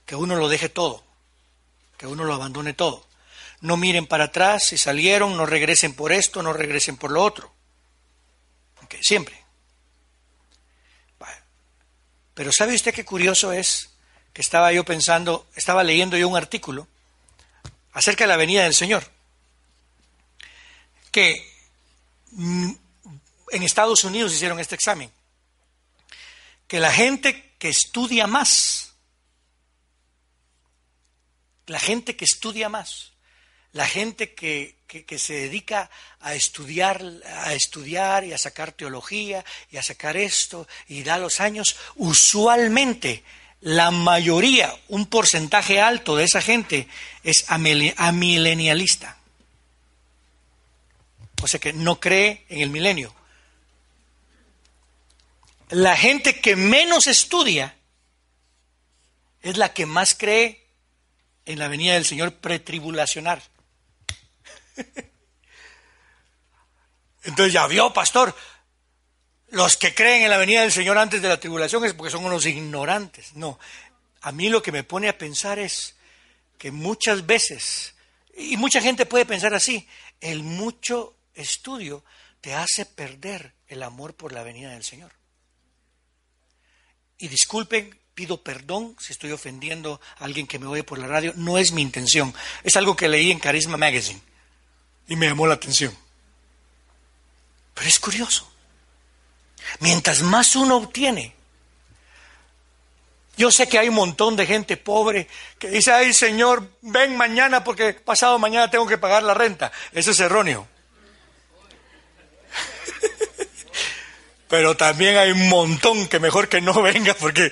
que 0.06 0.14
uno 0.14 0.36
lo 0.36 0.50
deje 0.50 0.70
todo, 0.70 1.04
que 1.98 2.06
uno 2.06 2.26
lo 2.26 2.36
abandone 2.36 2.74
todo. 2.76 3.07
No 3.62 3.78
miren 3.78 4.06
para 4.06 4.26
atrás, 4.26 4.66
si 4.68 4.78
salieron, 4.78 5.36
no 5.36 5.46
regresen 5.46 5.94
por 5.94 6.12
esto, 6.12 6.44
no 6.44 6.54
regresen 6.54 6.98
por 6.98 7.12
lo 7.12 7.24
otro. 7.24 7.54
Okay, 8.84 9.02
siempre. 9.04 9.48
Pero 12.38 12.52
¿sabe 12.52 12.76
usted 12.76 12.94
qué 12.94 13.04
curioso 13.04 13.52
es? 13.52 13.90
Que 14.32 14.42
estaba 14.42 14.72
yo 14.72 14.86
pensando, 14.86 15.50
estaba 15.56 15.84
leyendo 15.84 16.18
yo 16.18 16.30
un 16.30 16.38
artículo 16.38 16.88
acerca 17.94 18.26
de 18.26 18.28
la 18.28 18.38
venida 18.38 18.62
del 18.62 18.76
Señor, 18.76 19.12
que 21.12 21.52
mm, 22.34 22.72
en 23.54 23.64
Estados 23.64 24.04
Unidos 24.04 24.36
hicieron 24.36 24.60
este 24.60 24.76
examen, 24.76 25.12
que 26.68 26.80
la 26.80 26.94
gente 26.94 27.56
que 27.58 27.70
estudia 27.70 28.28
más, 28.28 28.94
la 31.66 31.80
gente 31.80 32.16
que 32.16 32.26
estudia 32.26 32.70
más, 32.70 33.14
la 33.78 33.88
gente 33.88 34.34
que, 34.34 34.76
se 35.18 35.34
dedica 35.34 35.90
a 36.20 36.34
estudiar, 36.34 37.04
a 37.46 37.54
estudiar 37.54 38.24
y 38.24 38.34
a 38.34 38.38
sacar 38.38 38.72
teología 38.72 39.46
y 39.72 39.78
a 39.78 39.84
sacar 39.84 40.18
esto 40.18 40.68
y 40.88 41.04
da 41.04 41.20
los 41.20 41.40
años, 41.40 41.78
usualmente 41.96 43.24
la 43.62 43.92
mayoría, 43.92 44.76
un 44.88 45.06
porcentaje 45.06 45.80
alto 45.80 46.16
de 46.16 46.24
esa 46.24 46.42
gente 46.42 46.88
es 47.24 47.46
amilenialista. 47.50 49.18
O 51.44 51.48
sea 51.48 51.60
que 51.60 51.74
no 51.74 52.00
cree 52.00 52.46
en 52.50 52.62
el 52.62 52.72
milenio. 52.72 53.14
La 55.70 55.96
gente 55.96 56.42
que 56.42 56.56
menos 56.56 57.06
estudia 57.06 57.76
es 59.44 59.58
la 59.58 59.72
que 59.74 59.86
más 59.86 60.16
cree 60.16 60.66
en 61.46 61.60
la 61.60 61.68
venida 61.68 61.94
del 61.94 62.06
Señor 62.06 62.34
pretribulacional. 62.34 63.44
Entonces 67.28 67.54
ya 67.54 67.68
vio, 67.68 67.92
pastor, 67.92 68.34
los 69.50 69.76
que 69.76 69.94
creen 69.94 70.24
en 70.24 70.30
la 70.30 70.38
venida 70.38 70.62
del 70.62 70.72
Señor 70.72 70.98
antes 70.98 71.22
de 71.22 71.28
la 71.28 71.40
tribulación 71.40 71.84
es 71.86 71.94
porque 71.94 72.12
son 72.12 72.24
unos 72.24 72.46
ignorantes. 72.46 73.36
No, 73.36 73.60
a 74.22 74.32
mí 74.32 74.50
lo 74.50 74.62
que 74.62 74.72
me 74.72 74.84
pone 74.84 75.10
a 75.10 75.18
pensar 75.18 75.60
es 75.60 75.96
que 76.58 76.72
muchas 76.72 77.26
veces, 77.26 77.96
y 78.36 78.56
mucha 78.58 78.82
gente 78.82 79.06
puede 79.06 79.26
pensar 79.26 79.54
así, 79.54 79.88
el 80.22 80.42
mucho 80.42 81.16
estudio 81.34 82.04
te 82.40 82.54
hace 82.56 82.86
perder 82.86 83.54
el 83.68 83.84
amor 83.84 84.16
por 84.16 84.32
la 84.32 84.44
venida 84.44 84.72
del 84.72 84.86
Señor. 84.86 85.12
Y 87.18 87.28
disculpen, 87.28 88.00
pido 88.14 88.42
perdón 88.42 88.96
si 89.00 89.12
estoy 89.12 89.34
ofendiendo 89.34 90.00
a 90.18 90.24
alguien 90.24 90.48
que 90.48 90.60
me 90.60 90.68
oye 90.68 90.84
por 90.84 90.98
la 90.98 91.08
radio, 91.08 91.34
no 91.36 91.58
es 91.58 91.74
mi 91.74 91.82
intención, 91.82 92.34
es 92.64 92.78
algo 92.78 92.96
que 92.96 93.10
leí 93.10 93.32
en 93.32 93.40
Carisma 93.40 93.76
Magazine 93.76 94.22
y 95.08 95.16
me 95.16 95.28
llamó 95.28 95.48
la 95.48 95.56
atención. 95.56 95.96
Pero 97.74 97.88
es 97.88 98.00
curioso. 98.00 98.48
Mientras 99.80 100.22
más 100.22 100.56
uno 100.56 100.78
obtiene, 100.78 101.34
yo 103.38 103.52
sé 103.52 103.68
que 103.70 103.78
hay 103.78 103.90
un 103.90 103.96
montón 103.96 104.36
de 104.36 104.48
gente 104.48 104.78
pobre 104.78 105.28
que 105.60 105.70
dice, 105.70 105.92
ay 105.92 106.12
Señor, 106.14 106.68
ven 106.82 107.16
mañana 107.16 107.64
porque 107.64 107.94
pasado 107.94 108.40
mañana 108.40 108.72
tengo 108.72 108.88
que 108.88 108.98
pagar 108.98 109.22
la 109.24 109.36
renta. 109.36 109.72
Eso 109.92 110.12
es 110.12 110.20
erróneo. 110.20 110.68
Pero 114.50 114.76
también 114.76 115.18
hay 115.18 115.32
un 115.32 115.48
montón 115.50 116.08
que 116.08 116.20
mejor 116.20 116.50
que 116.50 116.62
no 116.62 116.82
venga 116.82 117.14
porque 117.14 117.52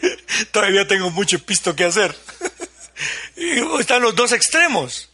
todavía 0.51 0.88
tengo 0.88 1.12
mucho 1.12 1.45
pisto 1.45 1.76
que 1.76 1.86
hacer. 1.86 2.18
Y 3.36 3.60
están 3.82 4.01
los 4.01 4.16
dos 4.16 4.32
extremos. 4.32 5.10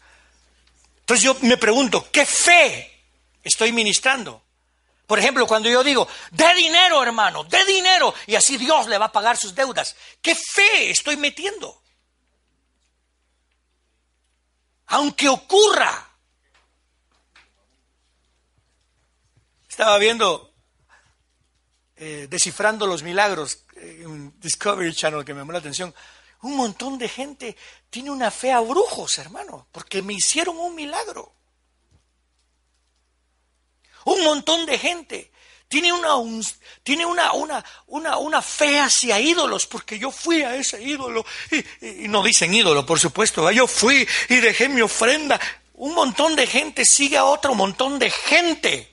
Entonces 1.11 1.25
yo 1.25 1.35
me 1.45 1.57
pregunto, 1.57 2.09
¿qué 2.09 2.25
fe 2.25 2.89
estoy 3.43 3.73
ministrando? 3.73 4.45
Por 5.05 5.19
ejemplo, 5.19 5.45
cuando 5.45 5.69
yo 5.69 5.83
digo, 5.83 6.07
de 6.31 6.53
dinero, 6.53 7.03
hermano, 7.03 7.43
de 7.43 7.65
dinero, 7.65 8.13
y 8.27 8.35
así 8.35 8.55
Dios 8.55 8.87
le 8.87 8.97
va 8.97 9.07
a 9.07 9.11
pagar 9.11 9.35
sus 9.35 9.53
deudas, 9.53 9.93
¿qué 10.21 10.33
fe 10.35 10.89
estoy 10.89 11.17
metiendo? 11.17 11.83
Aunque 14.85 15.27
ocurra. 15.27 16.11
Estaba 19.67 19.97
viendo, 19.97 20.53
eh, 21.97 22.27
descifrando 22.29 22.87
los 22.87 23.03
milagros, 23.03 23.65
en 23.75 24.07
un 24.07 24.39
Discovery 24.39 24.95
Channel 24.95 25.25
que 25.25 25.33
me 25.33 25.41
llamó 25.41 25.51
la 25.51 25.59
atención. 25.59 25.93
Un 26.41 26.55
montón 26.55 26.97
de 26.97 27.07
gente 27.07 27.55
tiene 27.89 28.09
una 28.09 28.31
fe 28.31 28.51
a 28.51 28.59
brujos, 28.61 29.17
hermano, 29.17 29.67
porque 29.71 30.01
me 30.01 30.13
hicieron 30.13 30.57
un 30.57 30.73
milagro. 30.73 31.33
Un 34.05 34.23
montón 34.23 34.65
de 34.65 34.79
gente 34.79 35.31
tiene 35.67 35.93
una, 35.93 36.15
tiene 36.83 37.05
una, 37.05 37.31
una, 37.33 37.63
una, 38.17 38.41
fe 38.41 38.79
hacia 38.79 39.19
ídolos, 39.19 39.67
porque 39.67 39.97
yo 39.97 40.11
fui 40.11 40.41
a 40.41 40.55
ese 40.55 40.83
ídolo, 40.83 41.25
y, 41.49 42.03
y, 42.03 42.07
no 42.09 42.21
dicen 42.23 42.53
ídolo, 42.53 42.85
por 42.85 42.99
supuesto, 42.99 43.49
yo 43.51 43.67
fui 43.67 44.05
y 44.27 44.35
dejé 44.37 44.67
mi 44.67 44.81
ofrenda. 44.81 45.39
Un 45.75 45.93
montón 45.93 46.35
de 46.35 46.45
gente 46.45 46.85
sigue 46.85 47.17
a 47.17 47.23
otro 47.23 47.55
montón 47.55 47.99
de 47.99 48.11
gente, 48.11 48.91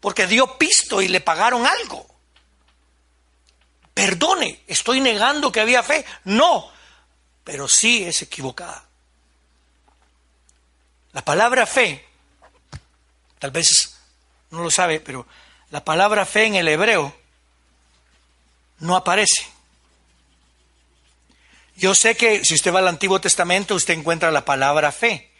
porque 0.00 0.26
dio 0.26 0.56
pisto 0.56 1.02
y 1.02 1.08
le 1.08 1.20
pagaron 1.20 1.66
algo. 1.66 2.09
Perdone, 4.00 4.62
¿estoy 4.66 4.98
negando 4.98 5.52
que 5.52 5.60
había 5.60 5.82
fe? 5.82 6.06
No, 6.24 6.72
pero 7.44 7.68
sí 7.68 8.02
es 8.02 8.22
equivocada. 8.22 8.82
La 11.12 11.22
palabra 11.22 11.66
fe, 11.66 12.02
tal 13.38 13.50
vez 13.50 14.00
no 14.52 14.62
lo 14.62 14.70
sabe, 14.70 15.00
pero 15.00 15.26
la 15.68 15.84
palabra 15.84 16.24
fe 16.24 16.46
en 16.46 16.54
el 16.54 16.68
hebreo 16.68 17.14
no 18.78 18.96
aparece. 18.96 19.46
Yo 21.76 21.94
sé 21.94 22.16
que 22.16 22.42
si 22.42 22.54
usted 22.54 22.72
va 22.72 22.78
al 22.78 22.88
Antiguo 22.88 23.20
Testamento, 23.20 23.74
usted 23.74 23.92
encuentra 23.92 24.30
la 24.30 24.46
palabra 24.46 24.92
fe, 24.92 25.30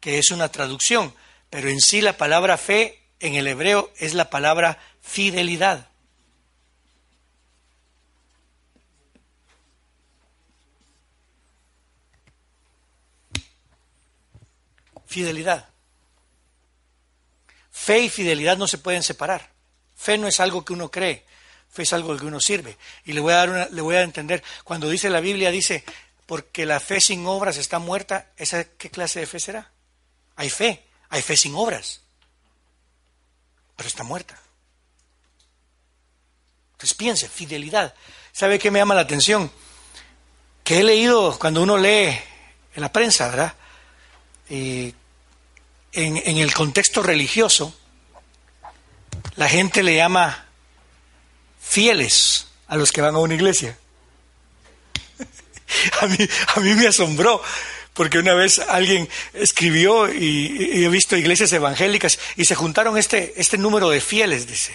que 0.00 0.18
es 0.18 0.30
una 0.30 0.50
traducción, 0.50 1.14
pero 1.50 1.68
en 1.68 1.80
sí 1.82 2.00
la 2.00 2.16
palabra 2.16 2.56
fe 2.56 3.02
en 3.20 3.34
el 3.34 3.46
hebreo 3.46 3.92
es 3.98 4.14
la 4.14 4.30
palabra 4.30 4.78
fidelidad. 5.02 5.88
Fidelidad. 15.08 15.68
Fe 17.70 18.00
y 18.00 18.08
fidelidad 18.08 18.56
no 18.56 18.68
se 18.68 18.78
pueden 18.78 19.02
separar. 19.02 19.50
Fe 19.96 20.18
no 20.18 20.28
es 20.28 20.38
algo 20.38 20.64
que 20.64 20.72
uno 20.72 20.90
cree, 20.90 21.24
fe 21.68 21.82
es 21.82 21.92
algo 21.92 22.16
que 22.16 22.26
uno 22.26 22.40
sirve. 22.40 22.76
Y 23.04 23.12
le 23.12 23.20
voy 23.20 23.32
a 23.32 23.36
dar 23.36 23.50
una, 23.50 23.66
le 23.66 23.80
voy 23.80 23.96
a 23.96 24.02
entender, 24.02 24.44
cuando 24.62 24.88
dice 24.88 25.10
la 25.10 25.20
Biblia, 25.20 25.50
dice, 25.50 25.82
porque 26.26 26.66
la 26.66 26.78
fe 26.78 27.00
sin 27.00 27.26
obras 27.26 27.56
está 27.56 27.78
muerta, 27.78 28.30
¿esa 28.36 28.64
qué 28.64 28.90
clase 28.90 29.20
de 29.20 29.26
fe 29.26 29.40
será? 29.40 29.72
Hay 30.36 30.50
fe, 30.50 30.84
hay 31.08 31.22
fe 31.22 31.36
sin 31.36 31.54
obras, 31.56 32.02
pero 33.74 33.88
está 33.88 34.04
muerta. 34.04 34.40
Entonces 36.72 36.94
piense, 36.94 37.28
fidelidad. 37.28 37.94
¿Sabe 38.30 38.58
qué 38.58 38.70
me 38.70 38.78
llama 38.78 38.94
la 38.94 39.00
atención? 39.00 39.50
Que 40.62 40.78
he 40.78 40.84
leído 40.84 41.36
cuando 41.38 41.62
uno 41.62 41.76
lee 41.76 42.20
en 42.74 42.82
la 42.82 42.92
prensa, 42.92 43.28
¿verdad? 43.28 43.54
En, 44.48 44.94
en 45.92 46.36
el 46.38 46.52
contexto 46.54 47.02
religioso, 47.02 47.74
la 49.36 49.48
gente 49.48 49.82
le 49.82 49.96
llama 49.96 50.46
fieles 51.60 52.48
a 52.66 52.76
los 52.76 52.92
que 52.92 53.00
van 53.00 53.14
a 53.14 53.18
una 53.18 53.34
iglesia. 53.34 53.78
A 56.00 56.06
mí, 56.06 56.16
a 56.56 56.60
mí 56.60 56.74
me 56.74 56.86
asombró, 56.86 57.42
porque 57.92 58.18
una 58.18 58.32
vez 58.32 58.58
alguien 58.58 59.06
escribió 59.34 60.10
y, 60.10 60.82
he 60.82 60.88
visto 60.88 61.14
iglesias 61.14 61.52
evangélicas 61.52 62.18
y 62.36 62.46
se 62.46 62.54
juntaron 62.54 62.96
este, 62.96 63.34
este 63.36 63.58
número 63.58 63.90
de 63.90 64.00
fieles, 64.00 64.46
dice. 64.46 64.72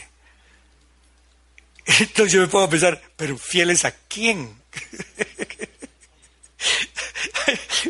Entonces 1.86 2.34
yo 2.34 2.41
me 2.41 2.47
pongo 2.47 2.65
a 2.65 2.69
pensar, 2.69 3.01
pero 3.15 3.38
fieles 3.38 3.86
a 3.86 3.91
quién? 3.91 4.53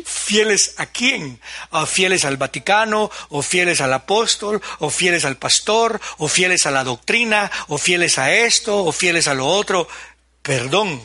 ¿Fieles 0.04 0.74
a 0.78 0.86
quién? 0.86 1.40
¿A 1.70 1.86
¿Fieles 1.86 2.24
al 2.24 2.36
Vaticano? 2.36 3.10
¿O 3.28 3.42
fieles 3.42 3.80
al 3.80 3.92
apóstol? 3.92 4.62
¿O 4.78 4.90
fieles 4.90 5.24
al 5.24 5.36
pastor? 5.36 6.00
¿O 6.18 6.28
fieles 6.28 6.66
a 6.66 6.70
la 6.70 6.84
doctrina? 6.84 7.50
¿O 7.68 7.78
fieles 7.78 8.18
a 8.18 8.32
esto? 8.32 8.84
¿O 8.84 8.92
fieles 8.92 9.28
a 9.28 9.34
lo 9.34 9.46
otro? 9.46 9.88
Perdón. 10.42 11.00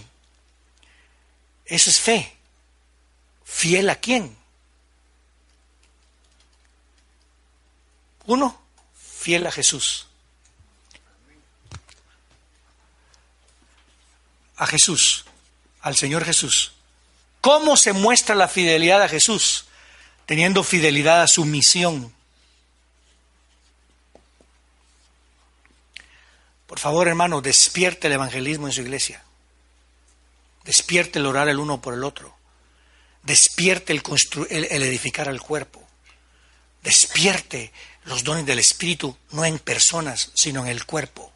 Eso 1.66 1.90
es 1.90 2.00
fe. 2.00 2.36
¿Fiel 3.46 3.90
a 3.90 3.96
quién? 3.96 4.38
Uno, 8.26 8.62
fiel 8.96 9.48
a 9.48 9.52
Jesús. 9.52 10.08
A 14.56 14.68
Jesús, 14.68 15.26
al 15.82 15.96
Señor 15.96 16.26
Jesús. 16.26 16.74
¿Cómo 17.42 17.78
se 17.78 17.94
muestra 17.94 18.36
la 18.36 18.48
fidelidad 18.48 19.02
a 19.02 19.08
Jesús? 19.08 19.66
Teniendo 20.26 20.64
fidelidad 20.64 21.22
a 21.22 21.28
su 21.28 21.46
misión. 21.46 22.14
Por 26.68 26.80
favor, 26.80 27.08
hermano, 27.08 27.42
despierte 27.42 28.08
el 28.08 28.14
evangelismo 28.14 28.68
en 28.68 28.74
su 28.74 28.82
iglesia. 28.82 29.24
Despierte 30.66 31.20
el 31.20 31.26
orar 31.26 31.50
el 31.50 31.60
uno 31.60 31.82
por 31.82 31.94
el 31.94 32.04
otro. 32.04 32.36
Despierte 33.24 33.94
el, 33.94 34.04
el, 34.50 34.84
edificar 34.84 35.30
al 35.30 35.42
cuerpo. 35.42 35.86
Despierte 36.84 37.72
los 38.06 38.24
dones 38.24 38.46
del 38.46 38.60
Espíritu, 38.60 39.18
no 39.32 39.46
en 39.46 39.60
personas, 39.60 40.32
sino 40.36 40.62
en 40.62 40.68
el 40.68 40.86
cuerpo. 40.86 41.32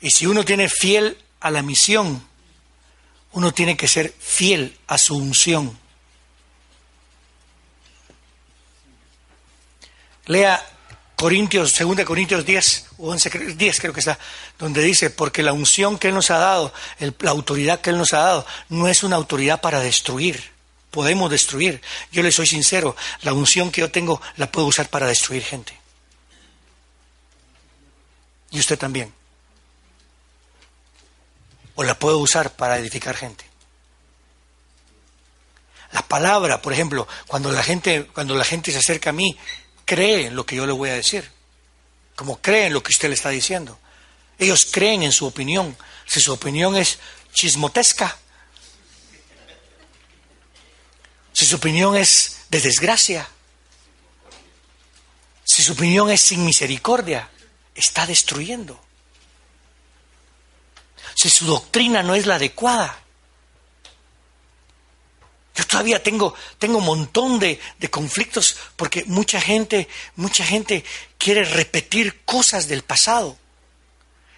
Y 0.00 0.10
si 0.10 0.26
uno 0.26 0.44
tiene 0.44 0.68
fiel 0.68 1.18
a 1.40 1.50
la 1.50 1.62
misión, 1.62 2.26
uno 3.32 3.52
tiene 3.52 3.76
que 3.76 3.88
ser 3.88 4.14
fiel 4.18 4.76
a 4.86 4.98
su 4.98 5.16
unción. 5.16 5.78
Lea 10.26 10.62
Corintios, 11.16 11.76
2 11.76 12.04
Corintios 12.04 12.44
10, 12.44 12.86
11, 12.98 13.54
10 13.56 13.80
creo 13.80 13.92
que 13.92 14.00
está, 14.00 14.18
donde 14.58 14.82
dice, 14.82 15.10
porque 15.10 15.42
la 15.42 15.52
unción 15.52 15.98
que 15.98 16.08
Él 16.08 16.14
nos 16.14 16.30
ha 16.30 16.38
dado, 16.38 16.72
la 17.20 17.30
autoridad 17.30 17.80
que 17.80 17.90
Él 17.90 17.98
nos 17.98 18.12
ha 18.12 18.18
dado, 18.18 18.46
no 18.68 18.86
es 18.88 19.02
una 19.02 19.16
autoridad 19.16 19.60
para 19.60 19.80
destruir. 19.80 20.52
Podemos 20.90 21.30
destruir. 21.30 21.82
Yo 22.12 22.22
le 22.22 22.32
soy 22.32 22.46
sincero, 22.46 22.96
la 23.22 23.32
unción 23.32 23.70
que 23.70 23.80
yo 23.80 23.90
tengo 23.90 24.22
la 24.36 24.50
puedo 24.50 24.66
usar 24.68 24.88
para 24.88 25.06
destruir 25.06 25.42
gente. 25.42 25.78
Y 28.50 28.60
usted 28.60 28.78
también. 28.78 29.17
O 31.78 31.84
la 31.84 31.96
puedo 31.96 32.18
usar 32.18 32.56
para 32.56 32.76
edificar 32.76 33.16
gente. 33.16 33.44
La 35.92 36.02
palabra, 36.02 36.60
por 36.60 36.72
ejemplo, 36.72 37.06
cuando 37.28 37.52
la 37.52 37.62
gente, 37.62 38.04
cuando 38.12 38.34
la 38.34 38.44
gente 38.44 38.72
se 38.72 38.78
acerca 38.78 39.10
a 39.10 39.12
mí 39.12 39.38
cree 39.84 40.26
en 40.26 40.34
lo 40.34 40.44
que 40.44 40.56
yo 40.56 40.66
le 40.66 40.72
voy 40.72 40.90
a 40.90 40.94
decir, 40.94 41.30
como 42.16 42.40
cree 42.40 42.66
en 42.66 42.72
lo 42.72 42.82
que 42.82 42.90
usted 42.90 43.06
le 43.06 43.14
está 43.14 43.28
diciendo. 43.28 43.78
Ellos 44.40 44.66
creen 44.68 45.04
en 45.04 45.12
su 45.12 45.24
opinión. 45.24 45.76
Si 46.04 46.18
su 46.18 46.32
opinión 46.32 46.74
es 46.74 46.98
chismotesca, 47.32 48.18
si 51.32 51.46
su 51.46 51.54
opinión 51.54 51.96
es 51.96 52.38
de 52.50 52.60
desgracia, 52.60 53.28
si 55.44 55.62
su 55.62 55.74
opinión 55.74 56.10
es 56.10 56.22
sin 56.22 56.44
misericordia, 56.44 57.30
está 57.76 58.04
destruyendo. 58.04 58.87
Si 61.18 61.28
su 61.28 61.46
doctrina 61.46 62.00
no 62.04 62.14
es 62.14 62.26
la 62.26 62.36
adecuada, 62.36 62.96
yo 65.52 65.66
todavía 65.66 66.00
tengo, 66.00 66.32
tengo 66.60 66.78
un 66.78 66.84
montón 66.84 67.40
de, 67.40 67.58
de, 67.76 67.90
conflictos 67.90 68.56
porque 68.76 69.02
mucha 69.06 69.40
gente, 69.40 69.88
mucha 70.14 70.44
gente 70.44 70.84
quiere 71.18 71.42
repetir 71.42 72.22
cosas 72.24 72.68
del 72.68 72.84
pasado. 72.84 73.36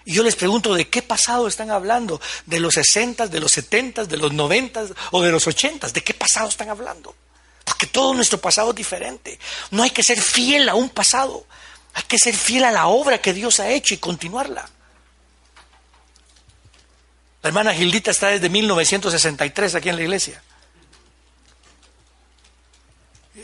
Y 0.07 0.14
yo 0.14 0.22
les 0.22 0.37
pregunto, 0.37 0.72
¿de 0.72 0.89
qué 0.89 1.03
pasado 1.03 1.49
están 1.49 1.70
hablando? 1.70 2.18
¿De 2.47 2.59
los 2.59 2.72
60, 2.72 3.26
de 3.26 3.41
los 3.41 3.53
70, 3.53 4.07
de 4.07 4.16
los 4.16 4.33
90 4.33 4.87
o 5.11 5.20
de 5.20 5.33
los 5.33 5.47
80? 5.47 5.91
¿De 5.91 6.03
qué 6.03 6.14
pasado 6.14 6.49
están 6.49 6.70
hablando? 6.70 7.14
Porque 7.62 7.89
todo 7.89 8.14
nuestro 8.14 8.41
pasado 8.41 8.70
es 8.70 8.76
diferente. 8.76 9.39
No 9.70 9.83
hay 9.83 9.91
que 9.91 10.03
ser 10.03 10.18
fiel 10.18 10.66
a 10.70 10.74
un 10.76 10.89
pasado. 10.89 11.45
Hay 11.93 12.05
que 12.05 12.16
ser 12.16 12.35
fiel 12.35 12.64
a 12.64 12.72
la 12.72 12.87
obra 12.87 13.20
que 13.20 13.35
Dios 13.35 13.61
ha 13.61 13.68
hecho 13.68 13.93
y 13.93 13.99
continuarla. 13.99 14.66
La 17.43 17.49
hermana 17.49 17.74
Gildita 17.74 18.11
está 18.11 18.28
desde 18.28 18.49
1963 18.49 19.74
aquí 19.74 19.88
en 19.88 19.97
la 19.97 20.03
iglesia. 20.03 20.43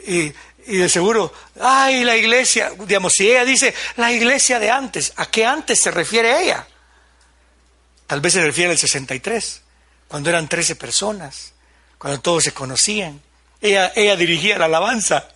y, 0.07 0.33
de 0.67 0.89
seguro, 0.89 1.33
ay, 1.61 2.05
la 2.05 2.17
iglesia, 2.17 2.73
digamos, 2.87 3.13
si 3.13 3.31
ella 3.31 3.45
dice 3.45 3.75
la 3.97 4.13
iglesia 4.13 4.59
de 4.59 4.71
antes, 4.71 5.13
¿a 5.17 5.27
qué 5.27 5.47
antes 5.47 5.81
se 5.81 5.91
refiere 5.91 6.43
ella? 6.43 6.67
Tal 8.07 8.21
vez 8.21 8.35
se 8.35 8.43
refiere 8.43 8.73
al 8.73 8.79
63, 8.79 9.63
cuando 10.09 10.31
eran 10.31 10.49
13 10.49 10.77
personas, 10.77 11.55
cuando 11.99 12.21
todos 12.21 12.45
se 12.45 12.53
conocían. 12.53 13.21
Ella, 13.61 13.93
ella 13.97 14.17
dirigía 14.17 14.59
la 14.59 14.67
alabanza. 14.67 15.29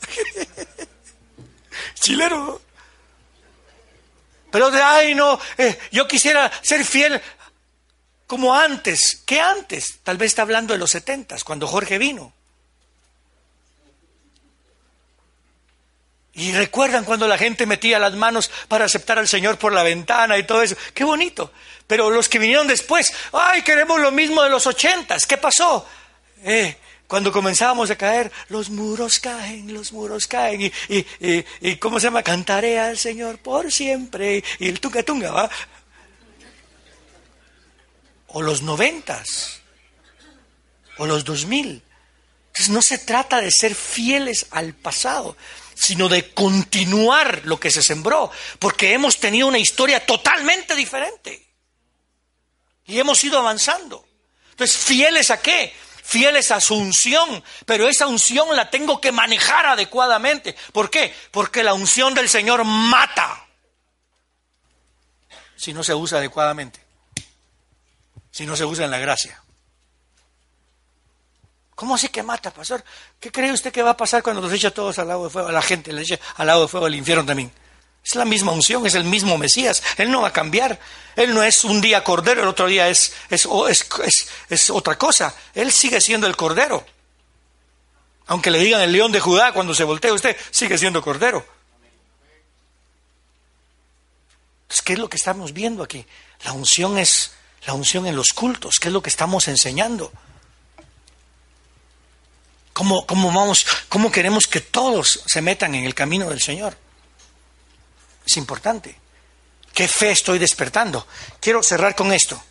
Chilero. 1.94 2.61
Pero 4.50 4.70
de, 4.70 4.82
ay, 4.82 5.14
no, 5.14 5.38
eh, 5.58 5.78
yo 5.92 6.06
quisiera 6.06 6.50
ser 6.62 6.84
fiel 6.84 7.20
como 8.31 8.55
antes. 8.55 9.24
¿Qué 9.26 9.41
antes? 9.41 9.99
Tal 10.05 10.16
vez 10.16 10.28
está 10.28 10.43
hablando 10.43 10.72
de 10.72 10.78
los 10.78 10.91
70, 10.91 11.37
cuando 11.43 11.66
Jorge 11.66 11.99
vino. 11.99 12.33
Y 16.35 16.53
recuerdan 16.53 17.05
cuando 17.05 17.26
la 17.26 17.37
gente 17.37 17.66
metía 17.66 17.99
las 17.99 18.14
manos 18.14 18.49
para 18.68 18.85
aceptar 18.85 19.18
al 19.18 19.26
Señor 19.26 19.59
por 19.59 19.72
la 19.72 19.83
ventana 19.83 20.39
y 20.39 20.45
todo 20.45 20.62
eso. 20.62 20.76
Qué 20.95 21.03
bonito. 21.03 21.53
Pero 21.89 22.09
los 22.09 22.28
que 22.28 22.39
vinieron 22.39 22.68
después, 22.68 23.12
ay, 23.33 23.62
queremos 23.62 23.99
lo 23.99 24.12
mismo 24.12 24.45
de 24.45 24.51
los 24.51 24.64
ochentas. 24.68 25.26
¿Qué 25.26 25.37
pasó? 25.37 25.85
Eh, 26.45 26.76
cuando 27.09 27.33
comenzábamos 27.33 27.91
a 27.91 27.97
caer, 27.97 28.31
los 28.49 28.70
muros 28.70 29.18
caen, 29.18 29.74
los 29.74 29.93
muros 29.93 30.28
caen. 30.28 30.61
Y, 30.61 30.72
y, 30.89 31.45
y, 31.62 31.76
¿cómo 31.78 31.99
se 31.99 32.07
llama? 32.07 32.22
Cantaré 32.22 32.78
al 32.78 32.97
Señor 32.97 33.39
por 33.39 33.72
siempre. 33.72 34.45
Y 34.61 34.68
el 34.68 34.78
tunga 34.78 35.03
tunga, 35.03 35.33
¿va? 35.33 35.51
O 38.33 38.43
los 38.43 38.62
noventas. 38.62 39.61
O 40.99 41.07
los 41.07 41.24
dos 41.24 41.47
mil. 41.47 41.83
Entonces 42.49 42.68
no 42.70 42.83
se 42.83 42.99
trata 42.99 43.41
de 43.41 43.51
ser 43.51 43.74
fieles 43.74 44.47
al 44.51 44.74
pasado, 44.74 45.37
sino 45.74 46.09
de 46.09 46.33
continuar 46.33 47.43
lo 47.45 47.61
que 47.61 47.70
se 47.70 47.83
sembró, 47.83 48.31
porque 48.59 48.93
hemos 48.93 49.18
tenido 49.18 49.47
una 49.47 49.59
historia 49.59 50.05
totalmente 50.05 50.74
diferente. 50.74 51.47
Y 52.87 52.99
hemos 52.99 53.22
ido 53.22 53.39
avanzando. 53.39 54.05
Entonces, 54.51 54.76
fieles 54.76 55.31
a 55.31 55.41
qué? 55.41 55.72
Fieles 56.03 56.51
a 56.51 56.61
su 56.61 56.74
unción, 56.74 57.43
pero 57.66 57.89
esa 57.89 58.09
unción 58.09 58.55
la 58.57 58.68
tengo 58.68 59.01
que 59.01 59.12
manejar 59.12 59.66
adecuadamente. 59.66 60.57
¿Por 60.72 60.91
qué? 60.91 61.14
Porque 61.31 61.62
la 61.62 61.72
unción 61.72 62.14
del 62.14 62.28
Señor 62.28 62.64
mata 62.64 63.47
si 65.61 65.74
no 65.74 65.85
se 65.85 65.95
usa 65.95 66.18
adecuadamente, 66.18 66.81
si 68.31 68.47
no 68.47 68.57
se 68.57 68.64
usa 68.64 68.85
en 68.85 68.91
la 68.91 68.99
gracia. 68.99 69.43
¿Cómo 71.74 71.95
así 71.95 72.09
que 72.09 72.22
mata, 72.22 72.51
pastor? 72.51 72.85
¿Qué 73.18 73.33
cree 73.33 73.53
usted 73.53 73.72
que 73.72 73.83
va 73.83 73.91
a 73.91 73.97
pasar 73.97 74.22
cuando 74.22 74.43
los 74.43 74.53
echa 74.53 74.70
todos 74.70 74.99
al 74.99 75.09
lado 75.09 75.24
de 75.24 75.31
fuego? 75.31 75.49
A 75.49 75.53
la 75.53 75.62
gente 75.62 75.93
le 75.93 76.03
echa 76.03 76.18
al 76.37 76.47
lado 76.47 76.62
de 76.62 76.68
fuego 76.68 76.85
del 76.85 76.95
infierno 76.95 77.24
también. 77.24 77.51
Es 78.05 78.14
la 78.14 78.24
misma 78.26 78.53
unción, 78.53 78.87
es 78.87 78.95
el 78.95 79.05
mismo 79.05 79.39
Mesías. 79.39 79.83
Él 79.97 80.11
no 80.11 80.22
va 80.22 80.28
a 80.28 80.33
cambiar. 80.33 80.78
Él 81.16 81.35
no 81.35 81.43
es 81.43 81.64
un 81.64 81.81
día 81.81 82.05
cordero, 82.05 82.43
el 82.43 82.49
otro 82.49 82.66
día 82.66 82.89
es, 82.89 83.14
es, 83.28 83.49
es, 84.49 84.70
otra 84.70 84.97
cosa. 84.97 85.35
Él 85.55 85.72
sigue 85.72 86.01
siendo 86.01 86.26
el 86.26 86.37
cordero. 86.37 86.85
Aunque 88.26 88.51
le 88.51 88.59
digan 88.59 88.81
el 88.81 88.93
león 88.93 89.11
de 89.11 89.20
Judá 89.20 89.53
cuando 89.53 89.74
se 89.74 89.85
voltea 89.85 90.12
usted, 90.12 90.37
sigue 90.51 90.78
siendo 90.78 91.03
cordero. 91.03 91.47
Entonces, 94.62 94.83
¿qué 94.83 94.93
es 94.93 94.99
lo 94.99 95.09
que 95.09 95.16
estamos 95.16 95.53
viendo 95.53 95.83
aquí? 95.83 96.07
La 96.45 96.53
unción 96.53 96.99
es 96.99 97.33
la 97.66 97.74
unción 97.74 98.06
en 98.06 98.16
los 98.16 98.32
cultos. 98.32 98.78
¿Qué 98.80 98.88
es 98.88 98.94
lo 98.94 99.02
que 99.02 99.11
estamos 99.11 99.48
enseñando? 99.48 100.12
¿Cómo, 102.72 103.04
vamos, 103.06 103.66
¿Cómo 103.88 104.11
queremos 104.11 104.46
que 104.46 104.61
todos 104.61 105.22
se 105.26 105.42
metan 105.42 105.74
en 105.74 105.84
el 105.84 105.94
camino 105.94 106.30
del 106.30 106.40
Señor? 106.40 106.76
Es 108.26 108.36
importante. 108.38 108.98
¿Qué 109.74 109.86
fe 109.86 110.11
estoy 110.11 110.38
despertando? 110.38 111.06
Quiero 111.40 111.62
cerrar 111.62 111.94
con 111.94 112.12
esto. 112.12 112.42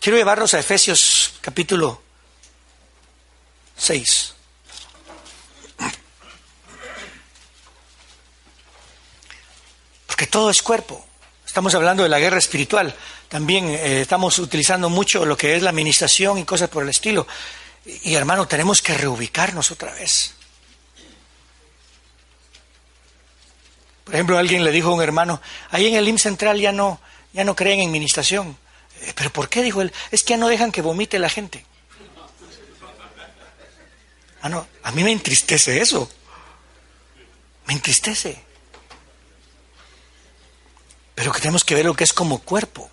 Quiero 0.00 0.16
llevarlos 0.16 0.54
a 0.54 0.60
Efesios 0.60 1.34
capítulo 1.40 2.02
6. 3.76 4.34
Porque 10.06 10.26
todo 10.28 10.50
es 10.50 10.62
cuerpo. 10.62 11.04
Estamos 11.44 11.74
hablando 11.74 12.02
de 12.02 12.08
la 12.08 12.20
guerra 12.20 12.38
espiritual. 12.38 12.94
También 13.28 13.68
eh, 13.68 14.02
estamos 14.02 14.38
utilizando 14.38 14.88
mucho 14.90 15.24
lo 15.24 15.36
que 15.36 15.56
es 15.56 15.62
la 15.62 15.70
administración 15.70 16.38
y 16.38 16.44
cosas 16.44 16.68
por 16.68 16.82
el 16.82 16.90
estilo. 16.90 17.26
Y 17.84 18.14
hermano, 18.14 18.48
tenemos 18.48 18.80
que 18.80 18.94
reubicarnos 18.94 19.70
otra 19.70 19.92
vez. 19.92 20.34
Por 24.04 24.14
ejemplo, 24.14 24.38
alguien 24.38 24.64
le 24.64 24.70
dijo 24.70 24.90
a 24.90 24.94
un 24.94 25.02
hermano, 25.02 25.40
ahí 25.70 25.86
en 25.86 25.94
el 25.94 26.08
IM 26.08 26.18
Central 26.18 26.60
ya 26.60 26.72
no, 26.72 27.00
ya 27.32 27.44
no 27.44 27.56
creen 27.56 27.80
en 27.80 27.88
administración. 27.88 28.56
¿Pero 29.14 29.30
por 29.30 29.48
qué? 29.48 29.62
Dijo 29.62 29.82
él. 29.82 29.92
Es 30.10 30.22
que 30.22 30.30
ya 30.30 30.36
no 30.36 30.48
dejan 30.48 30.72
que 30.72 30.82
vomite 30.82 31.18
la 31.18 31.28
gente. 31.28 31.64
Ah, 34.42 34.48
no, 34.48 34.66
a 34.82 34.92
mí 34.92 35.02
me 35.02 35.10
entristece 35.10 35.80
eso. 35.80 36.10
Me 37.66 37.72
entristece. 37.72 38.42
Pero 41.14 41.32
que 41.32 41.40
tenemos 41.40 41.64
que 41.64 41.74
ver 41.74 41.86
lo 41.86 41.94
que 41.94 42.04
es 42.04 42.12
como 42.12 42.40
cuerpo. 42.40 42.90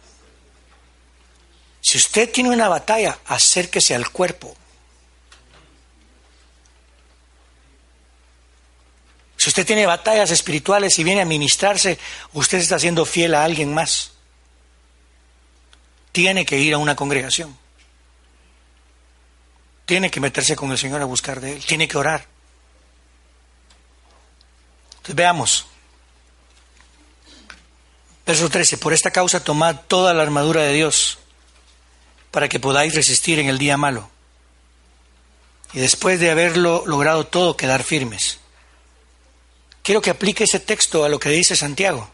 Si 1.92 1.98
usted 1.98 2.32
tiene 2.32 2.52
una 2.52 2.70
batalla, 2.70 3.20
acérquese 3.26 3.94
al 3.94 4.12
cuerpo. 4.12 4.56
Si 9.36 9.50
usted 9.50 9.66
tiene 9.66 9.86
batallas 9.86 10.32
espirituales 10.32 10.98
y 11.00 11.04
viene 11.04 11.20
a 11.20 11.26
ministrarse, 11.26 12.00
usted 12.32 12.60
está 12.60 12.80
siendo 12.80 13.06
fiel 13.06 13.36
a 13.36 13.44
alguien 13.44 13.74
más. 13.74 14.14
Tiene 16.14 16.46
que 16.46 16.58
ir 16.60 16.76
a 16.76 16.78
una 16.78 16.96
congregación. 16.96 17.58
Tiene 19.86 20.10
que 20.10 20.22
meterse 20.22 20.56
con 20.56 20.72
el 20.72 20.78
Señor 20.78 21.02
a 21.02 21.06
buscar 21.06 21.42
de 21.42 21.58
Él. 21.58 21.66
Tiene 21.66 21.90
que 21.90 21.98
orar. 21.98 22.26
Entonces 24.92 25.16
veamos. 25.16 25.68
Verso 28.26 28.50
13. 28.50 28.78
Por 28.78 28.94
esta 28.94 29.12
causa 29.12 29.44
tomad 29.44 29.82
toda 29.90 30.14
la 30.14 30.24
armadura 30.24 30.62
de 30.62 30.72
Dios 30.72 31.18
para 32.32 32.50
que 32.50 32.60
podáis 32.60 32.96
resistir 32.96 33.40
en 33.40 33.48
el 33.48 33.58
día 33.58 33.78
malo. 33.78 34.10
Y 35.74 35.80
después 35.80 36.20
de 36.20 36.32
haberlo 36.32 36.84
logrado 36.86 37.28
todo, 37.28 37.56
quedar 37.56 37.84
firmes. 37.84 38.40
Quiero 39.84 40.02
que 40.02 40.10
aplique 40.10 40.44
ese 40.44 40.60
texto 40.60 41.04
a 41.04 41.10
lo 41.10 41.20
que 41.20 41.30
dice 41.30 41.56
Santiago. 41.56 42.10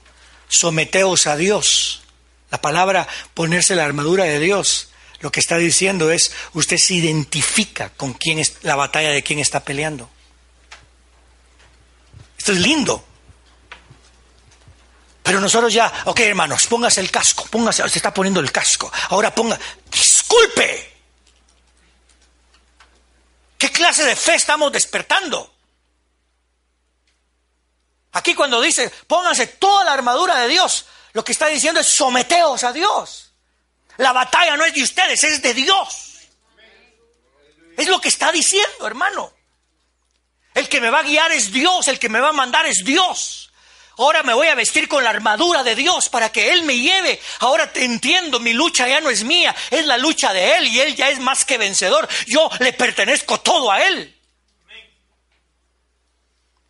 Someteos 0.48 1.28
a 1.28 1.36
Dios. 1.36 2.02
La 2.50 2.62
palabra 2.62 3.08
ponerse 3.34 3.76
la 3.76 3.86
armadura 3.86 4.24
de 4.24 4.40
Dios. 4.40 4.90
Lo 5.20 5.32
que 5.32 5.40
está 5.40 5.58
diciendo 5.58 6.12
es, 6.12 6.32
usted 6.54 6.78
se 6.78 6.94
identifica 6.94 7.90
con 7.90 8.14
quién 8.14 8.40
es 8.40 8.58
la 8.62 8.76
batalla 8.76 9.10
de 9.10 9.24
quién 9.24 9.40
está 9.40 9.64
peleando. 9.64 10.10
Esto 12.38 12.52
es 12.52 12.60
lindo. 12.60 13.04
Pero 15.28 15.42
nosotros 15.42 15.74
ya, 15.74 15.92
ok 16.06 16.22
hermanos, 16.22 16.68
póngase 16.68 17.02
el 17.02 17.12
casco, 17.12 17.46
póngase, 17.52 17.88
se 17.90 18.00
está 18.00 18.14
poniendo 18.14 18.40
el 18.40 18.50
casco. 18.50 18.90
Ahora 19.10 19.36
ponga, 19.36 19.60
disculpe. 20.28 20.94
¿Qué 23.58 23.72
clase 23.72 24.04
de 24.04 24.16
fe 24.16 24.36
estamos 24.36 24.72
despertando? 24.72 25.56
Aquí 28.14 28.34
cuando 28.36 28.62
dice, 28.62 28.90
pónganse 29.08 29.48
toda 29.48 29.86
la 29.86 29.94
armadura 29.94 30.40
de 30.40 30.48
Dios, 30.48 30.86
lo 31.14 31.24
que 31.24 31.32
está 31.32 31.48
diciendo 31.48 31.80
es 31.80 31.88
someteos 31.88 32.64
a 32.64 32.74
Dios. 32.74 33.32
La 33.98 34.14
batalla 34.14 34.58
no 34.58 34.66
es 34.66 34.74
de 34.74 34.84
ustedes, 34.84 35.24
es 35.24 35.42
de 35.42 35.54
Dios. 35.54 36.14
Es 37.76 37.88
lo 37.88 38.00
que 38.00 38.10
está 38.10 38.32
diciendo, 38.32 38.86
hermano. 38.86 39.34
El 40.54 40.70
que 40.70 40.82
me 40.82 40.90
va 40.90 41.00
a 41.00 41.04
guiar 41.04 41.32
es 41.32 41.52
Dios, 41.52 41.88
el 41.88 42.00
que 42.00 42.10
me 42.10 42.20
va 42.20 42.30
a 42.30 42.34
mandar 42.34 42.66
es 42.66 42.84
Dios. 42.84 43.47
Ahora 43.98 44.24
me 44.24 44.34
voy 44.34 44.48
a 44.48 44.56
vestir 44.56 44.88
con 44.88 45.04
la 45.04 45.10
armadura 45.10 45.64
de 45.64 45.76
Dios 45.76 46.10
para 46.10 46.32
que 46.32 46.52
Él 46.52 46.64
me 46.64 46.78
lleve. 46.78 47.20
Ahora 47.40 47.72
te 47.72 47.84
entiendo, 47.84 48.40
mi 48.40 48.54
lucha 48.54 48.88
ya 48.88 49.02
no 49.02 49.10
es 49.10 49.24
mía, 49.24 49.56
es 49.72 49.86
la 49.86 49.98
lucha 49.98 50.34
de 50.34 50.58
Él 50.58 50.68
y 50.68 50.80
Él 50.80 50.96
ya 50.96 51.10
es 51.10 51.20
más 51.20 51.46
que 51.46 51.58
vencedor. 51.58 52.08
Yo 52.28 52.50
le 52.60 52.74
pertenezco 52.74 53.40
todo 53.40 53.72
a 53.72 53.84
Él. 53.86 54.14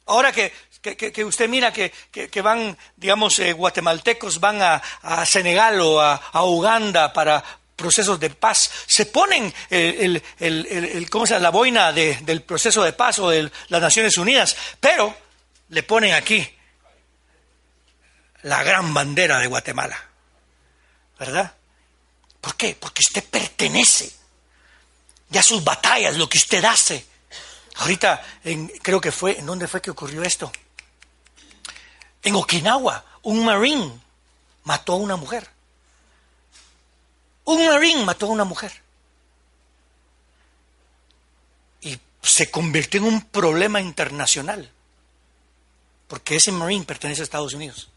Ahora 0.05 0.31
que 0.31 0.53
que, 0.95 1.25
usted 1.25 1.49
mira 1.49 1.73
que, 1.73 2.41
van, 2.41 2.77
digamos, 2.95 3.39
eh, 3.39 3.53
guatemaltecos 3.53 4.39
van 4.39 4.61
a, 4.61 5.25
Senegal 5.25 5.81
o 5.81 5.99
a, 5.99 6.43
Uganda 6.43 7.11
para 7.11 7.43
procesos 7.75 8.19
de 8.19 8.29
paz, 8.31 8.71
se 8.87 9.05
ponen 9.05 9.53
el, 9.69 10.21
¿cómo 11.09 11.27
se 11.27 11.33
llama? 11.33 11.43
la 11.43 11.49
boina 11.49 11.91
del 11.91 12.41
proceso 12.41 12.83
de 12.83 12.93
paz 12.93 13.19
o 13.19 13.29
de 13.29 13.51
las 13.69 13.81
Naciones 13.81 14.17
Unidas, 14.17 14.55
pero 14.79 15.15
le 15.69 15.83
ponen 15.83 16.13
aquí 16.13 16.47
la 18.47 18.63
gran 18.63 18.93
bandera 18.93 19.39
de 19.39 19.47
Guatemala, 19.47 20.01
¿verdad? 21.19 21.53
¿Por 22.39 22.55
qué? 22.55 22.77
Porque 22.79 23.01
usted 23.05 23.23
pertenece 23.25 24.09
ya 25.29 25.43
sus 25.43 25.63
batallas, 25.63 26.15
lo 26.15 26.29
que 26.29 26.37
usted 26.37 26.63
hace. 26.63 27.05
Ahorita 27.75 28.25
creo 28.81 29.01
que 29.01 29.11
fue, 29.11 29.37
¿en 29.37 29.45
dónde 29.45 29.67
fue 29.67 29.81
que 29.81 29.91
ocurrió 29.91 30.23
esto? 30.23 30.49
En 32.23 32.35
Okinawa, 32.35 33.03
un 33.23 33.43
marine 33.43 33.99
mató 34.63 34.93
a 34.93 34.97
una 34.97 35.17
mujer. 35.17 35.49
Un 37.43 37.67
marine 37.67 38.05
mató 38.05 38.27
a 38.27 38.29
una 38.29 38.45
mujer. 38.45 38.71
Y 41.81 41.99
se 42.21 42.49
convirtió 42.49 43.01
en 43.01 43.07
un 43.07 43.21
problema 43.25 43.81
internacional. 43.81 44.71
Porque 46.07 46.37
ese 46.37 46.53
marine 46.53 46.85
pertenece 46.85 47.21
a 47.21 47.23
Estados 47.25 47.53
Unidos. 47.53 47.89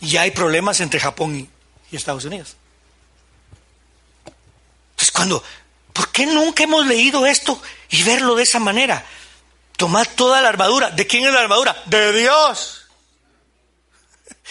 Y 0.00 0.10
ya 0.10 0.22
hay 0.22 0.30
problemas 0.30 0.80
entre 0.80 1.00
Japón 1.00 1.50
y, 1.90 1.96
Estados 1.96 2.24
Unidos. 2.26 2.56
Entonces, 4.90 5.10
cuando, 5.12 5.42
¿por 5.92 6.10
qué 6.10 6.26
nunca 6.26 6.64
hemos 6.64 6.86
leído 6.86 7.24
esto 7.24 7.60
y 7.88 8.02
verlo 8.02 8.34
de 8.34 8.42
esa 8.42 8.58
manera? 8.58 9.06
Tomad 9.76 10.06
toda 10.14 10.42
la 10.42 10.48
armadura. 10.48 10.90
¿De 10.90 11.06
quién 11.06 11.24
es 11.24 11.32
la 11.32 11.40
armadura? 11.40 11.82
De 11.86 12.12
Dios. 12.12 12.86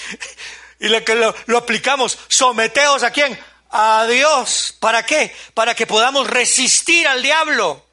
y 0.79 0.87
lo 0.87 1.03
que 1.03 1.15
lo, 1.15 1.57
aplicamos, 1.57 2.17
someteos 2.27 3.03
a 3.03 3.11
quién? 3.11 3.37
A 3.69 4.05
Dios. 4.07 4.75
¿Para 4.79 5.05
qué? 5.05 5.35
Para 5.53 5.75
que 5.75 5.87
podamos 5.87 6.27
resistir 6.27 7.07
al 7.07 7.21
diablo. 7.21 7.85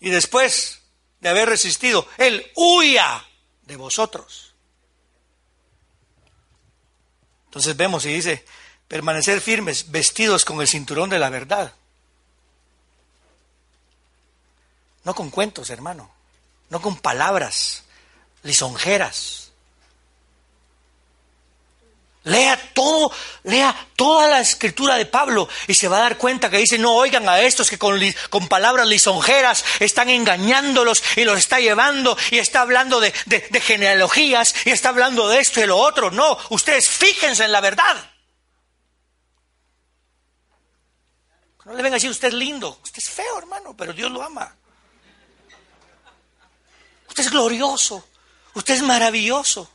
Y 0.00 0.10
después 0.10 0.80
de 1.20 1.28
haber 1.30 1.48
resistido, 1.48 2.06
Él 2.18 2.50
huya 2.54 3.24
de 3.62 3.76
vosotros. 3.76 4.53
Entonces 7.54 7.76
vemos 7.76 8.04
y 8.04 8.12
dice, 8.12 8.44
permanecer 8.88 9.40
firmes, 9.40 9.90
vestidos 9.90 10.44
con 10.44 10.60
el 10.60 10.68
cinturón 10.68 11.08
de 11.08 11.18
la 11.18 11.30
verdad. 11.30 11.72
No 15.04 15.14
con 15.14 15.30
cuentos, 15.30 15.70
hermano 15.70 16.14
no 16.74 16.80
con 16.80 16.96
palabras 16.96 17.84
lisonjeras. 18.42 19.43
Lea 22.24 22.58
todo, 22.72 23.12
lea 23.42 23.88
toda 23.96 24.28
la 24.28 24.40
escritura 24.40 24.96
de 24.96 25.06
Pablo 25.06 25.48
y 25.66 25.74
se 25.74 25.88
va 25.88 25.98
a 25.98 26.00
dar 26.00 26.16
cuenta 26.18 26.48
que 26.48 26.56
dice, 26.56 26.78
no 26.78 26.94
oigan 26.94 27.28
a 27.28 27.40
estos 27.40 27.68
que 27.68 27.78
con, 27.78 28.48
palabras 28.48 28.86
lisonjeras 28.86 29.64
están 29.78 30.08
engañándolos 30.08 31.02
y 31.16 31.24
los 31.24 31.38
está 31.38 31.60
llevando 31.60 32.16
y 32.30 32.38
está 32.38 32.62
hablando 32.62 33.00
de, 33.00 33.12
de 33.26 33.60
genealogías 33.60 34.54
y 34.64 34.70
está 34.70 34.88
hablando 34.88 35.28
de 35.28 35.40
esto 35.40 35.60
y 35.60 35.66
lo 35.66 35.76
otro. 35.76 36.10
No, 36.10 36.38
ustedes 36.50 36.88
fíjense 36.88 37.44
en 37.44 37.52
la 37.52 37.60
verdad. 37.60 38.10
No 41.64 41.72
le 41.72 41.82
venga 41.82 41.94
a 41.94 41.98
decir, 41.98 42.10
usted 42.10 42.28
es 42.28 42.34
lindo, 42.34 42.78
usted 42.82 42.98
es 42.98 43.08
feo, 43.08 43.38
hermano, 43.38 43.74
pero 43.76 43.92
Dios 43.92 44.10
lo 44.10 44.22
ama. 44.22 44.54
Usted 47.08 47.24
es 47.24 47.30
glorioso. 47.30 48.06
Usted 48.54 48.74
es 48.74 48.82
maravilloso. 48.82 49.70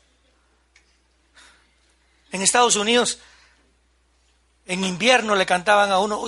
En 2.32 2.42
Estados 2.42 2.76
Unidos, 2.76 3.20
en 4.66 4.84
invierno 4.84 5.36
le 5.36 5.46
cantaban 5.46 5.92
a 5.92 6.00
uno, 6.00 6.26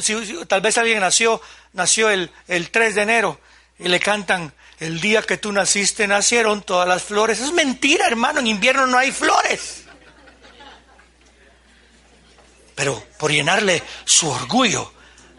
tal 0.47 0.61
vez 0.61 0.77
alguien 0.77 0.99
nació, 0.99 1.41
nació 1.73 2.09
el, 2.09 2.31
el 2.47 2.71
3 2.71 2.95
de 2.95 3.01
enero 3.01 3.39
y 3.77 3.87
le 3.87 3.99
cantan, 3.99 4.53
el 4.79 4.99
día 4.99 5.21
que 5.21 5.37
tú 5.37 5.51
naciste 5.51 6.07
nacieron 6.07 6.63
todas 6.63 6.87
las 6.87 7.03
flores. 7.03 7.39
Es 7.39 7.53
mentira, 7.53 8.07
hermano, 8.07 8.39
en 8.39 8.47
invierno 8.47 8.87
no 8.87 8.97
hay 8.97 9.11
flores. 9.11 9.83
Pero 12.73 13.03
por 13.19 13.31
llenarle 13.31 13.83
su 14.05 14.27
orgullo, 14.27 14.91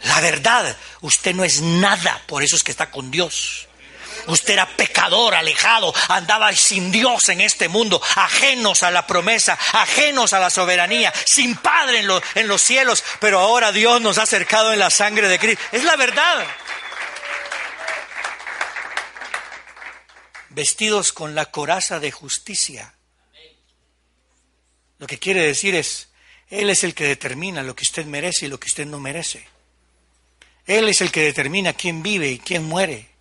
la 0.04 0.20
verdad, 0.20 0.76
usted 1.00 1.34
no 1.34 1.42
es 1.42 1.60
nada, 1.60 2.22
por 2.28 2.42
eso 2.44 2.54
es 2.54 2.62
que 2.62 2.70
está 2.70 2.90
con 2.90 3.10
Dios. 3.10 3.66
Usted 4.26 4.54
era 4.54 4.66
pecador, 4.76 5.34
alejado, 5.34 5.94
andaba 6.08 6.52
sin 6.52 6.90
Dios 6.90 7.28
en 7.28 7.40
este 7.40 7.68
mundo, 7.68 8.00
ajenos 8.16 8.82
a 8.82 8.90
la 8.90 9.06
promesa, 9.06 9.58
ajenos 9.72 10.32
a 10.32 10.38
la 10.38 10.50
soberanía, 10.50 11.12
sin 11.26 11.56
Padre 11.56 12.00
en, 12.00 12.10
en 12.34 12.48
los 12.48 12.62
cielos, 12.62 13.02
pero 13.20 13.40
ahora 13.40 13.72
Dios 13.72 14.00
nos 14.00 14.18
ha 14.18 14.22
acercado 14.22 14.72
en 14.72 14.78
la 14.78 14.90
sangre 14.90 15.28
de 15.28 15.38
Cristo. 15.38 15.62
Es 15.72 15.84
la 15.84 15.96
verdad. 15.96 16.46
Vestidos 20.50 21.12
con 21.12 21.34
la 21.34 21.46
coraza 21.46 21.98
de 21.98 22.10
justicia. 22.10 22.94
Lo 24.98 25.06
que 25.06 25.18
quiere 25.18 25.44
decir 25.44 25.74
es, 25.74 26.10
Él 26.48 26.70
es 26.70 26.84
el 26.84 26.94
que 26.94 27.04
determina 27.04 27.62
lo 27.62 27.74
que 27.74 27.82
usted 27.82 28.04
merece 28.06 28.46
y 28.46 28.48
lo 28.48 28.60
que 28.60 28.68
usted 28.68 28.86
no 28.86 29.00
merece. 29.00 29.48
Él 30.66 30.88
es 30.88 31.00
el 31.00 31.10
que 31.10 31.22
determina 31.22 31.72
quién 31.72 32.02
vive 32.02 32.30
y 32.30 32.38
quién 32.38 32.64
muere. 32.64 33.11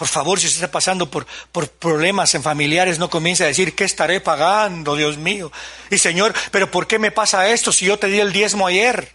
Por 0.00 0.08
favor, 0.08 0.40
si 0.40 0.46
usted 0.46 0.62
está 0.62 0.72
pasando 0.72 1.10
por, 1.10 1.26
por 1.52 1.68
problemas 1.68 2.34
en 2.34 2.42
familiares, 2.42 2.98
no 2.98 3.10
comience 3.10 3.44
a 3.44 3.48
decir, 3.48 3.74
¿qué 3.74 3.84
estaré 3.84 4.18
pagando, 4.18 4.96
Dios 4.96 5.18
mío? 5.18 5.52
Y 5.90 5.98
Señor, 5.98 6.32
¿pero 6.50 6.70
por 6.70 6.86
qué 6.86 6.98
me 6.98 7.10
pasa 7.10 7.50
esto 7.50 7.70
si 7.70 7.84
yo 7.84 7.98
te 7.98 8.06
di 8.06 8.18
el 8.18 8.32
diezmo 8.32 8.66
ayer? 8.66 9.12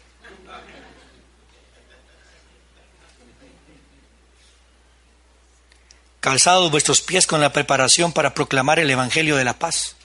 Calzados 6.20 6.70
vuestros 6.70 7.02
pies 7.02 7.26
con 7.26 7.42
la 7.42 7.52
preparación 7.52 8.12
para 8.12 8.36
proclamar 8.36 8.78
el 8.78 8.92
Evangelio 8.92 9.38
de 9.38 9.44
la 9.44 9.58
paz. 9.58 9.96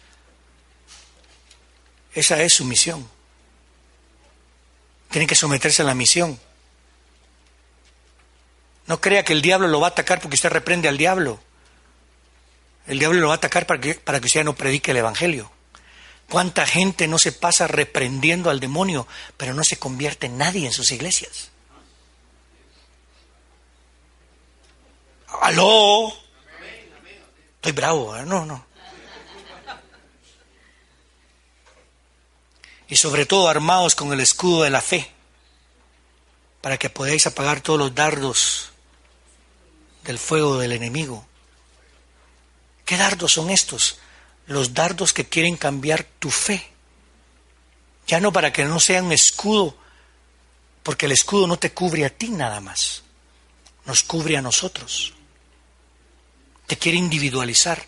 Esa 2.14 2.41
es 2.41 2.55
su 2.55 2.64
misión. 2.64 3.07
Tienen 5.11 5.28
que 5.28 5.35
someterse 5.35 5.83
a 5.83 5.85
la 5.85 5.95
misión. 5.95 6.41
No 8.91 9.01
crea 9.01 9.24
que 9.24 9.32
el 9.32 9.41
diablo 9.41 9.68
lo 9.68 9.78
va 9.78 9.86
a 9.86 9.91
atacar 9.91 10.20
porque 10.20 10.34
usted 10.34 10.51
reprende 10.51 10.88
al 10.88 10.97
diablo. 10.97 11.38
El 12.88 12.99
diablo 12.99 13.20
lo 13.20 13.28
va 13.28 13.34
a 13.34 13.36
atacar 13.36 13.64
para 13.64 13.80
que, 13.80 13.95
para 13.95 14.18
que 14.18 14.26
usted 14.26 14.43
no 14.43 14.57
predique 14.57 14.91
el 14.91 14.97
Evangelio. 14.97 15.49
¿Cuánta 16.28 16.66
gente 16.66 17.07
no 17.07 17.16
se 17.16 17.30
pasa 17.30 17.68
reprendiendo 17.68 18.51
al 18.51 18.59
demonio, 18.59 19.07
pero 19.36 19.55
no 19.55 19.62
se 19.62 19.76
convierte 19.76 20.28
nadie 20.28 20.66
en 20.66 20.72
sus 20.72 20.91
iglesias? 20.91 21.53
¡Aló! 25.41 26.12
Estoy 27.55 27.70
bravo, 27.70 28.16
¿eh? 28.16 28.24
no, 28.26 28.45
no. 28.45 28.66
Y 32.88 32.97
sobre 32.97 33.24
todo 33.24 33.49
armados 33.49 33.95
con 33.95 34.12
el 34.12 34.18
escudo 34.18 34.64
de 34.64 34.70
la 34.70 34.80
fe, 34.80 35.12
para 36.61 36.76
que 36.76 36.91
podáis 36.91 37.28
apagar 37.28 37.61
todos 37.61 37.78
los 37.78 37.95
dardos 37.95 38.70
del 40.05 40.18
fuego 40.18 40.59
del 40.59 40.72
enemigo. 40.72 41.26
¿Qué 42.84 42.96
dardos 42.96 43.32
son 43.32 43.51
estos? 43.51 43.98
Los 44.46 44.74
dardos 44.74 45.12
que 45.12 45.28
quieren 45.28 45.57
cambiar 45.57 46.05
tu 46.05 46.30
fe. 46.30 46.70
Ya 48.07 48.20
no 48.20 48.32
para 48.32 48.53
que 48.53 48.64
no 48.64 48.80
sea 48.80 49.03
un 49.03 49.12
escudo, 49.12 49.76
porque 50.82 51.07
el 51.07 51.12
escudo 51.12 51.46
no 51.46 51.59
te 51.59 51.72
cubre 51.72 52.05
a 52.05 52.11
ti 52.11 52.28
nada 52.28 52.61
más, 52.61 53.05
nos 53.86 54.03
cubre 54.03 54.36
a 54.36 54.42
nosotros. 54.42 55.14
Te 56.66 56.76
quiere 56.76 56.98
individualizar. 56.98 57.86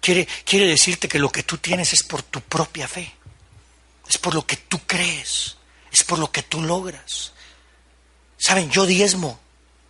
Quiere, 0.00 0.26
quiere 0.44 0.66
decirte 0.66 1.06
que 1.06 1.20
lo 1.20 1.30
que 1.30 1.44
tú 1.44 1.58
tienes 1.58 1.92
es 1.92 2.02
por 2.02 2.24
tu 2.24 2.40
propia 2.40 2.88
fe, 2.88 3.14
es 4.08 4.18
por 4.18 4.34
lo 4.34 4.44
que 4.44 4.56
tú 4.56 4.80
crees, 4.84 5.56
es 5.92 6.02
por 6.02 6.18
lo 6.18 6.32
que 6.32 6.42
tú 6.42 6.60
logras. 6.60 7.32
Saben, 8.36 8.68
yo 8.68 8.84
diezmo 8.84 9.38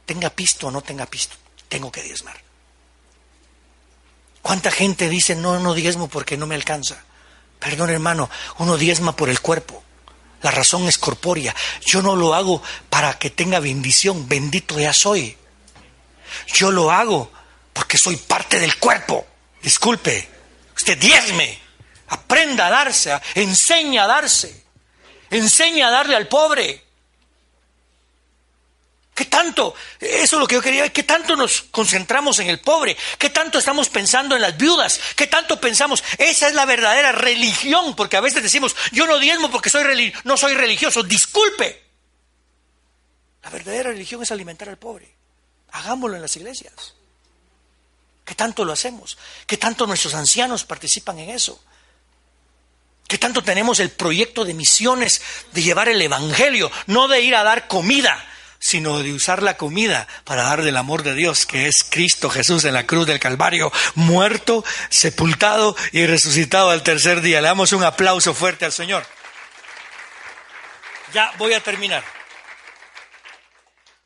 tenga 0.05 0.31
pisto 0.31 0.69
o 0.69 0.71
no 0.71 0.83
tenga 0.83 1.07
pisto, 1.07 1.37
tengo 1.69 1.91
que 1.91 2.03
diezmar. 2.03 2.37
¿Cuánta 4.43 4.71
gente 4.71 5.09
dice, 5.09 5.37
no, 5.37 5.61
no 5.61 5.73
diezmo 5.75 6.09
porque 6.09 6.37
no 6.37 6.47
me 6.47 6.57
alcanza? 6.57 7.05
Perdón 7.61 7.91
hermano, 7.91 8.29
uno 8.59 8.77
diezma 8.77 9.15
por 9.15 9.29
el 9.29 9.41
cuerpo. 9.41 9.83
La 10.43 10.51
razón 10.51 10.89
es 10.89 10.99
corpórea. 10.99 11.55
Yo 11.87 12.03
no 12.03 12.17
lo 12.17 12.35
hago 12.35 12.61
para 12.91 13.17
que 13.19 13.31
tenga 13.31 13.61
bendición, 13.61 14.29
bendito 14.29 14.79
ya 14.81 14.93
soy. 14.93 15.37
Yo 16.55 16.73
lo 16.73 16.91
hago 16.91 17.31
porque 17.73 17.97
soy 17.99 18.17
parte 18.17 18.59
del 18.59 18.77
cuerpo. 18.79 19.25
Disculpe, 19.63 20.29
usted 20.75 20.99
diezme, 20.99 21.59
aprenda 22.09 22.67
a 22.67 22.71
darse, 22.71 23.17
enseña 23.37 24.05
a 24.05 24.09
darse, 24.09 24.65
enseña 25.31 25.87
a 25.87 25.91
darle 25.93 26.17
al 26.17 26.27
pobre. 26.27 26.85
¿Qué 29.23 29.27
tanto? 29.27 29.73
Eso 30.01 30.35
es 30.35 30.41
lo 30.41 30.49
que 30.49 30.57
yo 30.57 30.61
quería 30.61 30.83
ver. 30.83 30.93
¿Qué 30.93 31.05
tanto 31.05 31.37
nos 31.37 31.63
concentramos 31.71 32.41
en 32.41 32.49
el 32.49 32.59
pobre? 32.59 32.97
¿Qué 33.19 33.31
tanto 33.31 33.61
estamos 33.61 33.89
pensando 33.89 34.35
en 34.35 34.43
las 34.43 34.57
viudas? 34.57 35.01
¿Qué 35.15 35.29
tanto 35.29 35.61
pensamos? 35.61 36.03
Esa 36.19 36.49
es 36.49 36.55
la 36.55 36.65
verdadera 36.65 37.13
religión, 37.13 37.95
porque 37.95 38.17
a 38.17 38.21
veces 38.21 38.43
decimos, 38.43 38.75
yo 38.91 39.07
no 39.07 39.21
diezmo 39.21 39.49
porque 39.49 39.71
soy 39.71 40.13
no 40.25 40.37
soy 40.37 40.55
religioso. 40.55 41.05
Disculpe. 41.05 41.85
La 43.45 43.51
verdadera 43.51 43.91
religión 43.91 44.21
es 44.25 44.33
alimentar 44.33 44.69
al 44.69 44.77
pobre. 44.77 45.15
Hagámoslo 45.71 46.17
en 46.17 46.23
las 46.23 46.37
iglesias. 46.37 46.95
¿Qué 48.25 48.35
tanto 48.35 48.65
lo 48.65 48.73
hacemos? 48.73 49.17
¿Qué 49.47 49.57
tanto 49.57 49.87
nuestros 49.87 50.15
ancianos 50.15 50.65
participan 50.65 51.21
en 51.21 51.31
eso? 51.31 51.63
¿Qué 53.07 53.19
tanto 53.19 53.45
tenemos 53.45 53.79
el 53.79 53.91
proyecto 53.91 54.45
de 54.45 54.55
misiones 54.55 55.23
de 55.53 55.63
llevar 55.63 55.89
el 55.89 56.03
Evangelio, 56.03 56.73
no 56.89 57.07
de 57.07 57.21
ir 57.21 57.37
a 57.37 57.45
dar 57.45 57.69
comida, 57.69 58.27
sino 58.63 59.01
de 59.01 59.13
usar 59.13 59.43
la 59.43 59.57
comida 59.57 60.07
para 60.23 60.45
dar 60.45 60.63
del 60.63 60.77
amor 60.77 61.03
de 61.03 61.17
Dios, 61.17 61.47
que 61.47 61.67
es 61.67 61.83
Cristo 61.83 62.31
Jesús 62.31 62.65
en 62.65 62.75
la 62.75 62.87
cruz 62.87 63.09
del 63.09 63.19
Calvario, 63.19 63.73
muerto, 63.97 64.65
sepultado 64.89 65.75
y 65.91 66.07
resucitado 66.07 66.71
al 66.71 66.85
tercer 66.85 67.23
día. 67.23 67.41
Le 67.41 67.49
damos 67.49 67.73
un 67.73 67.83
aplauso 67.83 68.35
fuerte 68.35 68.65
al 68.65 68.71
Señor. 68.71 69.05
Ya 71.13 71.33
voy 71.39 71.55
a 71.55 71.61
terminar. 71.61 72.05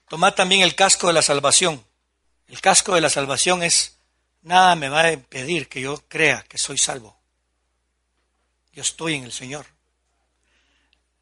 Tomad 0.08 0.32
también 0.32 0.62
el 0.62 0.74
casco 0.74 1.08
de 1.08 1.12
la 1.12 1.22
salvación. 1.22 1.84
El 2.48 2.62
casco 2.62 2.94
de 2.94 3.02
la 3.02 3.10
salvación 3.10 3.62
es, 3.62 3.98
nada 4.40 4.74
me 4.74 4.88
va 4.88 5.02
a 5.02 5.12
impedir 5.12 5.68
que 5.68 5.82
yo 5.82 6.02
crea 6.08 6.46
que 6.48 6.56
soy 6.56 6.78
salvo. 6.78 7.20
Yo 8.72 8.80
estoy 8.80 9.16
en 9.16 9.24
el 9.24 9.32
Señor 9.32 9.75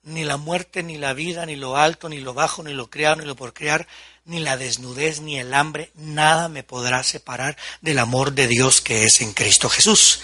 ni 0.05 0.25
la 0.25 0.37
muerte, 0.37 0.83
ni 0.83 0.99
la 0.99 1.15
vida, 1.15 1.47
ni 1.47 1.57
lo 1.57 1.77
alto, 1.77 2.09
ni 2.09 2.21
lo 2.21 2.35
bajo, 2.35 2.63
ni 2.63 2.73
lo 2.73 2.91
creado, 2.91 3.17
ni 3.17 3.25
lo 3.25 3.37
por 3.37 3.55
crear, 3.55 3.87
ni 4.27 4.41
la 4.41 4.57
desnudez, 4.57 5.21
ni 5.21 5.39
el 5.39 5.55
hambre, 5.55 5.91
nada 5.95 6.49
me 6.49 6.63
podrá 6.63 7.03
separar 7.03 7.57
del 7.81 7.99
amor 7.99 8.33
de 8.33 8.47
Dios 8.47 8.81
que 8.81 9.05
es 9.05 9.21
en 9.21 9.33
Cristo 9.33 9.69
Jesús. 9.69 10.21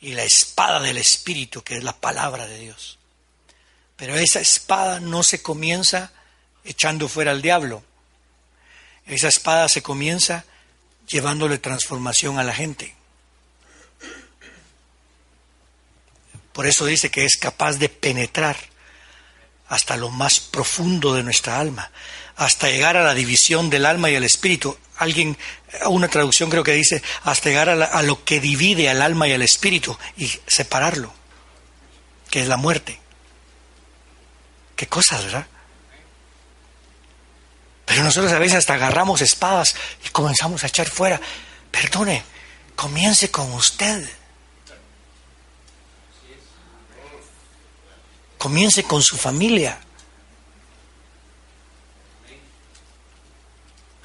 Y 0.00 0.12
la 0.12 0.24
espada 0.24 0.80
del 0.80 0.98
Espíritu, 0.98 1.62
que 1.62 1.76
es 1.76 1.82
la 1.82 1.96
palabra 1.96 2.46
de 2.46 2.58
Dios. 2.58 2.98
Pero 3.96 4.16
esa 4.16 4.40
espada 4.40 5.00
no 5.00 5.22
se 5.22 5.42
comienza 5.42 6.12
echando 6.64 7.08
fuera 7.08 7.30
al 7.30 7.40
diablo. 7.40 7.82
Esa 9.06 9.28
espada 9.28 9.68
se 9.68 9.82
comienza 9.82 10.44
llevándole 11.08 11.58
transformación 11.58 12.38
a 12.38 12.44
la 12.44 12.54
gente. 12.54 12.94
Por 16.52 16.66
eso 16.66 16.84
dice 16.84 17.10
que 17.10 17.24
es 17.24 17.36
capaz 17.36 17.76
de 17.76 17.88
penetrar 17.88 18.56
hasta 19.68 19.96
lo 19.96 20.10
más 20.10 20.40
profundo 20.40 21.14
de 21.14 21.22
nuestra 21.22 21.58
alma, 21.58 21.90
hasta 22.36 22.68
llegar 22.68 22.96
a 22.96 23.04
la 23.04 23.14
división 23.14 23.70
del 23.70 23.86
alma 23.86 24.10
y 24.10 24.14
el 24.14 24.24
espíritu. 24.24 24.76
Alguien, 24.98 25.36
una 25.86 26.08
traducción 26.08 26.50
creo 26.50 26.64
que 26.64 26.72
dice, 26.72 27.02
hasta 27.24 27.48
llegar 27.48 27.68
a, 27.68 28.02
lo 28.02 28.24
que 28.24 28.40
divide 28.40 28.88
al 28.88 29.02
alma 29.02 29.28
y 29.28 29.32
al 29.32 29.42
espíritu 29.42 29.96
y 30.16 30.30
separarlo, 30.46 31.12
que 32.30 32.40
es 32.40 32.48
la 32.48 32.56
muerte. 32.56 33.00
Qué 34.76 34.86
cosas, 34.86 35.24
¿verdad? 35.24 35.46
Pero 37.86 38.02
nosotros 38.02 38.32
a 38.32 38.38
veces 38.38 38.58
hasta 38.58 38.74
agarramos 38.74 39.20
espadas 39.20 39.74
y 40.04 40.08
comenzamos 40.10 40.64
a 40.64 40.66
echar 40.66 40.88
fuera. 40.88 41.20
Perdone, 41.70 42.22
comience 42.74 43.30
con 43.30 43.52
usted. 43.52 44.08
Comience 48.38 48.84
con 48.84 49.02
su 49.02 49.16
familia. 49.16 49.78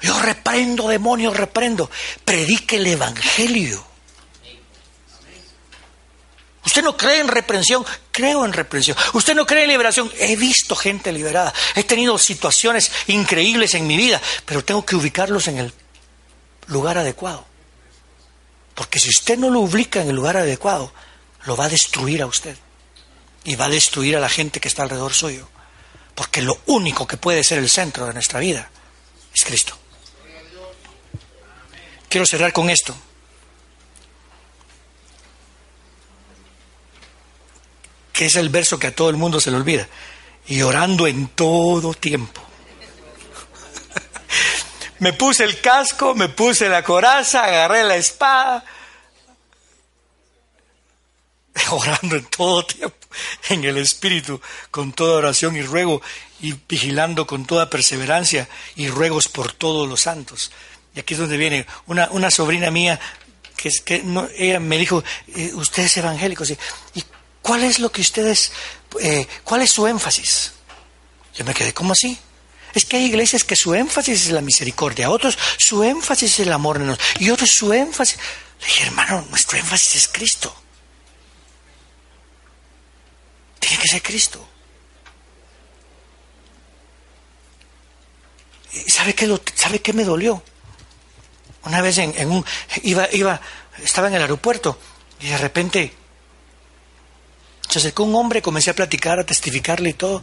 Yo 0.00 0.18
reprendo, 0.20 0.88
demonios, 0.88 1.36
reprendo. 1.36 1.90
Predique 2.24 2.76
el 2.76 2.86
Evangelio. 2.86 3.84
Usted 6.64 6.82
no 6.82 6.96
cree 6.96 7.20
en 7.20 7.28
reprensión, 7.28 7.84
creo 8.10 8.44
en 8.44 8.52
reprensión. 8.52 8.96
Usted 9.14 9.34
no 9.34 9.46
cree 9.46 9.64
en 9.64 9.70
liberación, 9.70 10.10
he 10.18 10.36
visto 10.36 10.76
gente 10.76 11.12
liberada. 11.12 11.52
He 11.74 11.84
tenido 11.84 12.18
situaciones 12.18 12.90
increíbles 13.08 13.74
en 13.74 13.86
mi 13.86 13.96
vida, 13.96 14.20
pero 14.44 14.64
tengo 14.64 14.84
que 14.84 14.96
ubicarlos 14.96 15.48
en 15.48 15.58
el 15.58 15.72
lugar 16.68 16.98
adecuado. 16.98 17.44
Porque 18.74 18.98
si 18.98 19.08
usted 19.08 19.38
no 19.38 19.50
lo 19.50 19.60
ubica 19.60 20.00
en 20.00 20.08
el 20.08 20.16
lugar 20.16 20.36
adecuado, 20.36 20.92
lo 21.44 21.56
va 21.56 21.66
a 21.66 21.68
destruir 21.68 22.22
a 22.22 22.26
usted 22.26 22.56
y 23.44 23.56
va 23.56 23.66
a 23.66 23.70
destruir 23.70 24.16
a 24.16 24.20
la 24.20 24.28
gente 24.28 24.60
que 24.60 24.68
está 24.68 24.82
alrededor 24.82 25.14
suyo. 25.14 25.48
Porque 26.14 26.42
lo 26.42 26.58
único 26.66 27.06
que 27.06 27.16
puede 27.16 27.42
ser 27.42 27.58
el 27.58 27.70
centro 27.70 28.06
de 28.06 28.12
nuestra 28.12 28.40
vida 28.40 28.70
es 29.34 29.44
Cristo. 29.44 29.76
Quiero 32.08 32.26
cerrar 32.26 32.52
con 32.52 32.68
esto. 32.68 32.94
Que 38.12 38.26
es 38.26 38.36
el 38.36 38.50
verso 38.50 38.78
que 38.78 38.88
a 38.88 38.94
todo 38.94 39.08
el 39.08 39.16
mundo 39.16 39.40
se 39.40 39.50
le 39.50 39.56
olvida. 39.56 39.88
Y 40.46 40.60
orando 40.62 41.06
en 41.06 41.28
todo 41.28 41.94
tiempo. 41.94 42.42
me 44.98 45.14
puse 45.14 45.44
el 45.44 45.60
casco, 45.60 46.14
me 46.14 46.28
puse 46.28 46.68
la 46.68 46.84
coraza, 46.84 47.44
agarré 47.44 47.84
la 47.84 47.96
espada 47.96 48.64
orando 51.70 52.16
en 52.16 52.24
todo 52.24 52.64
tiempo, 52.64 52.96
en 53.48 53.64
el 53.64 53.78
Espíritu, 53.78 54.40
con 54.70 54.92
toda 54.92 55.18
oración 55.18 55.56
y 55.56 55.62
ruego, 55.62 56.02
y 56.40 56.54
vigilando 56.68 57.26
con 57.26 57.46
toda 57.46 57.70
perseverancia 57.70 58.48
y 58.76 58.88
ruegos 58.88 59.28
por 59.28 59.52
todos 59.52 59.88
los 59.88 60.02
santos. 60.02 60.50
Y 60.94 61.00
aquí 61.00 61.14
es 61.14 61.20
donde 61.20 61.36
viene 61.36 61.66
una, 61.86 62.08
una 62.10 62.30
sobrina 62.30 62.70
mía 62.70 63.00
que, 63.56 63.68
es, 63.68 63.80
que 63.80 64.02
no, 64.02 64.28
ella 64.36 64.60
me 64.60 64.76
dijo, 64.78 65.02
eh, 65.34 65.52
usted 65.54 65.84
es 65.84 65.96
evangélico, 65.96 66.44
¿sí? 66.44 66.56
¿y 66.94 67.04
cuál 67.40 67.62
es 67.62 67.78
lo 67.78 67.92
que 67.92 68.00
ustedes, 68.00 68.52
eh, 69.00 69.26
cuál 69.44 69.62
es 69.62 69.70
su 69.70 69.86
énfasis? 69.86 70.52
Yo 71.34 71.44
me 71.44 71.54
quedé, 71.54 71.72
¿cómo 71.72 71.92
así? 71.92 72.18
Es 72.74 72.84
que 72.84 72.96
hay 72.96 73.04
iglesias 73.04 73.44
que 73.44 73.56
su 73.56 73.74
énfasis 73.74 74.26
es 74.26 74.30
la 74.32 74.40
misericordia, 74.40 75.10
otros 75.10 75.38
su 75.58 75.82
énfasis 75.82 76.32
es 76.32 76.40
el 76.40 76.52
amor 76.52 76.80
y 77.18 77.30
otros 77.30 77.50
su 77.50 77.72
énfasis... 77.72 78.18
Le 78.60 78.66
dije, 78.66 78.84
hermano, 78.84 79.26
nuestro 79.28 79.58
énfasis 79.58 79.96
es 79.96 80.08
Cristo. 80.08 80.61
Tiene 83.72 83.84
que 83.84 83.88
ser 83.88 84.02
Cristo. 84.02 84.46
¿Y 88.74 88.90
sabe 88.90 89.14
qué, 89.14 89.26
lo, 89.26 89.40
sabe 89.54 89.80
qué 89.80 89.94
me 89.94 90.04
dolió? 90.04 90.42
Una 91.64 91.80
vez 91.80 91.96
en, 91.96 92.12
en 92.18 92.30
un, 92.30 92.44
iba, 92.82 93.08
iba, 93.12 93.40
estaba 93.82 94.08
en 94.08 94.14
el 94.14 94.20
aeropuerto 94.20 94.78
y 95.20 95.28
de 95.28 95.38
repente 95.38 95.94
se 97.66 97.78
acercó 97.78 98.02
un 98.02 98.14
hombre, 98.14 98.42
comencé 98.42 98.68
a 98.68 98.74
platicar, 98.74 99.18
a 99.18 99.24
testificarle 99.24 99.88
y 99.88 99.94
todo. 99.94 100.22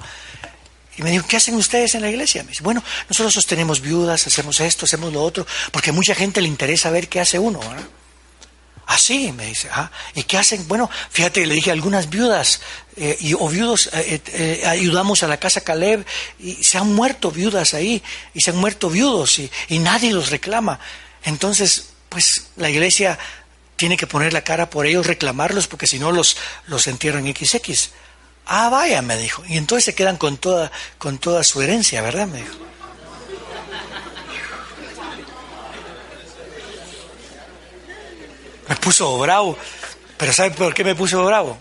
Y 0.98 1.02
me 1.02 1.10
dijo, 1.10 1.26
¿qué 1.28 1.38
hacen 1.38 1.56
ustedes 1.56 1.96
en 1.96 2.04
la 2.04 2.12
iglesia? 2.12 2.44
Me 2.44 2.50
dice, 2.50 2.62
bueno, 2.62 2.84
nosotros 3.10 3.34
sostenemos 3.34 3.82
viudas, 3.82 4.28
hacemos 4.28 4.60
esto, 4.60 4.86
hacemos 4.86 5.12
lo 5.12 5.24
otro, 5.24 5.48
porque 5.72 5.92
mucha 5.92 6.14
gente 6.14 6.40
le 6.40 6.50
interesa 6.50 6.92
ver 6.92 7.10
qué 7.10 7.20
hace 7.20 7.40
uno. 7.40 7.58
¿verdad? 7.62 7.88
Ah, 8.92 8.98
sí, 8.98 9.32
me 9.32 9.46
dice, 9.46 9.70
ah, 9.72 9.92
¿y 10.16 10.24
qué 10.24 10.40
hacen? 10.40 10.68
Bueno, 10.68 10.90
fíjate, 11.12 11.46
le 11.46 11.54
dije, 11.54 11.70
algunas 11.70 12.10
viudas 12.10 12.60
eh, 12.98 13.16
y, 13.20 13.36
o 13.36 13.48
viudos 13.48 13.88
eh, 13.94 14.20
eh, 14.34 14.64
ayudamos 14.66 15.22
a 15.22 15.28
la 15.28 15.38
casa 15.38 15.62
Caleb 15.62 16.04
y 16.40 16.56
se 16.64 16.80
han 16.80 16.96
muerto 16.96 17.30
viudas 17.30 17.76
ahí, 17.76 18.02
y 18.34 18.42
se 18.42 18.50
han 18.50 18.58
muerto 18.58 18.90
viudos 18.90 19.38
y, 19.38 19.52
y 19.68 19.78
nadie 19.78 20.12
los 20.12 20.32
reclama. 20.32 20.80
Entonces, 21.24 21.90
pues 22.10 22.48
la 22.56 22.72
iglesia 22.72 23.20
tiene 23.76 23.96
que 23.96 24.08
poner 24.08 24.34
la 24.34 24.44
cara 24.44 24.72
por 24.72 24.88
ellos, 24.88 25.06
reclamarlos, 25.06 25.68
porque 25.68 25.86
si 25.86 26.00
no 26.00 26.12
los, 26.12 26.36
los 26.66 26.88
entierran 26.88 27.28
XX. 27.28 27.92
Ah, 28.48 28.70
vaya, 28.70 29.04
me 29.04 29.18
dijo. 29.18 29.44
Y 29.48 29.58
entonces 29.58 29.86
se 29.86 29.94
quedan 29.94 30.18
con 30.18 30.38
toda, 30.38 30.72
con 30.98 31.20
toda 31.20 31.44
su 31.44 31.62
herencia, 31.62 32.02
¿verdad? 32.02 32.26
Me 32.26 32.40
dijo. 32.40 32.56
Me 38.70 38.76
puso 38.76 39.18
bravo. 39.18 39.58
Pero 40.18 40.32
¿sabe 40.32 40.52
por 40.52 40.74
qué 40.74 40.84
me 40.84 40.96
puso 40.96 41.26
bravo? 41.26 41.58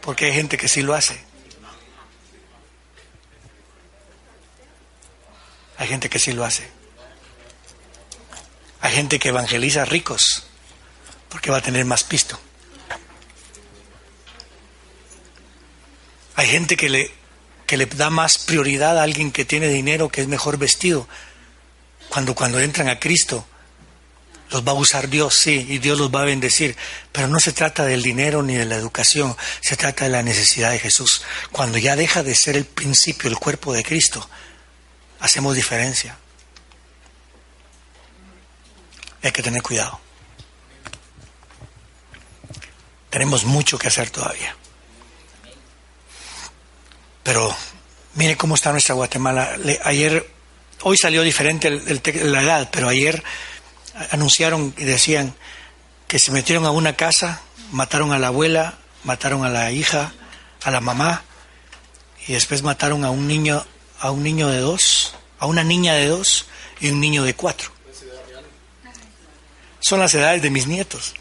Porque 0.00 0.26
hay 0.26 0.32
gente 0.32 0.58
que 0.58 0.68
sí 0.68 0.82
lo 0.82 0.94
hace. 0.94 1.24
Hay 5.78 5.86
gente 5.88 6.10
que 6.10 6.18
sí 6.18 6.32
lo 6.32 6.44
hace. 6.44 6.68
Hay 8.80 8.92
gente 8.92 9.18
que 9.18 9.28
evangeliza 9.28 9.84
ricos 9.84 10.44
porque 11.28 11.50
va 11.50 11.58
a 11.58 11.62
tener 11.62 11.84
más 11.84 12.02
pisto. 12.02 12.38
Hay 16.34 16.48
gente 16.48 16.76
que 16.76 16.88
le, 16.88 17.10
que 17.66 17.76
le 17.76 17.86
da 17.86 18.10
más 18.10 18.38
prioridad 18.38 18.98
a 18.98 19.02
alguien 19.02 19.32
que 19.32 19.44
tiene 19.44 19.68
dinero, 19.68 20.08
que 20.08 20.20
es 20.20 20.28
mejor 20.28 20.58
vestido. 20.58 21.08
Cuando, 22.08 22.34
cuando 22.34 22.60
entran 22.60 22.88
a 22.88 22.98
Cristo, 22.98 23.46
los 24.50 24.66
va 24.66 24.72
a 24.72 24.74
usar 24.74 25.08
Dios, 25.08 25.34
sí, 25.34 25.66
y 25.68 25.78
Dios 25.78 25.98
los 25.98 26.14
va 26.14 26.22
a 26.22 26.26
bendecir. 26.26 26.76
Pero 27.12 27.28
no 27.28 27.38
se 27.40 27.52
trata 27.52 27.84
del 27.84 28.02
dinero 28.02 28.42
ni 28.42 28.54
de 28.54 28.64
la 28.64 28.76
educación, 28.76 29.36
se 29.60 29.76
trata 29.76 30.04
de 30.04 30.10
la 30.10 30.22
necesidad 30.22 30.70
de 30.70 30.78
Jesús. 30.78 31.22
Cuando 31.50 31.78
ya 31.78 31.96
deja 31.96 32.22
de 32.22 32.34
ser 32.34 32.56
el 32.56 32.64
principio, 32.64 33.28
el 33.28 33.38
cuerpo 33.38 33.72
de 33.72 33.82
Cristo, 33.82 34.28
hacemos 35.20 35.56
diferencia. 35.56 36.16
Hay 39.22 39.32
que 39.32 39.42
tener 39.42 39.62
cuidado. 39.62 40.00
Tenemos 43.10 43.44
mucho 43.44 43.78
que 43.78 43.88
hacer 43.88 44.10
todavía. 44.10 44.54
Pero 47.22 47.56
mire 48.14 48.36
cómo 48.36 48.54
está 48.54 48.70
nuestra 48.70 48.94
Guatemala. 48.94 49.56
ayer, 49.82 50.30
hoy 50.82 50.96
salió 50.96 51.22
diferente 51.22 51.70
la 51.70 52.42
edad, 52.42 52.68
pero 52.70 52.88
ayer 52.88 53.24
anunciaron 54.10 54.74
y 54.76 54.84
decían 54.84 55.34
que 56.06 56.18
se 56.18 56.32
metieron 56.32 56.66
a 56.66 56.70
una 56.70 56.94
casa, 56.94 57.42
mataron 57.72 58.12
a 58.12 58.18
la 58.18 58.28
abuela, 58.28 58.78
mataron 59.04 59.44
a 59.44 59.48
la 59.48 59.70
hija, 59.72 60.12
a 60.62 60.70
la 60.70 60.80
mamá, 60.80 61.22
y 62.26 62.32
después 62.32 62.62
mataron 62.62 63.04
a 63.04 63.10
un 63.10 63.26
niño, 63.26 63.64
a 64.00 64.10
un 64.10 64.22
niño 64.22 64.48
de 64.48 64.60
dos, 64.60 65.14
a 65.38 65.46
una 65.46 65.64
niña 65.64 65.94
de 65.94 66.06
dos 66.06 66.46
y 66.80 66.90
un 66.90 67.00
niño 67.00 67.22
de 67.24 67.34
cuatro. 67.34 67.70
Son 69.80 70.00
las 70.00 70.14
edades 70.14 70.42
de 70.42 70.50
mis 70.50 70.66
nietos. 70.66 71.14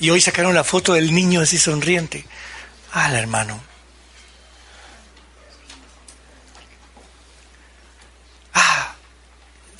Y 0.00 0.10
hoy 0.10 0.20
sacaron 0.20 0.54
la 0.54 0.64
foto 0.64 0.94
del 0.94 1.14
niño 1.14 1.40
así 1.40 1.58
sonriente. 1.58 2.24
Ah, 2.92 3.12
hermano. 3.16 3.60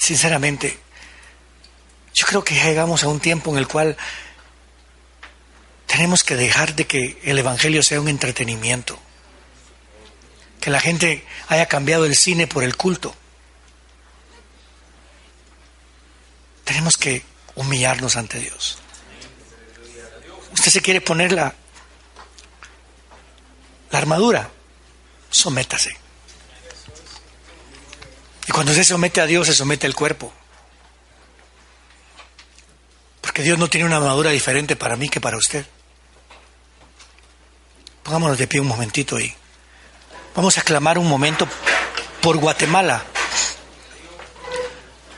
Sinceramente, 0.08 0.78
yo 2.14 2.26
creo 2.26 2.42
que 2.42 2.54
llegamos 2.54 3.04
a 3.04 3.08
un 3.08 3.20
tiempo 3.20 3.50
en 3.50 3.58
el 3.58 3.68
cual 3.68 3.94
tenemos 5.86 6.24
que 6.24 6.34
dejar 6.34 6.74
de 6.74 6.86
que 6.86 7.20
el 7.24 7.38
Evangelio 7.38 7.82
sea 7.82 8.00
un 8.00 8.08
entretenimiento. 8.08 8.98
Que 10.62 10.70
la 10.70 10.80
gente 10.80 11.26
haya 11.48 11.66
cambiado 11.66 12.06
el 12.06 12.16
cine 12.16 12.46
por 12.46 12.64
el 12.64 12.74
culto. 12.74 13.14
Tenemos 16.64 16.96
que 16.96 17.22
humillarnos 17.54 18.16
ante 18.16 18.40
Dios. 18.40 18.78
Usted 20.54 20.70
se 20.70 20.80
quiere 20.80 21.02
poner 21.02 21.32
la, 21.32 21.54
la 23.90 23.98
armadura, 23.98 24.50
sométase. 25.28 26.07
Y 28.48 28.50
cuando 28.50 28.72
se 28.72 28.82
somete 28.82 29.20
a 29.20 29.26
Dios, 29.26 29.46
se 29.46 29.54
somete 29.54 29.86
al 29.86 29.94
cuerpo. 29.94 30.32
Porque 33.20 33.42
Dios 33.42 33.58
no 33.58 33.68
tiene 33.68 33.86
una 33.86 33.98
armadura 33.98 34.30
diferente 34.30 34.74
para 34.74 34.96
mí 34.96 35.10
que 35.10 35.20
para 35.20 35.36
usted. 35.36 35.66
Pongámonos 38.02 38.38
de 38.38 38.46
pie 38.46 38.60
un 38.60 38.66
momentito 38.66 39.20
y 39.20 39.34
vamos 40.34 40.56
a 40.56 40.62
clamar 40.62 40.98
un 40.98 41.06
momento 41.06 41.46
por 42.22 42.38
Guatemala. 42.38 43.04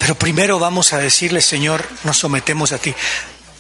Pero 0.00 0.16
primero 0.16 0.58
vamos 0.58 0.92
a 0.92 0.98
decirle, 0.98 1.40
Señor, 1.40 1.86
nos 2.02 2.18
sometemos 2.18 2.72
a 2.72 2.78
ti. 2.78 2.92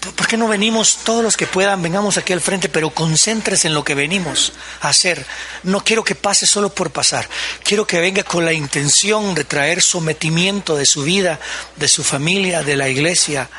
¿Por 0.00 0.26
qué 0.26 0.38
no 0.38 0.48
venimos 0.48 0.98
todos 1.04 1.22
los 1.22 1.36
que 1.36 1.46
puedan, 1.46 1.82
vengamos 1.82 2.16
aquí 2.16 2.32
al 2.32 2.40
frente, 2.40 2.70
pero 2.70 2.88
concéntrese 2.90 3.68
en 3.68 3.74
lo 3.74 3.84
que 3.84 3.94
venimos 3.94 4.54
a 4.80 4.88
hacer? 4.88 5.26
No 5.62 5.84
quiero 5.84 6.04
que 6.04 6.14
pase 6.14 6.46
solo 6.46 6.74
por 6.74 6.90
pasar. 6.90 7.28
Quiero 7.62 7.86
que 7.86 8.00
venga 8.00 8.22
con 8.22 8.46
la 8.46 8.54
intención 8.54 9.34
de 9.34 9.44
traer 9.44 9.82
sometimiento 9.82 10.74
de 10.76 10.86
su 10.86 11.02
vida, 11.02 11.38
de 11.76 11.88
su 11.88 12.02
familia, 12.02 12.62
de 12.62 12.76
la 12.76 12.88
iglesia, 12.88 13.50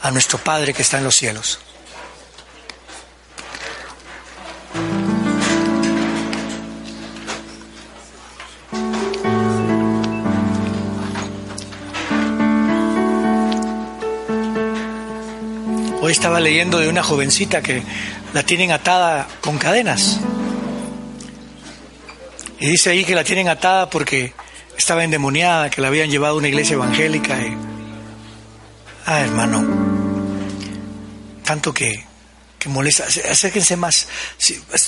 a 0.00 0.10
nuestro 0.10 0.38
Padre 0.38 0.72
que 0.72 0.82
está 0.82 0.96
en 0.96 1.04
los 1.04 1.16
cielos. 1.16 1.58
Hoy 16.06 16.12
estaba 16.12 16.38
leyendo 16.38 16.78
de 16.78 16.88
una 16.88 17.02
jovencita 17.02 17.60
que 17.62 17.82
la 18.32 18.44
tienen 18.44 18.70
atada 18.70 19.26
con 19.40 19.58
cadenas. 19.58 20.20
Y 22.60 22.68
dice 22.68 22.90
ahí 22.90 23.04
que 23.04 23.16
la 23.16 23.24
tienen 23.24 23.48
atada 23.48 23.90
porque 23.90 24.32
estaba 24.78 25.02
endemoniada, 25.02 25.68
que 25.68 25.80
la 25.80 25.88
habían 25.88 26.08
llevado 26.08 26.34
a 26.34 26.38
una 26.38 26.46
iglesia 26.46 26.74
evangélica. 26.74 27.36
Y... 27.44 27.56
Ah, 29.04 29.22
hermano, 29.22 29.66
tanto 31.42 31.74
que, 31.74 32.04
que 32.56 32.68
molesta. 32.68 33.02
Acérquense 33.28 33.74
más. 33.76 34.06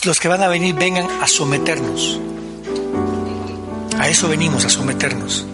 Los 0.04 0.20
que 0.20 0.28
van 0.28 0.44
a 0.44 0.46
venir, 0.46 0.76
vengan 0.76 1.08
a 1.20 1.26
someternos. 1.26 2.20
A 3.98 4.08
eso 4.08 4.28
venimos, 4.28 4.64
a 4.64 4.68
someternos. 4.68 5.46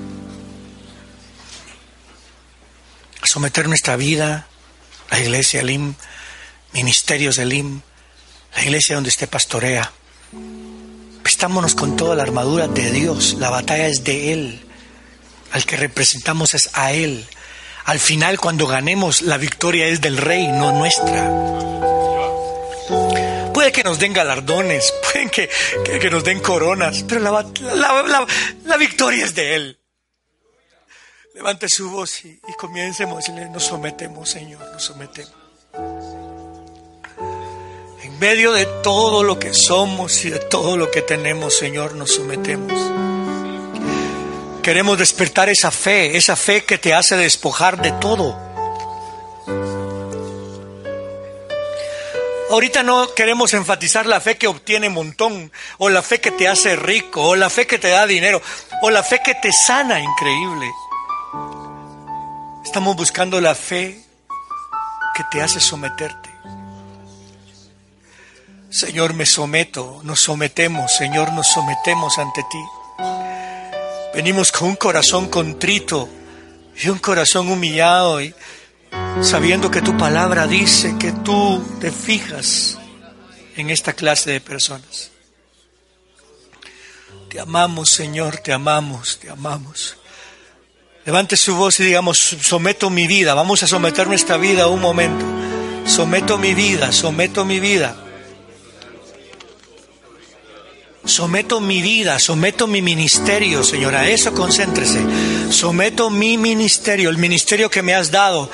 A 3.23 3.27
someter 3.27 3.67
nuestra 3.67 3.97
vida, 3.97 4.47
la 5.11 5.21
iglesia 5.21 5.61
Elim, 5.61 5.95
ministerios 6.73 7.39
Elim, 7.39 7.81
la 8.55 8.63
iglesia 8.63 8.95
donde 8.95 9.09
usted 9.09 9.29
pastorea. 9.29 9.93
Estámonos 11.25 11.75
con 11.75 11.97
toda 11.97 12.15
la 12.15 12.23
armadura 12.23 12.69
de 12.69 12.91
Dios, 12.91 13.35
la 13.39 13.51
batalla 13.51 13.87
es 13.87 14.05
de 14.05 14.33
Él, 14.33 14.61
al 15.53 15.65
que 15.65 15.77
representamos 15.77 16.55
es 16.55 16.71
a 16.75 16.93
Él. 16.93 17.27
Al 17.85 17.99
final, 17.99 18.39
cuando 18.39 18.67
ganemos, 18.67 19.23
la 19.23 19.37
victoria 19.37 19.87
es 19.87 20.01
del 20.01 20.17
Rey, 20.17 20.49
no 20.49 20.73
nuestra. 20.73 21.31
Puede 23.53 23.73
que 23.73 23.85
nos 23.85 23.99
den 23.99 24.13
galardones, 24.13 24.93
pueden 25.13 25.31
que, 25.31 25.51
que, 26.01 26.11
nos 26.11 26.25
den 26.25 26.41
coronas, 26.41 27.05
pero 27.09 27.21
la, 27.21 27.31
la, 27.75 28.27
la 28.65 28.77
victoria 28.77 29.25
es 29.25 29.35
de 29.35 29.55
Él. 29.55 29.79
Levante 31.35 31.69
su 31.69 31.91
voz 31.91 32.25
y, 32.25 32.29
y 32.29 32.79
a 32.79 32.85
decirle, 32.85 33.49
nos 33.51 33.65
sometemos, 33.65 34.31
Señor, 34.31 34.65
nos 34.73 34.85
sometemos. 34.85 35.35
En 38.03 38.19
medio 38.21 38.53
de 38.53 38.67
todo 38.85 39.25
lo 39.25 39.37
que 39.41 39.53
somos 39.53 40.25
y 40.25 40.31
de 40.31 40.39
todo 40.39 40.77
lo 40.77 40.93
que 40.93 41.03
tenemos, 41.03 41.57
Señor, 41.57 41.97
nos 41.97 42.15
sometemos. 42.15 42.73
Queremos 44.63 44.97
despertar 44.97 45.49
esa 45.49 45.73
fe, 45.73 46.17
esa 46.17 46.37
fe 46.37 46.65
que 46.65 46.79
te 46.79 46.95
hace 46.95 47.17
despojar 47.17 47.83
de 47.83 47.91
todo. 47.93 48.39
Ahorita 52.53 52.85
no 52.85 53.13
queremos 53.13 53.55
enfatizar 53.55 54.07
la 54.07 54.21
fe 54.21 54.37
que 54.37 54.47
obtiene 54.47 54.89
montón, 54.89 55.51
o 55.79 55.89
la 55.91 56.03
fe 56.03 56.21
que 56.21 56.31
te 56.31 56.47
hace 56.47 56.77
rico, 56.77 57.23
o 57.23 57.35
la 57.35 57.51
fe 57.51 57.67
que 57.67 57.81
te 57.81 57.89
da 57.89 58.07
dinero, 58.07 58.41
o 58.83 58.91
la 58.91 59.03
fe 59.03 59.21
que 59.25 59.35
te 59.35 59.51
sana 59.51 59.99
increíble. 59.99 60.71
Estamos 62.65 62.97
buscando 62.97 63.41
la 63.41 63.55
fe 63.55 64.05
que 65.15 65.23
te 65.31 65.41
hace 65.41 65.61
someterte. 65.61 66.31
Señor, 68.69 69.15
me 69.15 69.25
someto, 69.27 70.01
nos 70.03 70.19
sometemos, 70.19 70.93
Señor, 70.97 71.33
nos 71.33 71.47
sometemos 71.47 72.19
ante 72.19 72.43
ti. 72.51 72.59
Venimos 74.13 74.51
con 74.51 74.71
un 74.71 74.77
corazón 74.77 75.29
contrito 75.29 76.09
y 76.83 76.89
un 76.89 76.99
corazón 76.99 77.49
humillado 77.49 78.21
y 78.21 78.35
sabiendo 79.23 79.71
que 79.71 79.81
tu 79.81 79.97
palabra 79.97 80.49
dice 80.49 80.97
que 80.99 81.13
tú 81.13 81.65
te 81.81 81.93
fijas 81.93 82.79
en 83.57 83.71
esta 83.71 83.93
clase 83.93 84.33
de 84.33 84.41
personas. 84.41 85.13
Te 87.31 87.39
amamos, 87.39 87.91
Señor, 87.91 88.39
te 88.39 88.53
amamos, 88.53 89.19
te 89.21 89.31
amamos. 89.31 89.97
Levante 91.07 91.37
su 91.37 91.55
voz 91.55 91.79
y 91.81 91.85
digamos, 91.85 92.19
someto 92.19 92.89
mi 92.89 93.07
vida, 93.07 93.35
vamos 93.35 93.63
a 93.63 93.67
someter 93.67 94.07
nuestra 94.07 94.39
vida 94.39 94.69
un 94.69 94.81
momento. 94.81 95.25
Someto 95.87 96.39
mi 96.39 96.55
vida, 96.55 96.93
someto 96.93 97.45
mi 97.45 97.61
vida. 97.61 97.95
Someto 101.05 101.61
mi 101.61 101.83
vida, 101.83 102.19
someto 102.19 102.67
mi 102.67 102.81
ministerio, 102.81 103.63
Señor, 103.63 103.95
a 103.95 104.09
eso 104.09 104.33
concéntrese. 104.33 105.03
Someto 105.51 106.09
mi 106.09 106.39
ministerio, 106.39 107.11
el 107.11 107.19
ministerio 107.19 107.71
que 107.71 107.83
me 107.83 107.95
has 107.95 108.11
dado. 108.11 108.51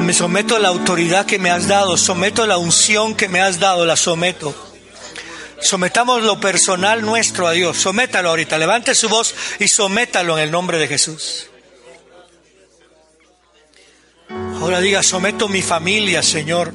Me 0.00 0.12
someto 0.12 0.56
a 0.56 0.58
la 0.58 0.68
autoridad 0.68 1.24
que 1.24 1.38
me 1.38 1.50
has 1.50 1.68
dado, 1.68 1.96
someto 1.96 2.42
a 2.42 2.48
la 2.48 2.58
unción 2.58 3.14
que 3.14 3.28
me 3.28 3.40
has 3.40 3.60
dado, 3.60 3.86
la 3.86 3.94
someto. 3.94 4.52
Sometamos 5.60 6.24
lo 6.24 6.40
personal 6.40 7.02
nuestro 7.02 7.46
a 7.46 7.52
Dios. 7.52 7.76
Sométalo 7.76 8.30
ahorita. 8.30 8.58
Levante 8.58 8.96
su 8.96 9.08
voz 9.08 9.32
y 9.60 9.68
sométalo 9.68 10.36
en 10.36 10.42
el 10.42 10.50
nombre 10.50 10.78
de 10.78 10.88
Jesús. 10.88 11.51
Ahora 14.62 14.80
diga, 14.80 15.02
someto 15.02 15.48
mi 15.48 15.60
familia, 15.60 16.22
Señor. 16.22 16.72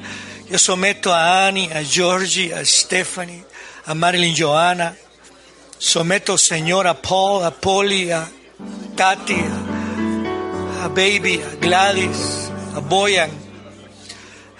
Yo 0.49 0.59
someto 0.59 1.13
a 1.13 1.47
Annie, 1.47 1.71
a 1.71 1.81
Georgie, 1.81 2.53
a 2.53 2.65
Stephanie, 2.65 3.45
a 3.85 3.93
Marilyn 3.93 4.35
Johanna. 4.37 4.93
Someto, 5.77 6.37
Señor, 6.37 6.85
a 6.85 7.01
Paul, 7.01 7.45
a 7.45 7.51
Polly, 7.51 8.11
a 8.11 8.27
Tati, 8.97 9.37
a, 9.39 10.83
a 10.83 10.87
Baby, 10.89 11.41
a 11.41 11.55
Gladys, 11.55 12.51
a 12.75 12.81
Boyan, 12.81 13.31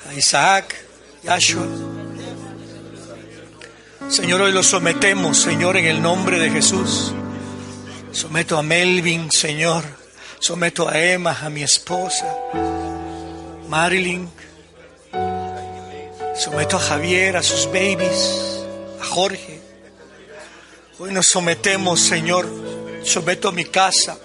a 0.09 0.13
Isaac, 0.13 0.73
Yashua. 1.23 1.67
Señor, 4.07 4.41
hoy 4.41 4.53
lo 4.53 4.63
sometemos, 4.63 5.37
Señor, 5.37 5.75
en 5.75 5.85
el 5.87 6.01
nombre 6.01 6.39
de 6.39 6.49
Jesús. 6.49 7.11
Someto 8.13 8.57
a 8.57 8.63
Melvin, 8.63 9.29
Señor. 9.29 9.83
Someto 10.39 10.87
a 10.87 10.97
Emma, 10.97 11.37
a 11.41 11.49
mi 11.49 11.61
esposa. 11.61 12.25
Marilyn. 13.67 14.29
Someto 16.35 16.77
a 16.77 16.79
Javier, 16.79 17.35
a 17.35 17.43
sus 17.43 17.65
babies, 17.67 18.63
a 19.01 19.05
Jorge. 19.05 19.59
Hoy 20.99 21.11
nos 21.11 21.27
sometemos, 21.27 21.99
Señor. 21.99 22.47
Someto 23.03 23.49
a 23.49 23.51
mi 23.51 23.65
casa, 23.65 24.17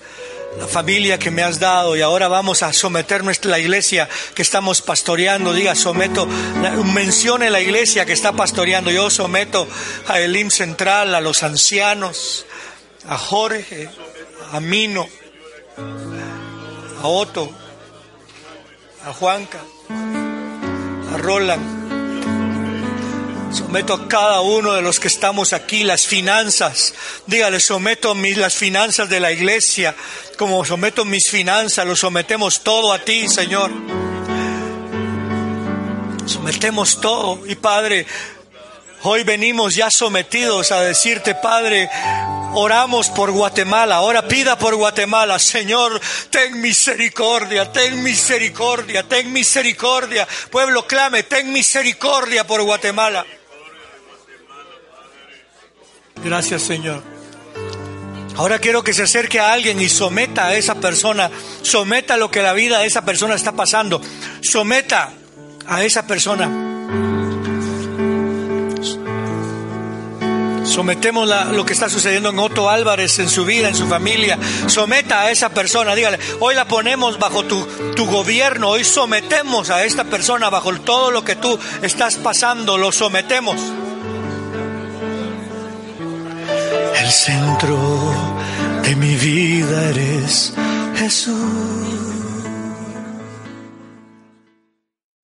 la 0.58 0.66
familia 0.66 1.18
que 1.18 1.30
me 1.30 1.42
has 1.42 1.60
dado 1.60 1.96
y 1.96 2.02
ahora 2.02 2.28
vamos 2.28 2.62
a 2.62 2.72
someter 2.72 3.22
nuestra 3.22 3.58
iglesia 3.58 4.08
que 4.34 4.42
estamos 4.42 4.82
pastoreando. 4.82 5.52
Diga, 5.52 5.74
someto, 5.74 6.26
mencione 6.26 7.50
la 7.50 7.60
iglesia 7.60 8.04
que 8.04 8.12
está 8.12 8.32
pastoreando. 8.32 8.90
Yo 8.90 9.10
someto 9.10 9.66
a 10.08 10.20
Elim 10.20 10.50
Central, 10.50 11.14
a 11.14 11.20
los 11.20 11.42
ancianos, 11.42 12.44
a 13.08 13.16
Jorge, 13.16 13.88
a 14.52 14.60
Mino, 14.60 15.08
a 17.02 17.06
Otto, 17.06 17.52
a 19.04 19.12
Juanca, 19.12 19.58
a 21.12 21.16
Roland. 21.16 21.82
Someto 23.52 23.92
a 23.92 24.08
cada 24.08 24.40
uno 24.40 24.72
de 24.72 24.82
los 24.82 24.98
que 24.98 25.08
estamos 25.08 25.52
aquí 25.52 25.84
las 25.84 26.06
finanzas. 26.06 26.94
Dígale, 27.26 27.60
someto 27.60 28.14
mis, 28.14 28.38
las 28.38 28.54
finanzas 28.54 29.08
de 29.08 29.20
la 29.20 29.30
iglesia. 29.30 29.94
Como 30.38 30.64
someto 30.64 31.04
mis 31.04 31.28
finanzas, 31.30 31.86
lo 31.86 31.94
sometemos 31.94 32.62
todo 32.62 32.92
a 32.92 32.98
ti, 32.98 33.28
Señor. 33.28 33.70
Sometemos 36.24 37.00
todo. 37.00 37.46
Y 37.46 37.56
Padre, 37.56 38.06
hoy 39.02 39.22
venimos 39.22 39.74
ya 39.74 39.90
sometidos 39.90 40.72
a 40.72 40.80
decirte, 40.80 41.34
Padre, 41.34 41.90
oramos 42.54 43.08
por 43.10 43.30
Guatemala. 43.30 43.96
Ahora 43.96 44.26
pida 44.26 44.58
por 44.58 44.74
Guatemala, 44.74 45.38
Señor, 45.38 46.00
ten 46.30 46.60
misericordia, 46.60 47.70
ten 47.70 48.02
misericordia, 48.02 49.02
ten 49.08 49.32
misericordia. 49.32 50.26
Pueblo, 50.50 50.86
clame, 50.86 51.22
ten 51.24 51.52
misericordia 51.52 52.46
por 52.46 52.62
Guatemala. 52.62 53.24
Gracias, 56.24 56.62
Señor. 56.62 57.02
Ahora 58.36 58.58
quiero 58.58 58.82
que 58.82 58.94
se 58.94 59.02
acerque 59.02 59.40
a 59.40 59.52
alguien 59.52 59.80
y 59.80 59.88
someta 59.88 60.46
a 60.46 60.54
esa 60.54 60.76
persona, 60.76 61.30
someta 61.60 62.16
lo 62.16 62.30
que 62.30 62.42
la 62.42 62.54
vida 62.54 62.78
de 62.78 62.86
esa 62.86 63.04
persona 63.04 63.34
está 63.34 63.52
pasando, 63.52 64.00
someta 64.40 65.12
a 65.66 65.84
esa 65.84 66.06
persona. 66.06 67.21
Sometemos 70.72 71.28
lo 71.50 71.66
que 71.66 71.74
está 71.74 71.90
sucediendo 71.90 72.30
en 72.30 72.38
Otto 72.38 72.70
Álvarez, 72.70 73.18
en 73.18 73.28
su 73.28 73.44
vida, 73.44 73.68
en 73.68 73.74
su 73.74 73.86
familia. 73.86 74.38
Someta 74.68 75.20
a 75.20 75.30
esa 75.30 75.50
persona, 75.50 75.94
dígale, 75.94 76.18
hoy 76.40 76.54
la 76.54 76.66
ponemos 76.66 77.18
bajo 77.18 77.44
tu, 77.44 77.62
tu 77.94 78.06
gobierno, 78.06 78.70
hoy 78.70 78.82
sometemos 78.82 79.68
a 79.68 79.84
esta 79.84 80.04
persona 80.04 80.48
bajo 80.48 80.72
todo 80.80 81.10
lo 81.10 81.24
que 81.24 81.36
tú 81.36 81.58
estás 81.82 82.16
pasando, 82.16 82.78
lo 82.78 82.90
sometemos. 82.90 83.56
El 87.02 87.10
centro 87.10 87.78
de 88.82 88.96
mi 88.96 89.14
vida 89.16 89.90
eres 89.90 90.54
Jesús. 90.96 91.81